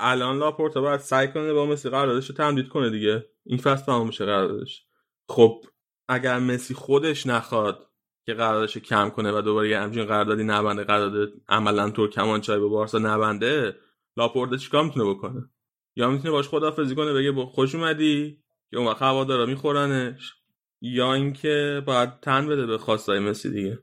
[0.00, 3.24] الان لاپورتا باید سعی کنه با مسی قراردادش رو تمدید کنه دیگه.
[3.46, 4.86] این فصل تمام میشه قراردادش.
[5.28, 5.64] خب
[6.08, 7.87] اگر مسی خودش نخواد
[8.28, 12.66] که قراردادش کم کنه و دوباره یه همچین قراردادی نبنده قرارداد عملا تو کمانچای به
[12.66, 13.74] بارسا نبنده
[14.16, 15.50] لاپورتا چیکار می‌تونه بکنه؟
[15.96, 20.34] یا می‌تونه باش خدافظی کنه بگه خوش اومدی که اون وقت هوادارا میخورنش
[20.80, 23.78] یا اینکه باید تن بده به خواستای مسی دیگه.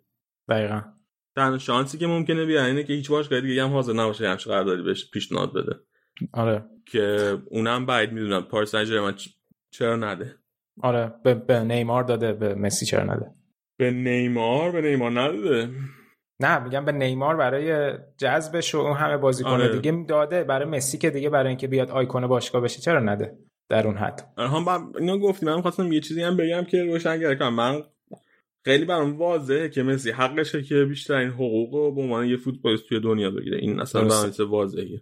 [0.49, 0.81] دقیقا.
[1.35, 4.81] تنها شانسی که ممکنه بیاد اینه که هیچ باشگاه دیگه هم حاضر نباشه همش قراردادی
[4.81, 5.79] بهش پیشنهاد بده.
[6.33, 6.65] آره.
[6.85, 9.15] که اونم بعید می‌دونم پاریس سن
[9.71, 10.35] چرا نده؟
[10.81, 13.35] آره به, به نیمار داده به مسی چرا نده؟
[13.77, 15.69] به نیمار؟ به نیمار نداده.
[16.39, 19.79] نه میگم به نیمار برای جذبش و اون همه بازیکن آره.
[19.79, 20.43] دیگه داده.
[20.43, 23.37] برای مسی که دیگه برای اینکه بیاد آیکون باشگاه بشه چرا نده؟
[23.69, 24.33] در اون حد.
[24.37, 27.83] هم با اینو گفتیم من خواستم یه چیزی هم بگم که روشن کنم من
[28.65, 32.89] خیلی برام واضحه که مسی حقشه که بیشتر این حقوق رو به عنوان یه فوتبالیست
[32.89, 33.57] توی دنیا بگیره.
[33.57, 35.01] این اصلا برام واضحه.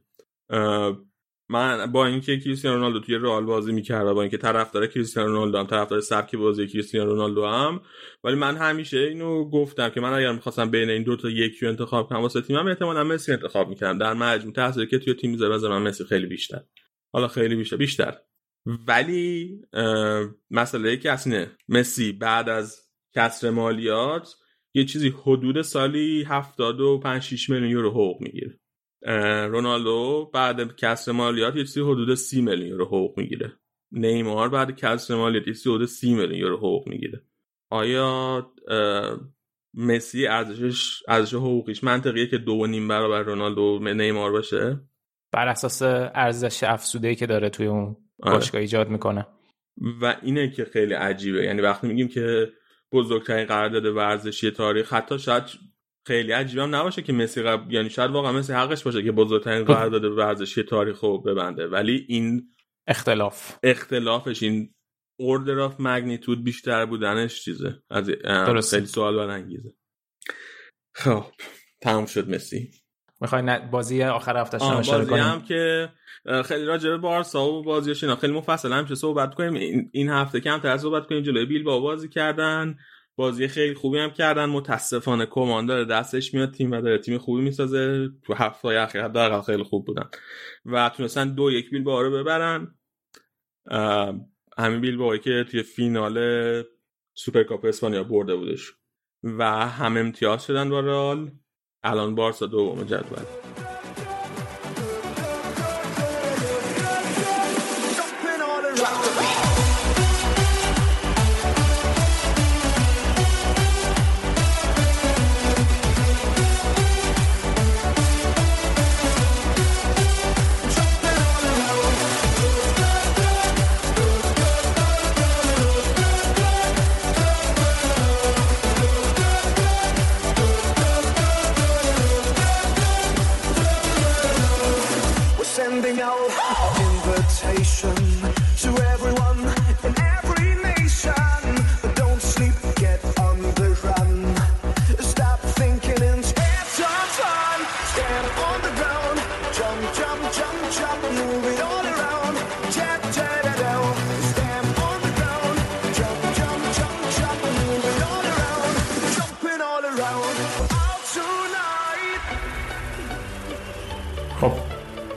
[1.50, 5.68] من با اینکه کریستیانو رونالدو توی رئال بازی می‌کرد با اینکه طرفدار کریستیانو رونالدو هم
[5.68, 7.82] طرفدار سبک بازی کریستیانو رونالدو هم
[8.24, 12.10] ولی من همیشه اینو گفتم که من اگر می‌خواستم بین این دو تا یکی انتخاب
[12.10, 13.98] کنم واسه تیمم احتمالاً مسی انتخاب می‌کردم.
[13.98, 16.62] در مجموع تاثیری که توی تیم می‌ذاره من مسی خیلی بیشتر.
[17.14, 18.18] حالا خیلی بیشتر بیشتر.
[18.88, 19.62] ولی
[20.52, 22.80] مسئله که اصلا مسی بعد از
[23.16, 24.36] کسر مالیات
[24.74, 28.60] یه چیزی حدود سالی 75 6 میلیون یورو حقوق می‌گیره.
[29.52, 33.54] رونالدو بعد کسر مالیات یه چیزی حدود 30 میلیون یورو حقوق می‌گیره.
[33.92, 37.22] نیمار بعد کسر مالیات یه چیزی حدود 30 میلیون یورو حقوق می‌گیره.
[37.70, 38.54] آیا
[39.74, 44.80] مسی ارزشش ارزش حقوقیش منطقیه که دو و نیم برابر رونالدو نیمار باشه؟
[45.32, 48.36] بر اساس ارزش افسوده که داره توی اون آره.
[48.36, 49.28] باشگاه ایجاد می‌کنه.
[50.02, 51.44] و اینه که خیلی عجیبه.
[51.44, 52.52] یعنی وقتی میگیم که
[52.92, 55.44] بزرگترین قرارداد ورزشی تاریخ حتی شاید
[56.08, 57.72] خیلی عجیبم نباشه که مسی قب...
[57.72, 61.68] یعنی شاید واقعا مسی حقش باشه که بزرگترین قرارداد ورزشی تاریخ رو ببنده.
[61.68, 62.54] ولی این
[62.88, 63.58] اختلاف.
[63.64, 64.74] اختلافش این
[65.20, 67.82] اوردر آف مگنیتود بیشتر بودنش چیزه.
[67.90, 68.10] از
[68.70, 69.74] خیلی سوال برانگیزه.
[70.96, 71.26] خب
[71.82, 72.72] تموم شد مسی.
[73.22, 75.90] می‌خوای بازی آخر هفته اشاره بازی کنیم؟ هم که
[76.46, 79.54] خیلی راجع به بارسا و بازیش اینا خیلی مفصل هم صحبت کنیم.
[79.54, 81.24] این- این هفته کم تر صحبت کنیم.
[81.24, 82.78] جلوی بیل با بازی کردن.
[83.16, 84.46] بازی خیلی خوبی هم کردن.
[84.46, 88.10] متاسفانه کمان داره دستش میاد تیم و داره تیم خوبی می‌سازه.
[88.24, 90.10] تو هفته های اخیر حداقل خیلی خوب بودن.
[90.66, 92.76] و تونستن دو یک بیل رو ببرن.
[94.58, 96.18] همین بیل با که توی فینال
[97.14, 98.74] سوپرکاپ اسپانیا برده بودش.
[99.24, 101.32] و هم امتیاز شدن با رال
[101.84, 103.24] الان بارسا دوم جدول.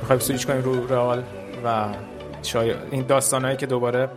[0.06, 1.22] می‌خوایم سویچ کنیم رو رئال
[1.64, 1.94] و
[2.42, 4.10] شاید این داستانهایی که دوباره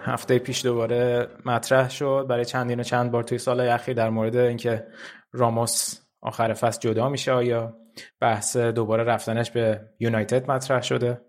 [0.00, 4.36] هفته پیش دوباره مطرح شد برای چندین و چند بار توی سالهای اخیر در مورد
[4.36, 4.86] اینکه
[5.32, 7.76] راموس آخر فصل جدا میشه آیا
[8.20, 11.20] بحث دوباره رفتنش به یونایتد مطرح شده؟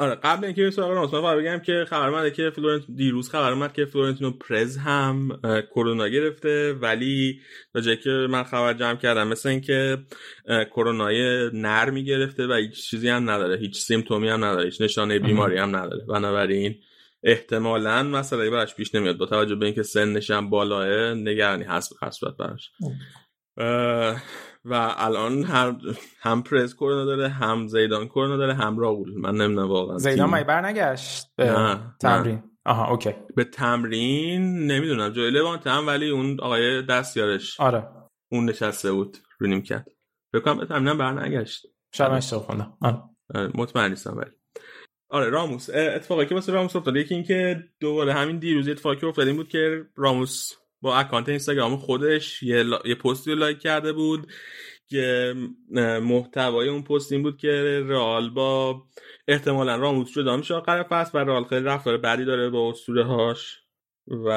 [0.00, 3.72] آره قبل اینکه به سراغ راموس بگم که خبر اومده که فلورنت دیروز خبر اومد
[3.72, 5.40] که فلورنتینو پرز هم
[5.74, 7.40] کرونا گرفته ولی
[7.72, 9.98] تا جایی که من خبر جمع کردم مثل اینکه
[10.46, 15.18] اه، کرونای نرمی گرفته و هیچ چیزی هم نداره هیچ سیمتومی هم نداره هیچ نشانه
[15.18, 16.04] بیماری هم نداره.
[16.04, 16.78] بنابراین
[17.24, 22.30] احتمالا مسئله براش پیش نمیاد با توجه به اینکه سنش هم بالاه نگرانی هست به
[22.38, 22.70] براش.
[23.56, 24.22] اه،
[24.64, 25.80] و الان هم
[26.20, 29.14] هم پرز کرونا داره هم زیدان کرونا داره هم راول.
[29.14, 32.42] من نمی‌دونم واقعا زیدان مگه برنگشت؟ به نه، تمرین.
[32.64, 33.14] آها اوکی.
[33.36, 35.12] به تمرین نمی‌دونم.
[35.12, 37.88] جای لوانت هم ولی اون آقای دستیارش آره.
[38.32, 39.86] اون نشسته بود رو نیم کرد.
[40.32, 41.66] فکر کنم به تمرین هم برنگشت.
[41.94, 42.76] شاید من اشتباه خوندم.
[42.82, 43.02] آره.
[43.34, 44.30] آره، مطمئن نیستم ولی.
[45.10, 45.70] آره راموس.
[45.74, 49.48] اتفاقی که واسه راموس افتاد یکی این که دوباره همین دیروز اتفاقی افتاد این بود
[49.48, 52.78] که راموس با اکانت اینستاگرام خودش یه, لا...
[52.84, 54.32] یه پستی رو لایک کرده بود
[54.88, 55.34] که
[56.02, 58.82] محتوای اون پست این بود که رئال با
[59.28, 63.58] احتمالا راموس جدا میشه آخر فصل و رئال خیلی رفتار بدی داره با اسطوره هاش
[64.26, 64.30] و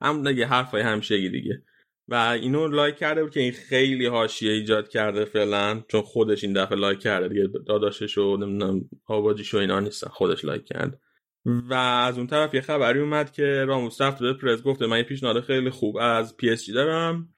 [0.00, 1.62] هم دیگه حرفای همیشگی دیگه.
[2.08, 6.52] و اینو لایک کرده بود که این خیلی حاشیه ایجاد کرده فعلا چون خودش این
[6.52, 11.00] دفعه لایک کرده دیگه داداشش و نمی‌دونم آباجیش و اینا نیستن خودش لایک کرد
[11.46, 15.02] و از اون طرف یه خبری اومد که راموس رفت به پرز گفته من یه
[15.02, 17.34] پیشنهاد خیلی خوب از پی اس جی دارم.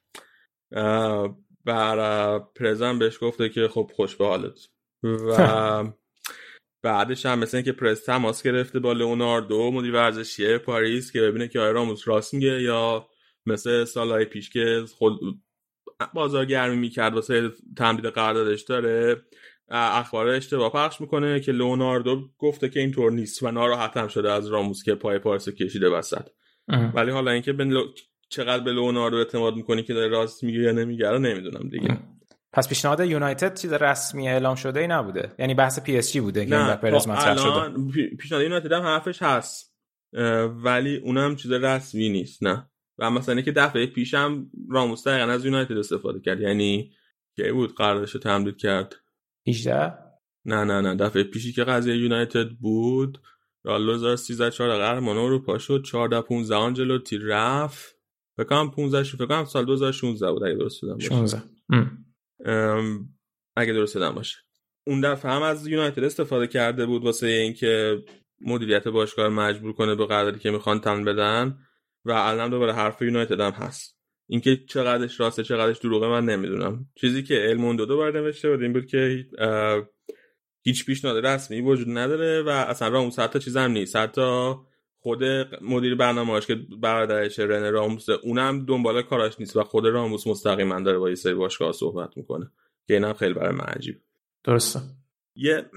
[1.66, 4.59] و پرزم بهش گفته که خب خوش به حالت.
[5.03, 5.85] و
[6.83, 11.61] بعدش هم مثل اینکه پرز تماس گرفته با لئوناردو مدیر ورزشی پاریس که ببینه که
[11.61, 13.09] آیا راموس راست میگه یا
[13.47, 15.20] مثل سالهای پیش که خود
[16.15, 19.23] بازارگرمی می‌کرد واسه تمدید قراردادش داره.
[19.70, 24.47] اخبار اشتباه پخش می‌کنه که لئوناردو گفته که اینطور نیست و ناراحت هم شده از
[24.47, 26.26] راموس که پای پارس کشیده وسط.
[26.68, 26.93] اه.
[26.94, 27.93] ولی حالا اینکه به لو-
[28.28, 31.98] چقدر به لئوناردو اعتماد می‌کنی که داره راست میگه یا نمیگه رو نمی‌دونم دیگه.
[32.52, 36.47] پس پیشنهاد یونایتد چیز رسمی اعلام شده ای نبوده؟ یعنی بحث پی اس جی بوده
[36.47, 38.16] که این پرز تا مطرح شده.
[38.16, 39.76] پیشنهاد یونایتد هم حرفش هست.
[40.14, 42.70] اه، ولی اونم چیز رسمی نیست نه.
[42.98, 46.40] و مثلا که دفعه پیشم راموس دقیقا از یونایتد استفاده کرد.
[46.40, 46.93] یعنی
[47.36, 48.97] کی بود قراردادش رو تمدید کرد؟
[49.48, 49.93] 18
[50.44, 53.18] نه نه نه دفعه پیشی که قضیه یونایتد بود
[53.64, 57.97] رئال 2013 4 قهرمان اروپا شد 14 15 آنجلوتی رفت.
[58.36, 61.09] فکر کنم 15 شو فکر کنم سال 2016 بود اگه درست یادم باشه.
[61.09, 62.05] 16 ام.
[62.44, 63.09] ام،
[63.56, 64.36] اگه درست یادم باشه.
[64.86, 68.02] اون دفعه هم از یونایتد استفاده کرده بود واسه اینکه
[68.40, 71.59] مدیریت باشگاه مجبور کنه به قراردادی که می‌خوان تن بدن
[72.05, 73.95] و الان دوباره حرف یونایتد هم هست.
[74.28, 76.86] اینکه چقدرش راسته چقدرش دروغه من نمی‌دونم.
[76.94, 79.27] چیزی که الموندو دوباره نوشته بود این بود که
[80.62, 83.97] هیچ پیشنهاد رسمی وجود نداره و اصلا راموس حتی چیز هم نیست.
[83.97, 84.55] حتی
[84.98, 85.24] خود
[85.62, 90.98] مدیر برنامه‌اش که برادرش رن راموس اونم دنبال کاراش نیست و خود راموس مستقیما داره
[90.98, 92.51] با یه سری باشگاه صحبت می‌کنه
[92.86, 94.01] که اینم خیلی برای من عجیب
[94.44, 94.81] درسته.
[95.35, 95.70] یه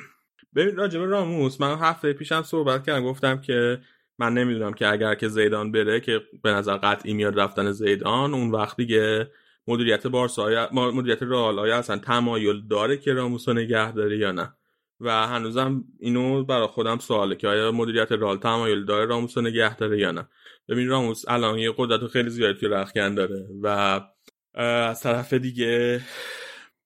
[0.56, 3.82] ببین راجب راموس من هفته پیشم صحبت کردم گفتم که
[4.20, 8.52] من نمی‌دونم که اگر که زیدان بره که به نظر قطعی میاد رفتن زیدان اون
[8.52, 9.32] وقت دیگه
[9.68, 14.54] مدیریت بارسا مدیریت رئال آیا اصلا تمایل داره که راموس رو نگه داره یا نه.
[15.00, 19.76] و هنوزم اینو برای خودم سواله که آیا مدیریت رئال تمایل داره راموس رو نگه
[19.76, 20.28] داره یا نه.
[20.70, 24.00] ببین راموس الان یه قدرت خیلی زیادی توی رخکن داره و
[24.54, 26.02] از طرف دیگه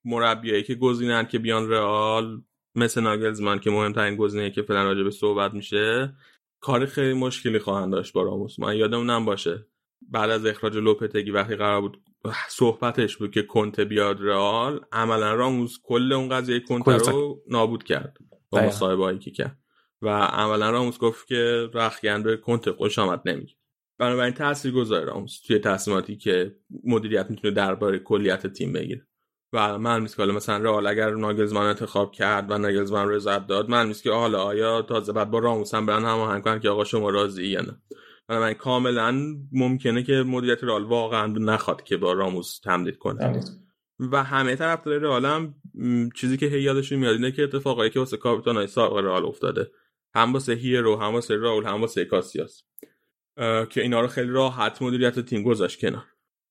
[0.05, 2.41] مربیایی که گزینن که بیان رئال
[2.76, 6.14] مثل ناگلزمن که مهمترین گزینه که فعلا راجع به صحبت میشه
[6.64, 8.60] کار خیلی مشکلی خواهند داشت با راموس.
[8.60, 9.68] من یادم باشه
[10.02, 12.02] بعد از اخراج لوپتگی وقتی قرار بود
[12.49, 18.18] صحبتش بود که کنت بیاد رئال عملا راموس کل اون قضیه کنت رو نابود کرد
[18.49, 19.57] با مصاحبه که کرد.
[20.02, 23.53] و عملا راموس گفت که رخگن به کنت خوش آمد نمیگه
[23.98, 29.07] بنابراین تاثیر گذاره راموس توی تصمیماتی که مدیریت می‌تونه درباره کلیت تیم بگیره.
[29.53, 33.88] و من نیست که مثلا رئال اگر ناگلزمن انتخاب کرد و ناگلزمن رضایت داد من
[33.88, 37.09] نیست که حالا آیا تازه بعد با راموس هم برن هماهنگ کنن که آقا شما
[37.09, 37.77] راضی یا نه.
[38.30, 43.39] من کاملا ممکنه که مدیریت رئال واقعا نخواد که با راموس تمدید کنه.
[43.99, 45.55] و همه طرفدار رئال هم
[46.15, 49.71] چیزی که هی یادشون میاد اینه که اتفاقایی که واسه کاپیتانای سابق رئال افتاده.
[50.15, 52.63] هم واسه هیرو هم واسه راول هم واسه کاسیاس.
[53.69, 56.05] که اینا رو خیلی راحت مدیریت تیم گذاشت کنار.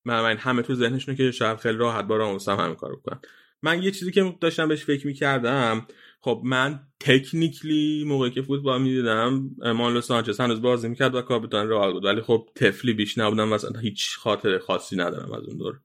[0.05, 3.19] من همه تو ذهنشونه که شاید خیلی راحت با راموس هم همین کارو بکنن.
[3.61, 5.87] من یه چیزی که داشتم بهش فکر می‌کردم
[6.21, 11.93] خب من technically موقعی که فوتبال می‌دیدم مانولو سانچز هنوز بازی می‌کرد و کاپیتان رئال
[11.93, 15.79] بود ولی خب طفلی بیش نبودم مثلا هیچ خاطر خاصی ندارم از اون دور.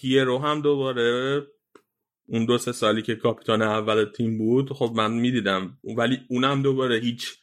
[0.00, 1.42] هیرو هم دوباره
[2.28, 6.96] اون دو سه سالی که کاپیتان اول تیم بود خب من می‌دیدم ولی اونم دوباره
[6.96, 7.38] هیچ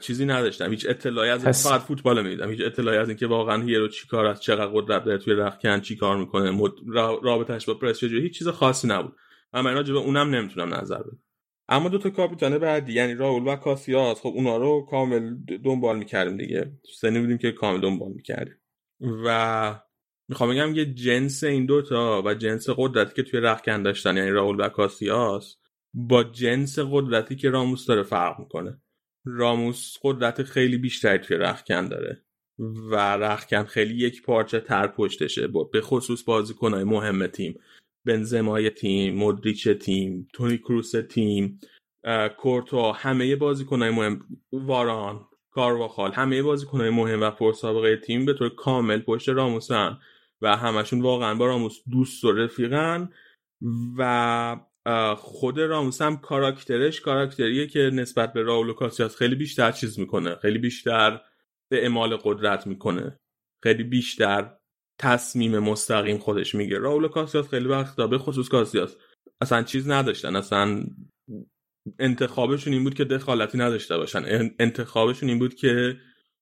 [0.00, 0.70] چیزی نداشتم.
[0.70, 1.68] هیچ اطلاعی از هست.
[1.68, 5.34] فقط فوتبال می‌دیدم هیچ اطلاعی از اینکه واقعا هیرو چیکار از چقدر قدرت داره توی
[5.34, 6.72] رخکن چیکار می‌کنه مد...
[7.22, 9.16] رابطش با پرز چجوری هیچ چیز خاصی نبود.
[9.52, 11.18] اما من راجع اونم نمی‌تونم نظر بدم.
[11.68, 15.34] اما دو تا کاپیتان بعدی یعنی راول و کاسیاس خب اونا رو کامل
[15.64, 16.72] دنبال می‌کردیم دیگه.
[17.00, 18.54] سنی بودیم که کامل دنبال می‌کردیم.
[19.00, 19.80] و
[20.28, 24.64] می‌خوام بگم یه جنس این دوتا و جنس قدرتی که توی رخکن داشتن یعنی راول
[24.64, 25.56] و کاسیاس
[25.94, 28.80] با جنس قدرتی که راموس داره فرق می‌کنه.
[29.24, 32.22] راموس قدرت خیلی بیشتری توی رخکن داره
[32.90, 35.48] و رخکن خیلی یک پارچه تر پشتشه.
[35.72, 37.60] به خصوص بازیکنهای مهم تیم.
[38.04, 41.60] بنزمای تیم مدریچ تیم تونی کروس تیم
[42.36, 44.26] کورتو همه بازیکنهای مهم.
[44.52, 49.98] واران کارواخال همه بازیکنهای مهم و پرسابقه تیم به طور کامل پشت راموسن
[50.42, 53.10] و همشون واقعا با راموس دوست و رفیقن
[53.98, 54.56] و
[55.16, 60.36] خود راموس هم کاراکترش کاراکتریه که نسبت به راول و کاسیاس خیلی بیشتر چیز می‌کنه.
[60.36, 61.20] خیلی بیشتر
[61.70, 63.18] به اعمال قدرت می‌کنه.
[63.62, 64.56] خیلی بیشتر
[65.00, 68.96] تصمیم مستقیم خودش میگه راول و کاسیاس خیلی وقت به خصوص کاسیاس
[69.40, 70.36] اصلا چیز نداشتن.
[70.36, 70.84] اصلا
[71.98, 74.50] انتخابشون این بود که دخالتی نداشته باشن.
[74.58, 75.96] انتخابشون این بود که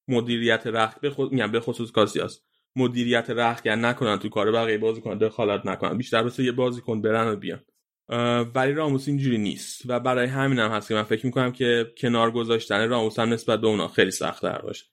[0.07, 1.51] مدیریت رخت به, خود...
[1.51, 2.41] به خصوص کاسیاس.
[2.77, 5.97] مدیریت رختگر نکنن تو کار بقیه بازیکن دخالت نکنن.
[5.97, 7.63] بیشتر مثل یه بازیکن برن و بیان.
[8.55, 9.81] ولی راموس اینجوری نیست.
[9.85, 13.61] و برای همینم هم هست که من فکر می‌کنم که کنار گذاشتن راموس هم نسبت
[13.61, 14.85] به اونا خیلی سخت در باشه.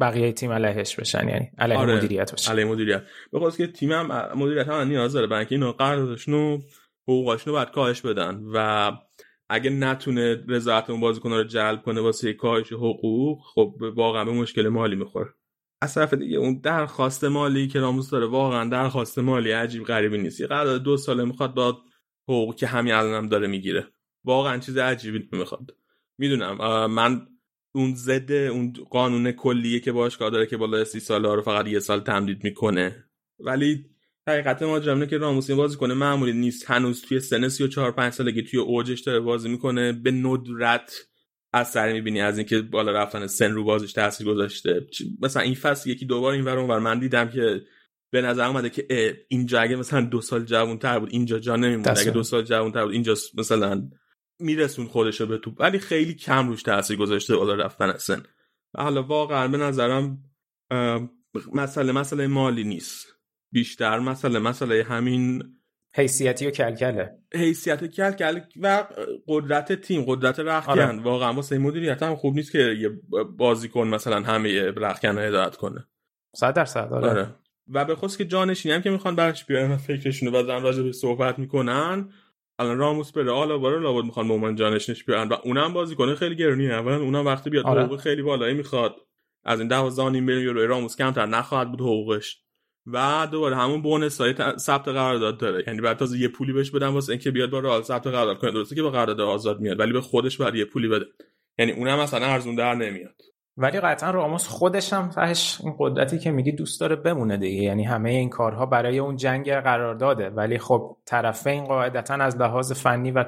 [0.00, 1.96] بقیه تیم علیهش بشن یعنی علیه آره.
[1.96, 3.02] مدیریت باشه علیه مدیریت.
[3.32, 6.58] به که تیم هم مدیریت هم نیاز داره برای اینکه اینا قراردادشون و
[7.02, 8.42] حقوقاشون رو باید کاهش بدن.
[8.54, 8.92] و
[9.50, 14.68] اگه نتونه رضایت اون بازیکن رو جلب کنه واسه کاهش حقوق خب واقعا به مشکل
[14.68, 15.30] مالی می‌خوره.
[15.82, 20.40] از طرف دیگه اون درخواست مالی که راموس داره واقعا درخواست مالی عجیب غریبی نیست.
[20.40, 21.78] یه قرارداد دو ساله می‌خواد با
[22.28, 23.86] حقوقی که همین الانم داره می‌گیره.
[24.24, 25.74] واقعا چیز عجیبی می‌خواد.
[26.18, 26.56] می‌دونم
[26.90, 27.26] من
[27.72, 31.68] اون زده اون قانون کلیه که باشگاه داره که بالا سی ساله ها رو فقط
[31.68, 33.04] یه سال تمدید می‌کنه.
[33.38, 33.84] ولی
[34.28, 36.70] حقیقت ما اینه که راموس این بازی کنه معمولی نیست.
[36.70, 39.92] هنوز توی سن 34 5 سالگی توی اوجش داره بازی می‌کنه.
[39.92, 40.92] به ندرت
[41.52, 44.86] اثر می‌بینی از اینکه بالا رفتن سن رو بازیش تاثیر گذاشته.
[45.20, 46.78] مثلا این فصل یکی دوبار این ور.
[46.78, 47.62] من دیدم که
[48.10, 48.86] به نظر اومده که
[49.28, 52.72] اینجا اگه مثلا دو سال جوان تر بود اینجا جا نمیمونه اگه دو سال جوان
[52.72, 53.90] تر بود اینجا مثلا
[54.38, 55.54] میرسون خودشو به توپ.
[55.60, 58.22] ولی خیلی کم روش تاثیر گذاشته بالا رفتن سن.
[58.74, 60.24] و حالا واقعا به نظرم
[61.52, 63.06] مسئله مسئله مالی نیست.
[63.52, 65.42] بیشتر مسئله مسئله همین
[65.94, 67.18] حیثیتی و کلکله.
[67.34, 68.84] حیثیت کلکل و
[69.28, 71.02] قدرت تیم قدرت رخکن آره.
[71.02, 72.90] واقعا واسه مدیریت هم خوب نیست که یه
[73.36, 75.88] بازیکن مثلا همه رخکن هدایت کنه.
[76.36, 77.10] صد درصد آره.
[77.10, 77.34] آره.
[77.72, 81.38] و به خصوص که جانشینی هم که می‌خوان برش بیارن فکرشونو بزن راجع به صحبت
[81.38, 82.12] می‌کنن
[82.58, 86.36] الان راموس بره حالا باره لابد می‌خوان به عنوان جانشینش بیارن و اونم بازیکن خیلی
[86.36, 87.84] گرونیه اول اونم وقتی بیاد آره.
[87.84, 88.96] حقوق خیلی بالایی می‌خواد.
[89.44, 92.42] از این 12 میلیون یورو راموس کمتر نخواهد بود حقوقش.
[92.86, 95.64] و دوباره همون بونس های ثبت قرارداد داره.
[95.66, 98.50] یعنی بعد تازه یه پولی بهش بدن واسه اینکه بیاد با رئال ثبت قرارداد کنه.
[98.50, 101.06] درسته که با قرارداد آزاد میاد ولی به خودش بعد یه پولی بده.
[101.58, 103.22] یعنی اونم مثلا ارزون در نمیاد.
[103.58, 107.62] ولی قطعا راموس خودش هم تهش این قدرتی که میگی دوست داره بمونه دیگه.
[107.62, 110.30] یعنی همه این کارها برای اون جنگ قرار داده.
[110.30, 113.24] ولی خب طرفین قاعدتا از لحاظ فنی و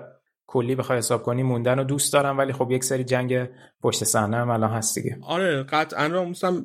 [0.46, 3.48] کلی بخوای حساب کنی موندن رو دوست دارم ولی خب یک سری جنگ
[3.82, 5.18] پشت صحنه هم الان هست دیگه.
[5.22, 6.64] آره قطعا راموس هم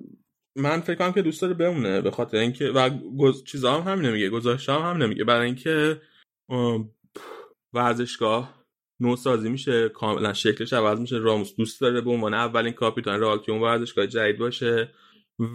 [0.55, 2.89] من فکر کنم که دوست داره بمونه به خاطر اینکه و
[3.19, 3.43] گز...
[3.43, 6.01] چیزا هم همین گذاشته هم هم نمیگه برای اینکه
[7.73, 8.64] ورزشگاه
[8.99, 11.17] نو سازی میشه کاملا شکلش عوض میشه.
[11.17, 14.91] راموس دوست داره به عنوان اولین کاپیتان رئال که اون ورزشگاه جدید باشه.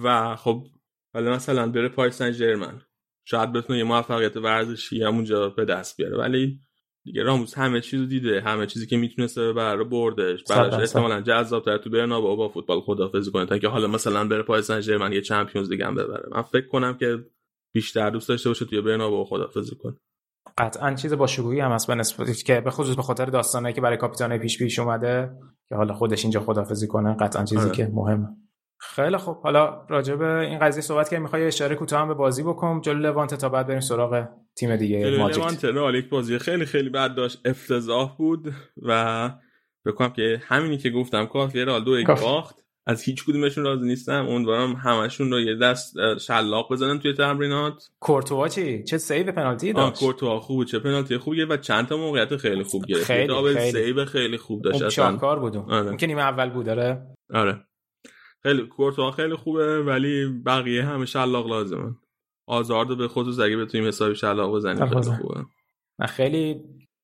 [0.05, 0.67] و خب
[1.15, 2.83] ولی مثلا بره پاریس سن ژرمن
[3.25, 6.17] شاید بتونه یه موفقیت ورزشی همونجا به دست بیاره.
[6.17, 6.61] ولی
[7.05, 8.41] دیگه راموس همه چیزو دیده.
[8.41, 10.45] همه چیزی که می‌تونسته رو بردش.
[10.45, 13.47] براش احتمالاً جذاب‌تر تو برنابئو با فوتبال خدافظی کنه.
[13.47, 16.29] تا که حالا مثلا بره پاریس سن ژرمن یه چمپیونز لیگ هم ببره.
[16.33, 17.25] من فکر کنم که
[17.73, 19.97] بیشتر دوست داشته باشه توی برنابئو خدافظی کنه.
[20.59, 21.87] قطعا چیز با شکوهی هم هست.
[21.87, 25.31] به نسبت که به خصوص به خاطر داستانایی که برای کاپیتان پیش پیش اومده
[25.69, 27.71] که حالا خودش اینجا خدافظی کنه قطعا چیزی آره.
[27.71, 28.29] که مهمه.
[28.79, 32.43] خیلی خب حالا راجع به این قضیه صحبت که می‌خوای اشاره کوتاه هم به بازی
[32.43, 32.81] بکن.
[32.81, 37.15] جلو لوانت تا بعد بریم سراغ تیم دیگه لوانت رئال یک بازی خیلی خیلی بد
[37.15, 37.41] داشت.
[37.45, 39.31] افتضاح بود فکر
[39.87, 42.57] کنم که همینی که گفتم کافی رئال دو یک باخت.
[42.91, 44.27] از هیچ کدومشون راضی نیستم.
[44.29, 47.91] امیدوارم همشون رو یه دست شلاق بزنن توی تمرینات.
[48.01, 52.37] کورتوا چی؟ چه سیو پنالتی داشت؟ کورتوا خوب چه پنالتی خوبیه و چند تا موقعیت
[52.37, 53.55] خیلی خوب گرفت خیلی.
[53.55, 53.71] خیلی.
[53.71, 55.17] سیو خیلی خوب داشت اصلا.
[55.17, 55.97] کار بود آره.
[55.97, 57.65] که نیمه اول بود داره آره.
[58.43, 61.95] خیلی کورتوا خیلی خوبه ولی بقیه همه شلاق لازمه
[62.47, 64.87] آزارد به خصوص اگه بتونیم حسابی شلاق بزنیم.
[64.87, 65.45] خیلی خوبه.
[66.09, 66.61] خیلی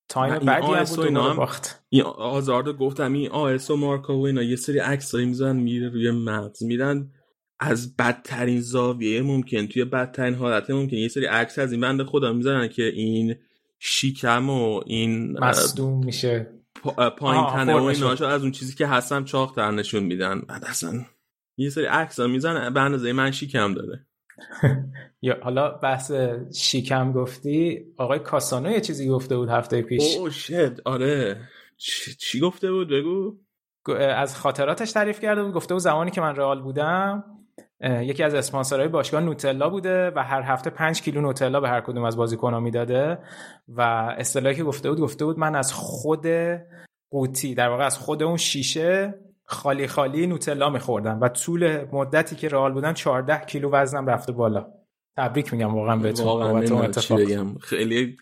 [0.09, 1.85] تایم بعدی هم بود اینا باخت.
[1.89, 6.11] این آزاردو گفتم این آس و مارکا و اینا یه سری عکسایی می‌زنن میره روی
[6.11, 7.12] مغز میرن
[7.61, 10.97] از بدترین زاویه ممکن توی بدترین حالت ممکن.
[10.97, 13.35] یه سری عکس از این بنده خدا می‌زنن که این
[13.78, 16.51] شیکم و این مصدوم میشه.
[16.74, 20.41] پا پایین تنه و ایناشو از اون چیزی که هستم چاق نشون میدن.
[20.41, 21.05] بعد اصلا
[21.57, 24.07] یه سری عکس ها می‌زنن به اندازه من شیکم داره.
[25.23, 26.13] یا حالا بحث
[26.55, 30.17] شیکم گفتی آقای کاسانو یه چیزی گفته بود هفته پیش.
[30.17, 31.41] او شد آره.
[32.19, 33.37] چی گفته بود؟ بگو.
[33.95, 37.25] از خاطراتش تعریف کرده بود گفته بود زمانی که من رئال بودم
[37.81, 42.05] یکی از اسپانسرهای باشگاه نوتلا بوده و هر هفته پنج کیلو نوتلا به هر کدوم
[42.05, 43.19] از بازیکن‌ها می‌داده
[43.69, 43.81] و
[44.19, 46.27] اصطلاحی که گفته بود گفته بود من از خود
[47.11, 49.15] قوطی در واقع از خود اون شیشه
[49.48, 54.66] خالی خالی نوتلا میخوردم و طول مدتی که رئال بودم 14 کیلو وزنم رفته بالا.
[55.16, 56.27] تبریک میگم واقعا بهتون.
[56.27, 58.16] واقعا خیلی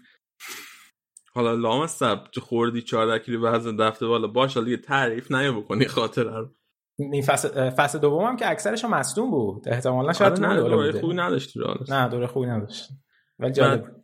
[1.34, 6.24] حالا لام سب خوردی 14 کیلو وزن رفته بالا؟ باشه دیگه تعریف نیا بکنی خاطر
[6.24, 6.50] رو.
[6.98, 9.68] این فصل فصل دومم که اکثرش مصدوم بود.
[9.68, 11.56] احتمالاً شاید آره نه دوره خوبی نداشت
[11.88, 12.88] نه دوره خوبی نداشت.
[13.38, 14.03] ولی جالب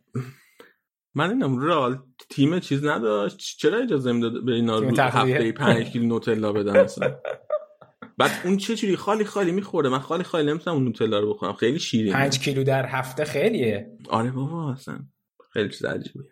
[1.15, 6.05] من اینم رئال تیم چیز نداشت؟ چرا اجازه می‌داد به اینا رو هفته 5 کیلو
[6.05, 7.15] نوتلا بدن اصلا؟
[8.17, 9.89] بعد اون چه جوری؟ خالی خالی می‌خوره.
[9.89, 11.53] من خالی خالی نمی‌تونم اون نوتلا رو بخورم.
[11.53, 12.13] خیلی شیرینه.
[12.13, 13.97] 5 کیلو در هفته خیلیه.
[14.09, 14.99] آره بابا اصلا.
[15.53, 16.30] خیلی چیز عجیبیه.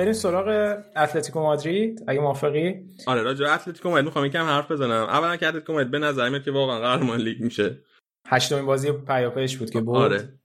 [0.00, 2.74] بریم سراغ اتلتیکو مادرید اگه موافقی؟
[3.06, 4.90] آره راجع اتلتیکو مادرید می‌خوام یکم حرف بزنم.
[4.90, 7.84] اولا که اتلتیکو مادرید به نظر میاد که واقعا قهرمان لیگ میشه.
[8.26, 9.96] هشتمین بازی پیاپیش بود که بود.
[9.96, 10.38] آره.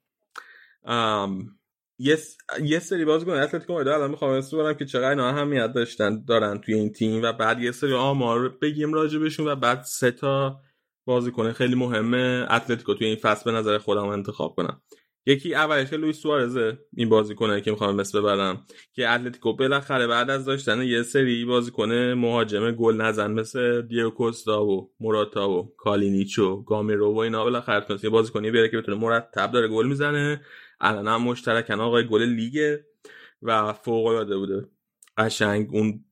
[0.86, 1.48] ام،
[2.00, 6.24] یه س- یه سری بازیکن اتلتیکو مادرید الان می‌خوام اسم که چقدر اینا اهمیت داشتن
[6.26, 10.62] دارن توی این تیم و بعد یه سری آمار بگیم راجبشون و بعد سه تا
[11.08, 14.82] بازیکن خیلی مهمه اتلتیکو توی این فصل به نظر خودم انتخاب کنم.
[15.26, 20.30] یکی اولش که لوئیس سوارزه این بازیکنه که می‌خوام اسم ببرم که اتلتیکو بالاخره بعد
[20.30, 26.40] از داشتن یه سری بازیکن مهاجم گل نزن مثل دیگو کوستا و موراتا و کالینیچ
[26.40, 30.42] و گامیرو و اینا بالاخره تونست یه بازیکنی بیاره که بتونه مرتب داره گل می‌زنه.
[30.82, 32.86] الان هم مشترکن آقای گل لیگه
[33.42, 34.68] و فوق العاده بوده.
[35.18, 36.06] قشنگ اون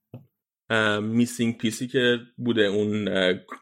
[1.01, 3.05] missing piece ی که بوده اون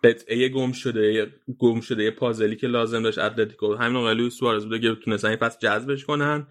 [0.03, 4.79] قطعه گم شده گم شده پازلی که لازم داشت اتلتیکو همین آقای لوئیس سوارز بوده
[4.79, 6.47] که تونستن این پس جذبش کنن.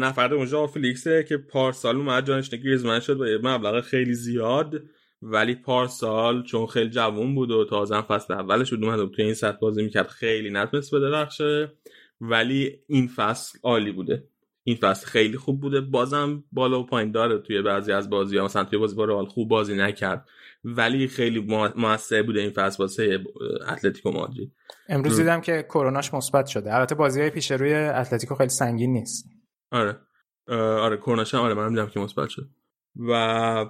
[0.00, 4.82] نفر ژائو فلیکسه که پارسال اومد جانشین گریزمن شد با یه مبلغ خیلی زیاد.
[5.22, 9.58] ولی پارسال چون خیلی جوون بود و تازه فصل اولش بود اومد توی این سطح
[9.58, 11.72] بازی می‌کرد خیلی نتونست بدرخشه.
[12.20, 14.24] ولی این فصل عالی بوده.
[14.64, 15.80] این فصل خیلی خوب بوده.
[15.80, 19.26] بازم بالا و پایین داره توی بعضی از بازی ها مثلا توی بازی با رئال
[19.26, 20.28] خوب بازی نکرد.
[20.64, 21.40] ولی خیلی
[21.76, 23.24] موثر بوده این فصل واسه
[23.68, 24.52] اتلتیکو مادرید.
[24.88, 26.74] امروز دیدم که کروناش مثبت شده.
[26.74, 29.28] البته بازی های پیش روی اتلتیکو خیلی سنگین نیست.
[29.70, 29.98] آره.
[30.48, 32.48] آره کروناش هم آره منم دیدم که مثبت شد.
[32.96, 33.66] و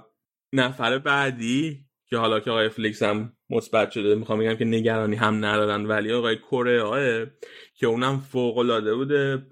[0.53, 1.82] نفر بعدی
[2.13, 5.85] که حالا که ژائو فلیکس هم مثبت شده می‌خوام بگم که نگرانی هم ندارن.
[5.85, 7.31] ولی آنخل کوره‌آ
[7.75, 9.45] که اونم فوق العاده بوده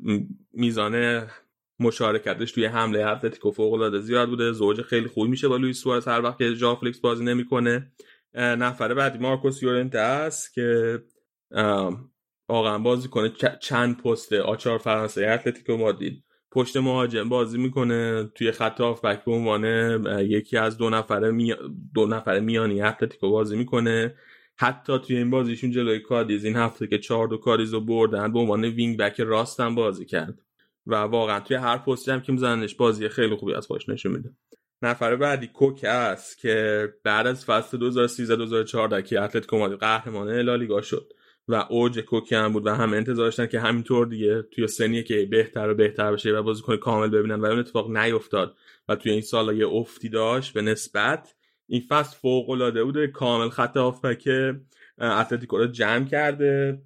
[0.54, 1.28] میزان
[1.80, 4.52] مشارکتش توی حمله اتلتیکو فوق العاده زیاد بوده.
[4.52, 6.08] زوج خیلی خوبی میشه با لوئیس سوارز.
[6.08, 7.92] هر وقت که ژائو فلیکس بازی نمی‌کنه
[8.34, 11.00] نفر بعدی مارکوس یورنته است که
[12.50, 13.32] واقعا بازیکن
[13.62, 16.24] چند پست آچار فرانسه اتلتیکو مادرید.
[16.52, 19.64] پشت مهاجم بازی می‌کنه توی خط هافبک به عنوان
[20.20, 21.54] یکی از دو نفره می...
[21.94, 24.16] دو نفره میانی اتلتیکو بازی می‌کنه.
[24.58, 28.40] حتی توی این بازیشون جلوی کادیز این هفته که چهار دو کادیز رو بردن به
[28.40, 30.40] عنوان وینگ بک راستم بازی کرد.
[30.88, 34.30] و واقعا توی هر پستی هم که میذارنش بازی خیلی خوبی از خودش نشون میده.
[34.82, 40.82] نفر بعدی کوک است که بعد از فصل 2013 2014 که اتلتیکو مادرید قهرمان لالیگا
[40.82, 41.14] شد.
[41.48, 45.26] و اوج کوکی هم بود و هم انتظار داشتن که همینطور دیگه توی سنی که
[45.26, 48.56] بهتر و بهتر بشه و بازیکن کامل ببینن و اون اتفاق نیفتاد.
[48.88, 51.36] و توی این سال یه افتی داشت به نسبت
[51.68, 53.08] این فصل فوق العاده بوده.
[53.08, 54.30] کامل خط هافبک
[55.00, 56.82] اتلتیکو رو جمع کرده.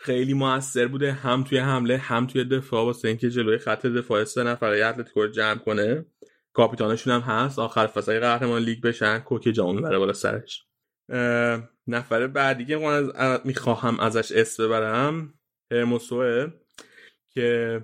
[0.00, 2.84] خیلی موثر بوده هم توی حمله هم توی دفاع.
[2.84, 6.06] واسه اینکه جلوی خط دفاع سه نفره اتلتیکو رو جمع کنه
[6.52, 7.58] کاپیتانشون هم هست.
[7.58, 10.64] آخر فصل قهرمان لیگ بشن کوکی جامون بره بالا سرش.
[11.88, 15.34] نفر بعدی که من از می‌خواهم ازش اسم ببرم.
[15.70, 16.46] هرموسوه
[17.30, 17.80] که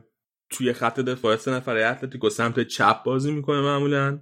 [0.51, 4.21] توی خط دفاع سه نفره اتلتیکو سمت چپ بازی می‌کنه معمولا.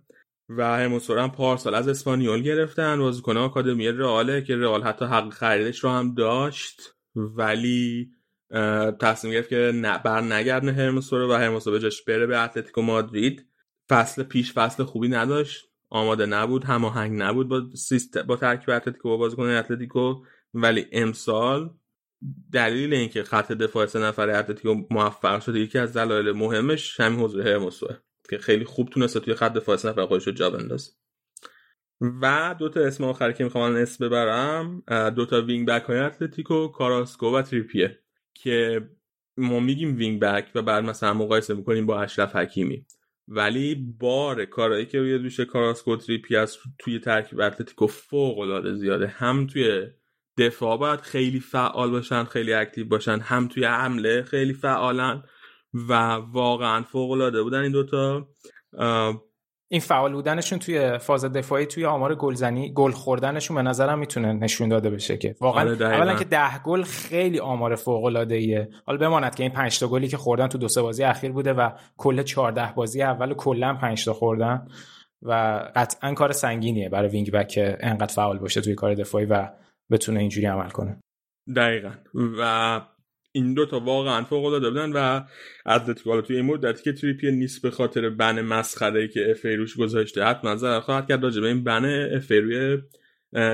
[0.48, 2.98] و هرموسو هم پارسال از اسپانیول گرفتن.
[2.98, 6.94] بازیکن آکادمی رئاله که رئال حتی حق خریدش رو هم داشت.
[7.14, 8.10] ولی
[9.00, 9.72] تصمیم گرفت که
[10.04, 13.46] بر نگردن هرموسو رو و هرموسو به جاش بره به اتلتیکو مادرید.
[13.90, 15.71] فصل پیش فصل خوبی نداشت.
[15.94, 20.24] آماده نبود هماهنگ نبود با سیست با ترکیب اتلتیکو با بازیکن اتلتیکو.
[20.54, 21.70] ولی امسال
[22.52, 27.48] دلیل اینکه خط دفاع سه نفر اتلتیکو موفق شده یکی از دلایل مهمش همین حضور
[27.48, 27.96] هرموسوه
[28.30, 30.92] که خیلی خوب تونسته توی خط دفاع سه نفر خودش رو جا بندازه.
[32.00, 34.82] و دو تا اسم آخر که می‌خوام اسم ببرم
[35.16, 37.98] دو تا وینگ بک های اتلتیکو کاراسکو و تریپیه
[38.34, 38.88] که
[39.36, 42.86] ما میگیم وینگ بک و بعد مثلا مقایسه می‌کنیم با اشرف حکیمی.
[43.34, 49.06] ولی بار کارهایی که روی دوش کاراسکو تریپی از توی ترکیب اتلتیکو فوق العاده زیاده.
[49.06, 49.86] هم توی
[50.38, 55.22] دفاع باید خیلی فعال باشن خیلی active باشن هم توی حمله خیلی فعالن
[55.88, 55.92] و
[56.32, 58.28] واقعا فوق العاده بودن این دوتا.
[59.72, 64.68] این فعال بودنشون توی فاز دفاعی توی آمار گلزنی گل خوردنشون به نظرم می‌تونه نشون
[64.68, 68.98] داده بشه که واقعا آره اولا که ده گل خیلی آمار فوق العاده ایه حالا
[68.98, 71.70] بماند که این 5 تا گلی که خوردن تو دو سه بازی اخیر بوده و
[71.96, 74.66] کل 14 بازی اول کلا 5 تا خوردن
[75.22, 75.32] و
[75.76, 79.48] قطعا کار سنگینیه برای وینگ بک که انقدر فعال باشه توی کار دفاعی و
[79.90, 81.00] بتونه اینجوری عمل کنه.
[81.56, 81.90] دقیقا.
[82.14, 82.80] و
[83.34, 85.20] این دو تا واقعا فوق العاده بودن و
[85.66, 89.44] اتلتیکو حالا توی این مدتی که تریپی نیست به خاطر ban مسخره ای که FA
[89.44, 92.82] روش گذاشته حتما نظر خواهد کرد راجع به این ban FA روی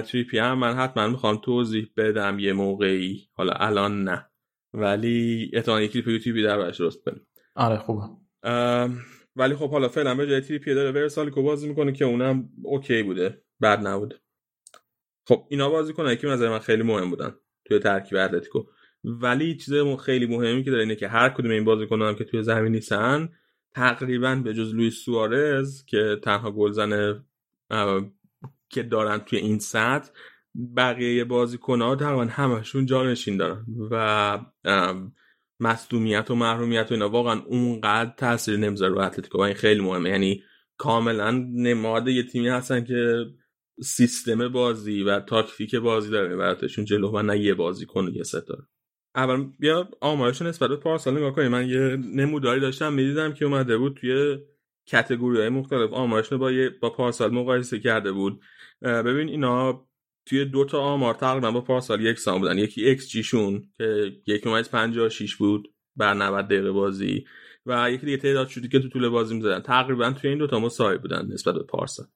[0.02, 0.58] تریپی هم.
[0.58, 3.28] من حتما می‌خوام توضیح بدم یه موقعی.
[3.32, 4.26] حالا الان نه.
[4.74, 7.26] ولی احتمال یکی کلیپ یوتیوبی درباره‌ش درست کنیم.
[7.54, 8.02] آره خوبه.
[9.36, 13.42] ولی خب حالا فعلا به جای تریپی داره ورسالیکو بازی می‌کنه که اونم OK بوده.
[13.62, 14.16] بد نبوده.
[15.28, 17.34] خب اینا بازیکنایی که نظر من خیلی مهم بودن
[17.64, 18.64] توی ترکیب اتلتیکو.
[19.04, 22.72] ولی چیز خیلی مهمی که داره اینه که هر کدوم این بازیکنان که توی زمین
[22.72, 23.28] نیستن
[23.74, 27.24] تقریبا به جز لوئیس سوارز که تنها گلزن
[28.68, 30.10] که دارن توی این سطح
[30.76, 34.38] بقیه بازیکن‌ها تقریبا همشون جانشین دارن و
[35.60, 40.10] مصدومیت و محرومیت و اینا واقعا اونقدر تاثیر نمی‌ذاره رو اتلتیکو و این خیلی مهمه.
[40.10, 40.42] یعنی
[40.76, 43.24] کاملا نماد یه تیمی هستن که
[43.82, 48.62] سیستم بازی و تاکتیک بازی داره براتشون جلو و نه یه بازی کنه یه ستاره
[49.14, 51.78] اول بیا آمارش نسبت به پارسال نگاه کنیم من یه
[52.14, 54.38] نموداری داشتم می‌دیدم که اومده بود توی
[54.86, 58.40] کتگوری های مختلف آمارش با یه با پارسال مقایسه کرده بود.
[58.82, 59.88] ببین اینا
[60.26, 62.58] توی دو تا آمار تقریبا با پارسال یکسان بودن.
[62.58, 67.24] یکی XG شون که یک ممیز 56 بود بر 90 دقیقه بازی
[67.66, 69.60] و یکی دیگه تعداد شوتی که تو طول بازی می‌زدن.
[69.60, 72.06] تقریبا توی این دو تا مساوی بودن نسبت به پارسال.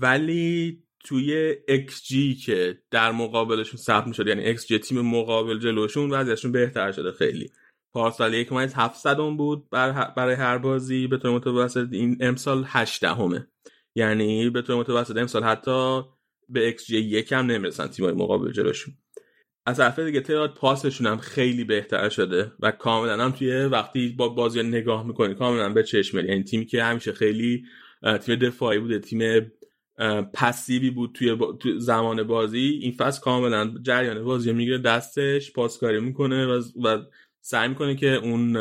[0.00, 6.92] ولی توی XG که در مقابلشون ثبت می‌شد یعنی XG تیم مقابل جلوشون وضعیتشون بهتر
[6.92, 7.50] شده خیلی.
[7.94, 9.06] پارسال یک ممیز هفت
[9.36, 9.70] بود
[10.16, 13.46] برای هر بازی به طور متوسط این امسال هشت دهمه
[13.94, 16.02] یعنی به طور متوسط امسال حتی
[16.48, 18.94] به XG یکم نمی‌رسن تیمای مقابل جلوشون.
[19.66, 24.28] از طرف دیگه تعداد پاسشون هم خیلی بهتر شده و کاملا هم توی وقتی با
[24.28, 27.64] بازی نگاه می‌کنی کاملا به چشم یعنی تیمی که همیشه خیلی
[28.22, 29.52] تیم دفاعی بوده تیم
[30.34, 31.36] پسیوی بود توی,
[31.78, 32.78] زمان بازی.
[32.82, 37.02] این فصل کاملا جریان بازی می‌گیره دستش پاسکاری می‌کنه و, و
[37.40, 38.56] سعی می‌کنه که اون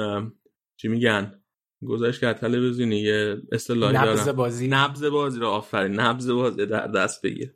[0.78, 1.42] چی میگن؟
[1.86, 4.68] گذاشت که تلویزیونی یه اصطلاحی نبض بازی.
[4.68, 6.00] نبض بازی رو آفرین.
[6.00, 7.54] نبض بازی در دست بگیر.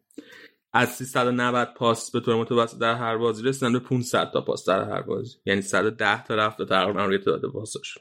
[0.74, 4.84] از 390 پاس به طور متوسط در هر بازی رسیدن به 500 تا پاس در
[4.84, 5.38] هر بازی.
[5.46, 7.98] یعنی 110 تا رفت تقریبا روی تعداد پاسش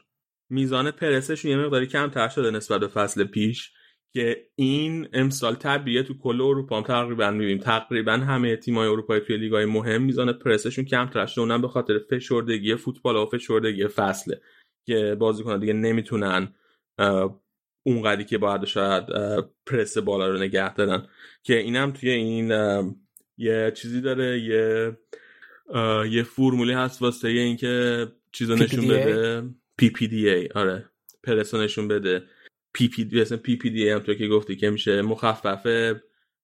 [0.51, 3.73] میزان پرسش یه مقداری کمتر شده نسبت به فصل پیش.
[4.13, 7.59] که این امسال طبیعه تو کل اروپا هم تقریبا می‌بینیم.
[7.59, 11.41] تقریبا همه تیمای اروپایی توی لیگای مهم میزان پرسشون کمتر شده.
[11.41, 14.41] اونم به خاطر فشردگی فوتبال و فشردگی فصله
[14.87, 16.55] که بازیکنان دیگه نمی‌تونن
[17.83, 19.05] اونقدری که باید شاید
[19.67, 21.07] پرس بالا رو نگه دارن.
[21.43, 22.53] که اینم توی این
[23.39, 24.97] یه چیزی داره یه
[26.11, 29.49] یه فرمولی هست واسه اینکه چیزا نشون بده.
[29.83, 30.85] PPDA آره.
[31.23, 32.23] پرس نشون بده.
[32.79, 35.67] پی پی دی پی پی دی هم تو که گفتی که میشه مخفف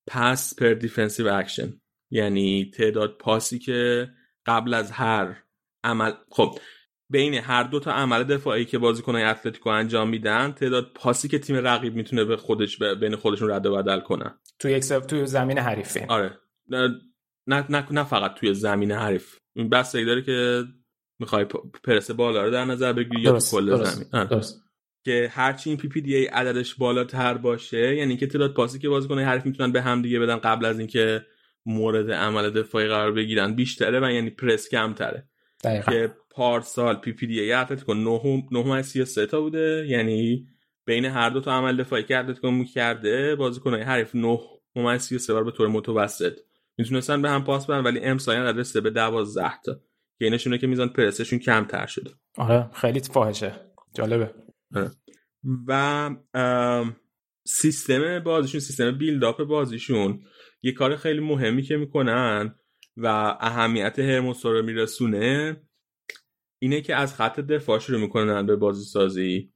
[0.06, 1.80] pass per defensive action
[2.10, 4.10] یعنی تعداد پاسی که
[4.46, 5.42] قبل از هر
[5.84, 6.58] عمل خب
[7.10, 11.56] بین هر دو تا عمل دفاعی که بازیکنان اتلتیکو انجام میدن تعداد پاسی که تیم
[11.56, 15.00] رقیب می‌تونه به خودش بین خودشون رد و بدل کنن تو یک سب...
[15.00, 16.06] تو زمین حریفه.
[16.08, 16.38] آره.
[16.68, 17.00] نه
[17.46, 19.38] نه, نه فقط توی زمین حریف.
[19.56, 20.64] این بستگی داره که
[21.18, 21.44] می‌خوای
[21.84, 24.24] پرس بالا رو در نظر بگیری یا تو کل زمین.
[24.24, 24.63] درست.
[25.04, 29.72] که هرچی این PPDA عددش بالاتر باشه یعنی که تعداد پاسی که بازیکن حریف می‌تونن
[29.72, 31.26] به هم دیگه بدن قبل از اینکه
[31.66, 33.54] مورد عمل دفاعی قرار بگیرن.
[33.54, 35.28] بیشتره و یعنی پرس کمتره.
[35.64, 35.92] دقیقا.
[35.92, 39.86] که پارسال PPDA اتلتیکو 9 33 تا بوده.
[39.88, 40.46] یعنی
[40.86, 45.50] بین هر دو تا عمل دفاعی که اتلتیکو می‌کرده بازیکن حریف 9 33 بار به
[45.50, 46.38] طور متوسط
[46.78, 49.74] می‌تونستن به هم پاس بدن ولی امسال رسیده به 12 تا
[50.18, 52.10] که این نشونه که میزان پرسشون کمتر شده.
[52.36, 53.52] آره خیلی فاحشه.
[53.94, 54.43] جالبه.
[55.68, 56.10] و
[57.46, 60.20] سیستم بازیشون سیستم بیلداپ بازیشون
[60.62, 62.54] یه کار خیلی مهمی که می‌کنن
[62.96, 63.06] و
[63.40, 65.56] اهمیت هرموسا رو میرسونه
[66.62, 69.52] اینه که از خط دفاع شروع می‌کنن به بازی سازی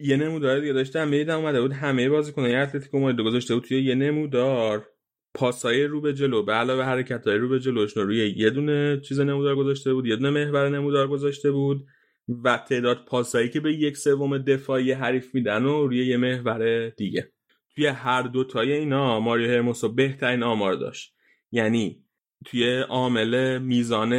[0.00, 3.94] یه نمودار دیگه داشتم می‌دیدم اومده بود همه بازیکنان اتلتیکو مادرید گذاشته بود توی یه
[3.94, 4.88] نمودار.
[5.34, 9.20] پاسای رو به جلو به علاوه حرکت های رو به جلوش روی یه دونه چیز
[9.20, 11.86] نمودار گذاشته بود یه دونه محور نمودار گذاشته بود.
[12.28, 17.32] و تعداد پاسایی که به یک سوم دفاعی حریف میدن و روی یه محور دیگه.
[17.74, 21.14] توی هر دو تای اینا ماریو هرموسو بهترین آمار داشت.
[21.52, 22.04] یعنی
[22.44, 24.12] توی عامل میزان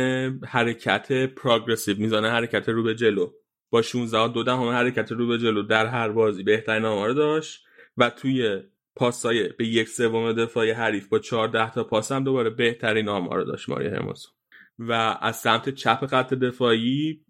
[0.45, 3.31] حرکت پروگرسیو میزان حرکت رو به جلو.
[3.69, 7.63] با 16 دو دهم حرکت رو به جلو در هر بازی بهترین آمار داشت.
[7.97, 8.61] و توی
[8.95, 13.69] پاسای به یک سوم دفاعی حریف با 14 تا پاس هم دوباره بهترین آمار داشت
[13.69, 14.29] ماریو هرموسو
[14.79, 17.25] و از سمت چپ خط دفاعی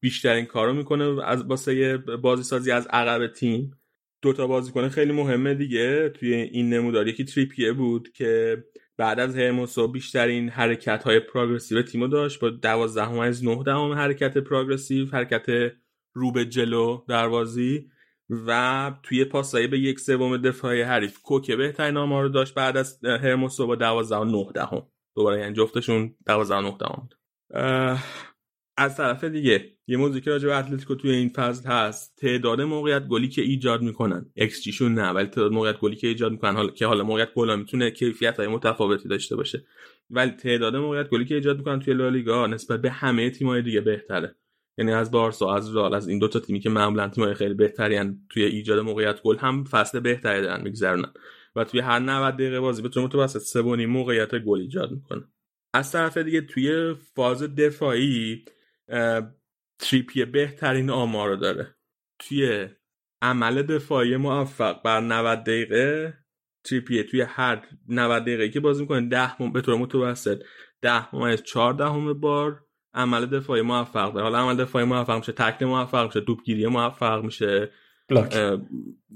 [0.00, 3.70] بیشترین کارو می‌کنه از واسه بازی سازی از عقب تیم.
[4.22, 6.08] دوتا بازیکن خیلی مهمه دیگه.
[6.08, 8.64] توی این نمودار یکی تریپیه بود که
[8.96, 12.40] بعد از هرموسو بیشترین حرکت های پروگرسیو تیمو داشت.
[12.40, 15.72] با 12 از 9 دهم حرکت پروگرسیو حرکت
[16.14, 17.90] رو به جلو در بازی.
[18.46, 23.04] و توی پاسایی به یک سوم دفاعی حریف کوکه بهترین آمار رو داشت بعد از
[23.04, 27.08] هرموسو با 12 و 9 دهم دوباره یعنی جفتشون 12 و 9 دهم
[28.80, 33.06] از طرف دیگه یه موضوعی که راجع به اتلتیکو توی این فصل هست تعداد موقعیت
[33.06, 34.26] گلی که ایجاد می‌کنن.
[34.34, 37.58] XG شون نه ولی تعداد موقعیت گلی که ایجاد می‌کنن حالا که حالا موقعیت گل
[37.58, 39.64] می‌تونه کیفیت های متفاوتی داشته باشه.
[40.10, 44.34] ولی تعداد موقعیت گلی که ایجاد می‌کنن توی لالیگا نسبت به همه تیم‌های دیگه بهتره.
[44.78, 48.18] یعنی از بارسا از رئال از این دو تا تیمی که معمولا تیم‌های خیلی بهترین
[48.30, 51.12] توی ایجاد موقعیت گل هم فصل بهتری دارن میگذرونن.
[51.56, 55.24] و توی هر 90 دقیقه بازی به طور متوسط 3 موقعیت گل ایجاد می‌کنه.
[55.74, 58.44] از طرف دیگه توی فاز دفاعی
[59.78, 61.74] تریپیه بهترین آمار رو داره.
[62.18, 62.68] توی
[63.22, 66.14] عمل دفاعی موفق بر 90 دقیقه
[66.64, 70.42] تریپیه توی هر 90 دقیقه که بازی می‌کنه 10 به طور متوسط
[70.82, 74.22] 10 ممیز 14 همه بار عمل دفاعی موفق داره.
[74.22, 77.70] حالا عمل دفاعی موفق میشه تکل موفق میشه توپگیری موفق میشه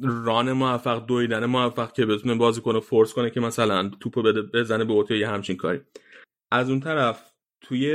[0.03, 4.23] ران موفق دویدن موفق که بتونه بازی کنه فورس کنه که مثلا توپو
[4.55, 5.81] بزنه به اوتو یه همچین کاری.
[6.51, 7.95] از اون طرف توی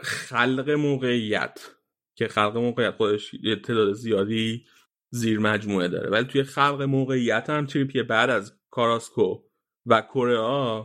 [0.00, 1.70] خلق موقعیت
[2.16, 4.66] که خلق موقعیت خودش یه تعداد زیادی
[5.10, 6.10] زیر مجموعه داره.
[6.10, 9.42] ولی توی خلق موقعیت هم تریپیه بعد از کاراسکو
[9.86, 10.84] و کره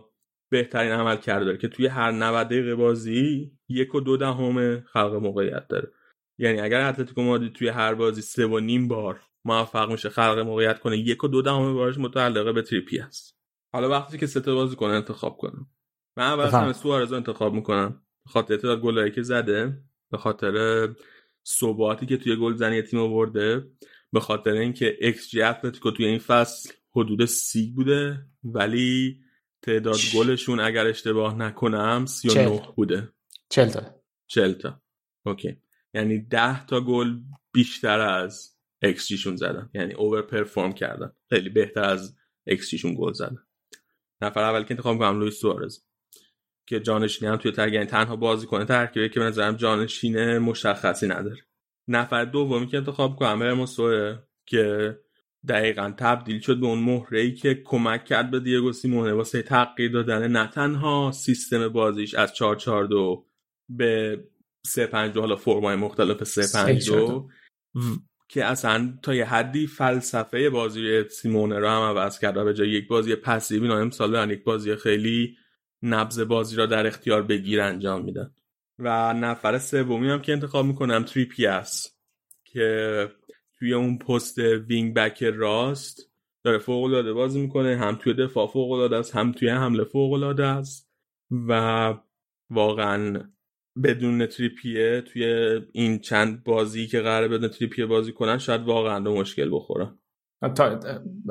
[0.52, 5.14] بهترین عمل کرده داره که توی هر 90 دقیقه بازی یک و دو دهم خلق
[5.14, 5.92] موقعیت داره.
[6.40, 10.80] یعنی اگر اتلتیکو مادرید توی هر بازی سه و نیم بار موفق میشه خلق موقعیت
[10.80, 13.40] کنه یک و دو دهم بارش متعلقه به تریپیه است
[13.74, 15.68] حالا وقتی که سه تا بازیکن انتخاب کنم.
[16.18, 18.02] من اول از همه سوارز انتخاب می‌کنم.
[18.30, 19.82] خاطر تعداد گلایی که زده
[20.12, 20.88] به خاطر
[21.48, 23.68] ثباتی که توی گل زنی تیم آورده
[24.14, 29.20] به خاطر اینکه XG اتلتیکو توی این فصل حدود سی بوده ولی
[29.62, 33.14] تعداد گلشون اگر اشتباه نکنم 39 بوده.
[33.50, 34.02] 40 تا.
[34.28, 34.82] 40 تا.
[35.26, 35.58] okay
[35.94, 37.20] یعنی 10 تا گل
[37.52, 39.70] بیشتر از XG شون زدن.
[39.74, 41.12] یعنی over perform کردن.
[41.30, 43.44] خیلی بهتر از XG شون گل زدن.
[44.22, 45.80] نفر اول که انتخاب کنم لوئیس سوارز.
[46.70, 51.42] که جانشینی هم توی یعنی تنها بازیکن ترکیبی که به نظرم جانشین مشخصی نداره.
[51.88, 54.96] نفر دومی که انتخاب کنم هرموسوه که
[55.48, 59.14] دقیقا تبدیل شد به اون مهره که کمک کرد به دیگو سیمونه.
[59.14, 63.26] واسه تغییر دادن نه تنها سیستم بازیش از 442
[63.70, 64.24] به
[64.66, 67.30] 352 حالا فرمای مختلف 352
[68.28, 72.70] که اصلا تا یه حدی فلسفه بازی سیمونه رو هم عوض کرد و به جای
[72.70, 75.38] یک بازی passive اینا امسال یک بازی خیلی
[75.84, 78.32] نبض بازی را در اختیار بگیر انجام میدن.
[78.80, 82.00] و نفر سومی هم که انتخاب می‌کنم تریپیه است
[82.44, 83.08] که
[83.60, 86.12] توی اون پست wing back راست
[86.44, 90.14] داره فوق العاده بازی می‌کنه هم توی دفاع فوق العاده است هم توی حمله فوق
[90.14, 90.90] العاده است
[91.48, 91.94] و
[92.50, 93.30] واقعا
[93.84, 95.24] بدون تریپیه توی
[95.72, 100.00] این چند بازی که قراره بدون تریپیه بازی کنن شاید واقعا به مشکل بخورن.
[100.56, 100.80] تا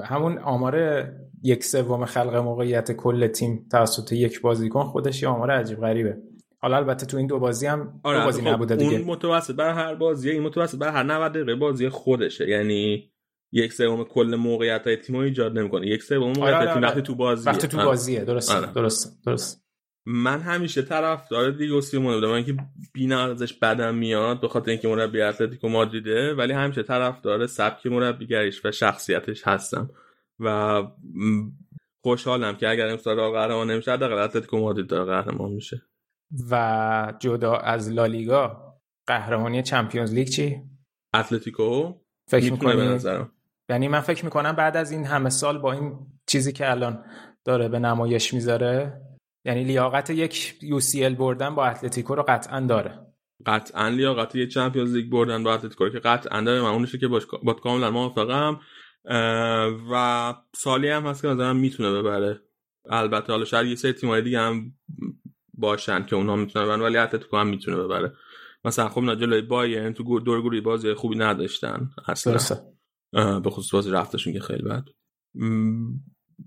[0.04, 1.04] همون آمار
[1.42, 6.16] یک سوم خلق موقعیت کل تیم توسط یک بازیکن خودش یه آمار عجیب غریبه.
[6.60, 8.96] حالا البته تو این دو بازی هم آره دو بازی خب نبوده دیگه.
[8.96, 12.48] اون متوسط بر هر بازی این متوسط بر هر 90 دقیقه بازی خودشه.
[12.48, 13.10] یعنی
[13.52, 15.86] یک سوم کل موقعیت های تیم ایجاد نمی‌کنه.
[15.86, 16.88] یک سوم آره موقعیت آره تیم آره.
[16.88, 18.24] وقتی تو بازی وقتی تو بازیه.
[18.24, 18.72] درست آره.
[18.72, 19.64] درست درست
[20.06, 22.30] من همیشه طرفدار دیگو سیمونه بودم.
[22.30, 22.54] من که
[22.92, 28.64] بینا ازش بدم میاد به خاطر اینکه مربی اتلتیکو مادریده ولی همیشه طرفدار سبک مربیگریش
[28.64, 29.90] و شخصیتش هستم.
[30.40, 30.82] و
[32.02, 35.82] خوشحالم که اگر امسال قهرمان نمیشه حداقل اتلتیکو مادرید داره قهرمان میشه.
[36.50, 38.74] و جدا از لالیگا
[39.06, 40.62] قهرمانی چمپیونز لیگ چی؟
[41.14, 41.94] اتلتیکو؟
[42.30, 43.32] فکر می‌تونه به می‌کنی نظرم.
[43.70, 47.04] یعنی من فکر می‌کنم بعد از این همه سال با این چیزی که الان
[47.44, 49.00] داره به نمایش می‌ذاره
[49.44, 53.06] یعنی لیاقت یک UCL بردن با اتلتیکو رو قطعا داره.
[53.46, 56.62] قطعا لیاقت یه چمپیونز لیگ بردن با اتلتیکو که قطعا داره.
[56.62, 58.60] من اونشه که باش با کاملا موافقم.
[59.90, 62.40] و سالی هم هست که نظرم می‌تونه ببره.
[62.90, 64.74] البته حالا شاید یه سری تیم‌های دیگه هم
[65.54, 68.12] باشن که اونها می‌تونه ببرن ولی اتلتیکو هم می‌تونه ببره.
[68.64, 72.60] مثلا خب اینا جلوی بایرن تو دور گروهی بازی خوبی نداشتن اصلا.
[73.40, 74.84] به خصوص بازی رفتشون که خیلی بد.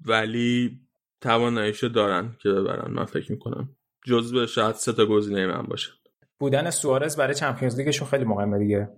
[0.06, 0.80] ولی
[1.22, 3.76] تواناییشو دارن که ببرن من فکر می‌کنم.
[4.06, 5.92] جزو شاید سه تا گزینه من باشه.
[6.40, 8.90] بودن سوارز برای چمپیونز لیگشون خیلی مهمه دیگه.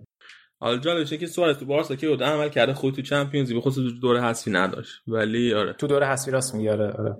[0.60, 3.60] حالا جالبش اینه که سوارز تو بارسا که بود عمل کرده خود تو چمپیونز لیگ
[3.60, 5.02] خصوص تو دوره حذفی نداشت.
[5.06, 5.72] ولی آره.
[5.72, 7.16] تو دوره حذفی راست میگه آره آره.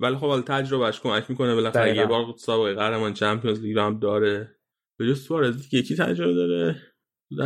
[0.00, 1.54] ولی خب حالا تجربهش کمک می‌کنه.
[1.54, 1.96] بالاخره.
[1.96, 4.56] یه بار سابقه قهرمان چمپیونز لیگ رو هم داره.
[4.98, 6.76] به جز سوارز یکی تجربه داره؟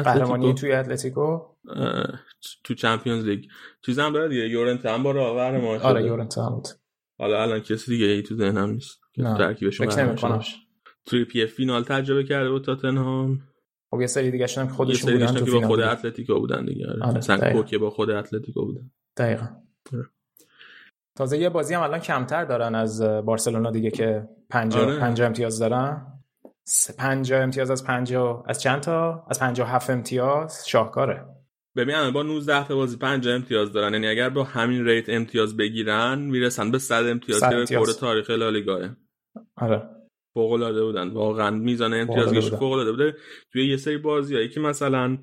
[0.05, 0.55] قهرمانی.
[0.55, 1.39] توی اتلتیکو؟
[2.65, 3.45] تو Champions League.
[3.87, 4.49] چیز هم داره دیگه.
[4.49, 6.09] یورنت هم بار قهرمان آره شده.
[6.09, 6.69] یورنت هم بود.
[7.19, 9.01] حالا الان کسی دیگه ای تو ذهنم نیست.
[9.15, 10.41] تو ترکیبشون فکر قهرمان نمی‌کنم.
[10.41, 10.59] شده.
[11.07, 13.41] تریپیه فینال تجربه کرده بود تاتنهام.
[13.91, 15.81] خب یه سری دیگه هم که یه خودشون بودن تو که با خود.
[15.81, 17.21] اتلتیکو بودن دیگه آره.
[17.31, 17.53] آره،.
[17.53, 19.47] کوکه با خود اتلتیکو بودن دقیقا
[19.93, 20.07] آره.
[21.17, 24.99] تازه یه بازی هم الان کمتر دارن از بارسلونا دیگه که پنجا آره.
[24.99, 26.07] پنجا امتیاز دارن
[26.65, 31.25] سه- پنجا امتیاز از پنجا از چند تا از پنجا هفت امتیاز شاهکاره
[31.77, 36.19] ببین با 19 تا بازی 5 امتیاز دارن یعنی اگر با همین ریت امتیاز بگیرن
[36.19, 37.57] می‌رسن به 100 امتیاز 100 که.
[37.57, 38.81] رکورد تاریخ لالیگاه
[39.57, 39.98] آره
[40.39, 41.09] فوق العاده بودن.
[41.09, 42.51] واقعا میزان امتیازش.
[42.51, 43.17] فوق العاده بوده
[43.53, 45.19] توی یه سری بازیایی که مثلا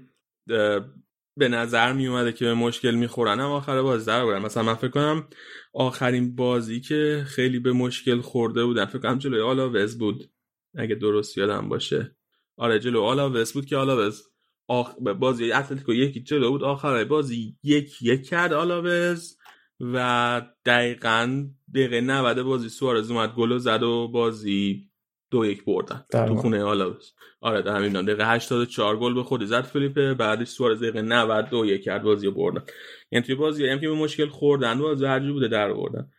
[1.38, 4.74] به نظر می اومده که به مشکل می‌خورن هم آخر بازی در بودن مثلا من
[4.74, 5.28] فکر کنم
[5.74, 8.86] آخرین بازی که خیلی به مشکل خورده بودن.
[8.86, 10.30] فکر کنم جلوی آلاوز بود
[10.78, 12.16] اگه درست یادم باشه.
[12.58, 14.24] آره جلو آلاوز بود که آلاوز
[14.68, 14.96] آخ...
[15.20, 16.64] بازی اتلتیکو یکی جلو بود.
[16.64, 19.38] آخر بازی یک یک کرد آلاوز
[19.80, 24.90] و دقیقا دقیقه 90 بازی سوارز اومد گل زد و بازی
[25.32, 26.06] دو یک بردن.
[26.12, 26.36] تو.
[26.36, 31.02] خونه آلاوز آره در همین دقیقه 84 گل به خودی زد فلیپه بعدش سوارز دقیقه
[31.02, 32.64] 90 دو یک کرد بازی بردن.
[33.12, 36.10] یعنی توی بازی هم که به مشکل خوردن بازی هر جوری بوده در بردن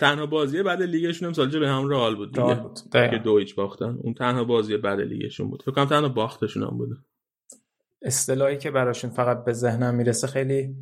[0.00, 3.10] تنها بازی بعد لیگشون امسال جلوی هم رئال بود دیگه.
[3.10, 3.18] که.
[3.18, 3.98] دو هیچ باختن.
[4.02, 5.62] اون تنها بازی بعد لیگشون بود.
[5.62, 6.94] فکر کنم تنها باختشون هم بوده.
[8.02, 10.76] اصطلاحی که براشون فقط به ذهنم می‌رسه خیلی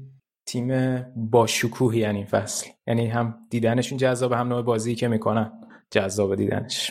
[0.47, 2.71] تیم با شکوه یعنی فصل.
[2.87, 5.53] یعنی هم دیدنشون جذاب هم نوع بازی که می‌کنن
[5.91, 6.91] جذاب دیدنش.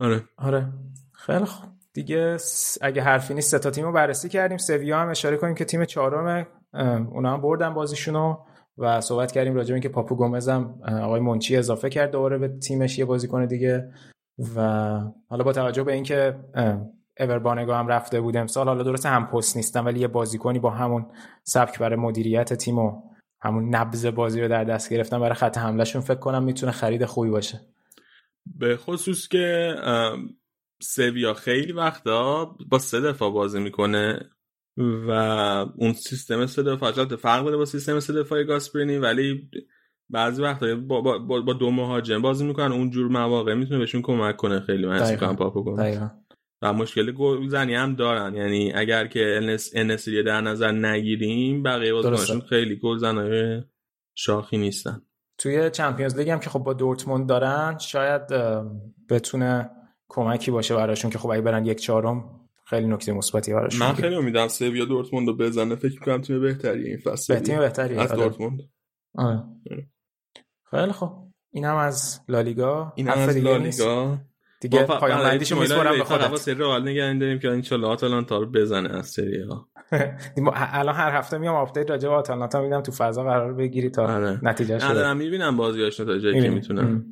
[0.00, 0.24] آره.
[0.36, 0.68] آره.
[1.12, 1.70] خیلی خوب.
[1.92, 2.36] دیگه
[2.80, 4.58] اگه حرفی نیست سه تیم بررسی کردیم.
[4.58, 6.46] سویا هم اشاره کنیم که تیم چهارم
[7.12, 8.36] اونا هم بردن بازیشونو
[8.78, 12.48] و صحبت کردیم راجع به اینکه پاپو گومز هم آقای منچی اضافه کرد دوباره به
[12.48, 13.90] تیمش یه بازیکن دیگه.
[14.56, 14.60] و
[15.28, 16.36] حالا با توجه به اینکه
[17.20, 21.06] اوربانگا هم رفته بود امسال حالا درسته هم پست نیستن ولی یه بازیکنی با همون
[21.42, 23.02] سبک برای مدیریت تیم و
[23.40, 27.30] همون نبض بازی رو در دست گرفتن برای خط حملهشون فکر کنم می‌تونه خرید خوبی
[27.30, 27.60] باشه.
[28.46, 29.74] به خصوص که
[30.82, 34.30] سویا خیلی وقتا با سه دفاع بازی می‌کنه
[34.76, 35.10] و
[35.76, 39.50] اون سیستم سه دفاع فرق داره با سیستم سه دفاع گاسپرینی ولی
[40.10, 44.36] بعضی وقتا با, با, با, دو مهاجم بازی می‌کنن اون جور مواقع می‌تونه بهشون کمک
[44.36, 45.76] کنه خیلی من حس پاپو
[46.62, 49.40] و مشکل گل زنی هم دارن یعنی اگر که
[49.74, 53.62] انسری در نظر نگیریم بقیه بازیکنشون خیلی گل زنای
[54.16, 55.02] شاخی نیستن.
[55.38, 58.22] توی چمپیونز لیگ هم که خب با دورتموند دارن شاید
[59.08, 59.70] بتونه
[60.08, 64.14] کمکی باشه براشون که خب اگه برن یک چهارم خیلی نکته مثبتی براشون من خیلی
[64.14, 65.76] امیدوارم سویا دورتموند رو بزنه.
[65.76, 67.38] فکر می‌کنم تیم بهتری این فصل.
[67.38, 68.60] تیم بهتری از دورتموند.
[69.14, 69.48] آه.
[70.70, 71.10] خیلی خوب.
[71.50, 72.92] این هم از لالیگا.
[72.96, 74.18] این هم از لالیگا.
[74.60, 76.30] دیگه پایان بندیشو میسپارم به خودت.
[76.30, 79.68] واسه رئال نگه داریم که ان شاء آتالانتا رو بزنه از سری آ
[80.54, 84.38] الان هر هفته میام update راجع به آتالانتا میدم تو فضا قرار بگیری تا آره.
[84.42, 87.04] نتیجه شده دارم می‌بینم بازیاش تا جایی که می‌تونم.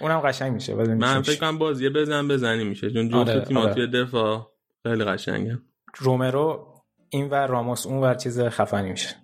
[0.00, 3.86] اونم قشنگ میشه من فکر کنم بازی بزن بزنی میشه چون جفت آره، تیم‌ها توی
[3.86, 4.52] دفاع
[4.82, 5.58] خیلی قشنگه.
[5.98, 6.66] رومرو
[7.10, 9.16] این و راموس اون ور چیز خفنی میشه.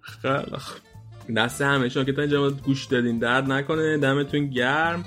[0.00, 0.34] خیلی
[1.36, 5.04] دست همه شما که تا اینجا گوش دادین درد نکنه دمتون گرم.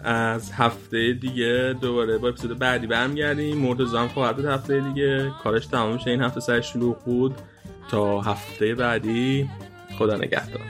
[0.00, 3.58] از هفته دیگه دوباره با اپیزود بعدی برمیگردیم.
[3.58, 5.32] مورد هم خواهد بود هفته دیگه.
[5.42, 7.34] کارش تمام میشه این هفته سر شلوغ بود.
[7.90, 9.50] تا هفته بعدی.
[9.98, 10.62] خدا نگهدار.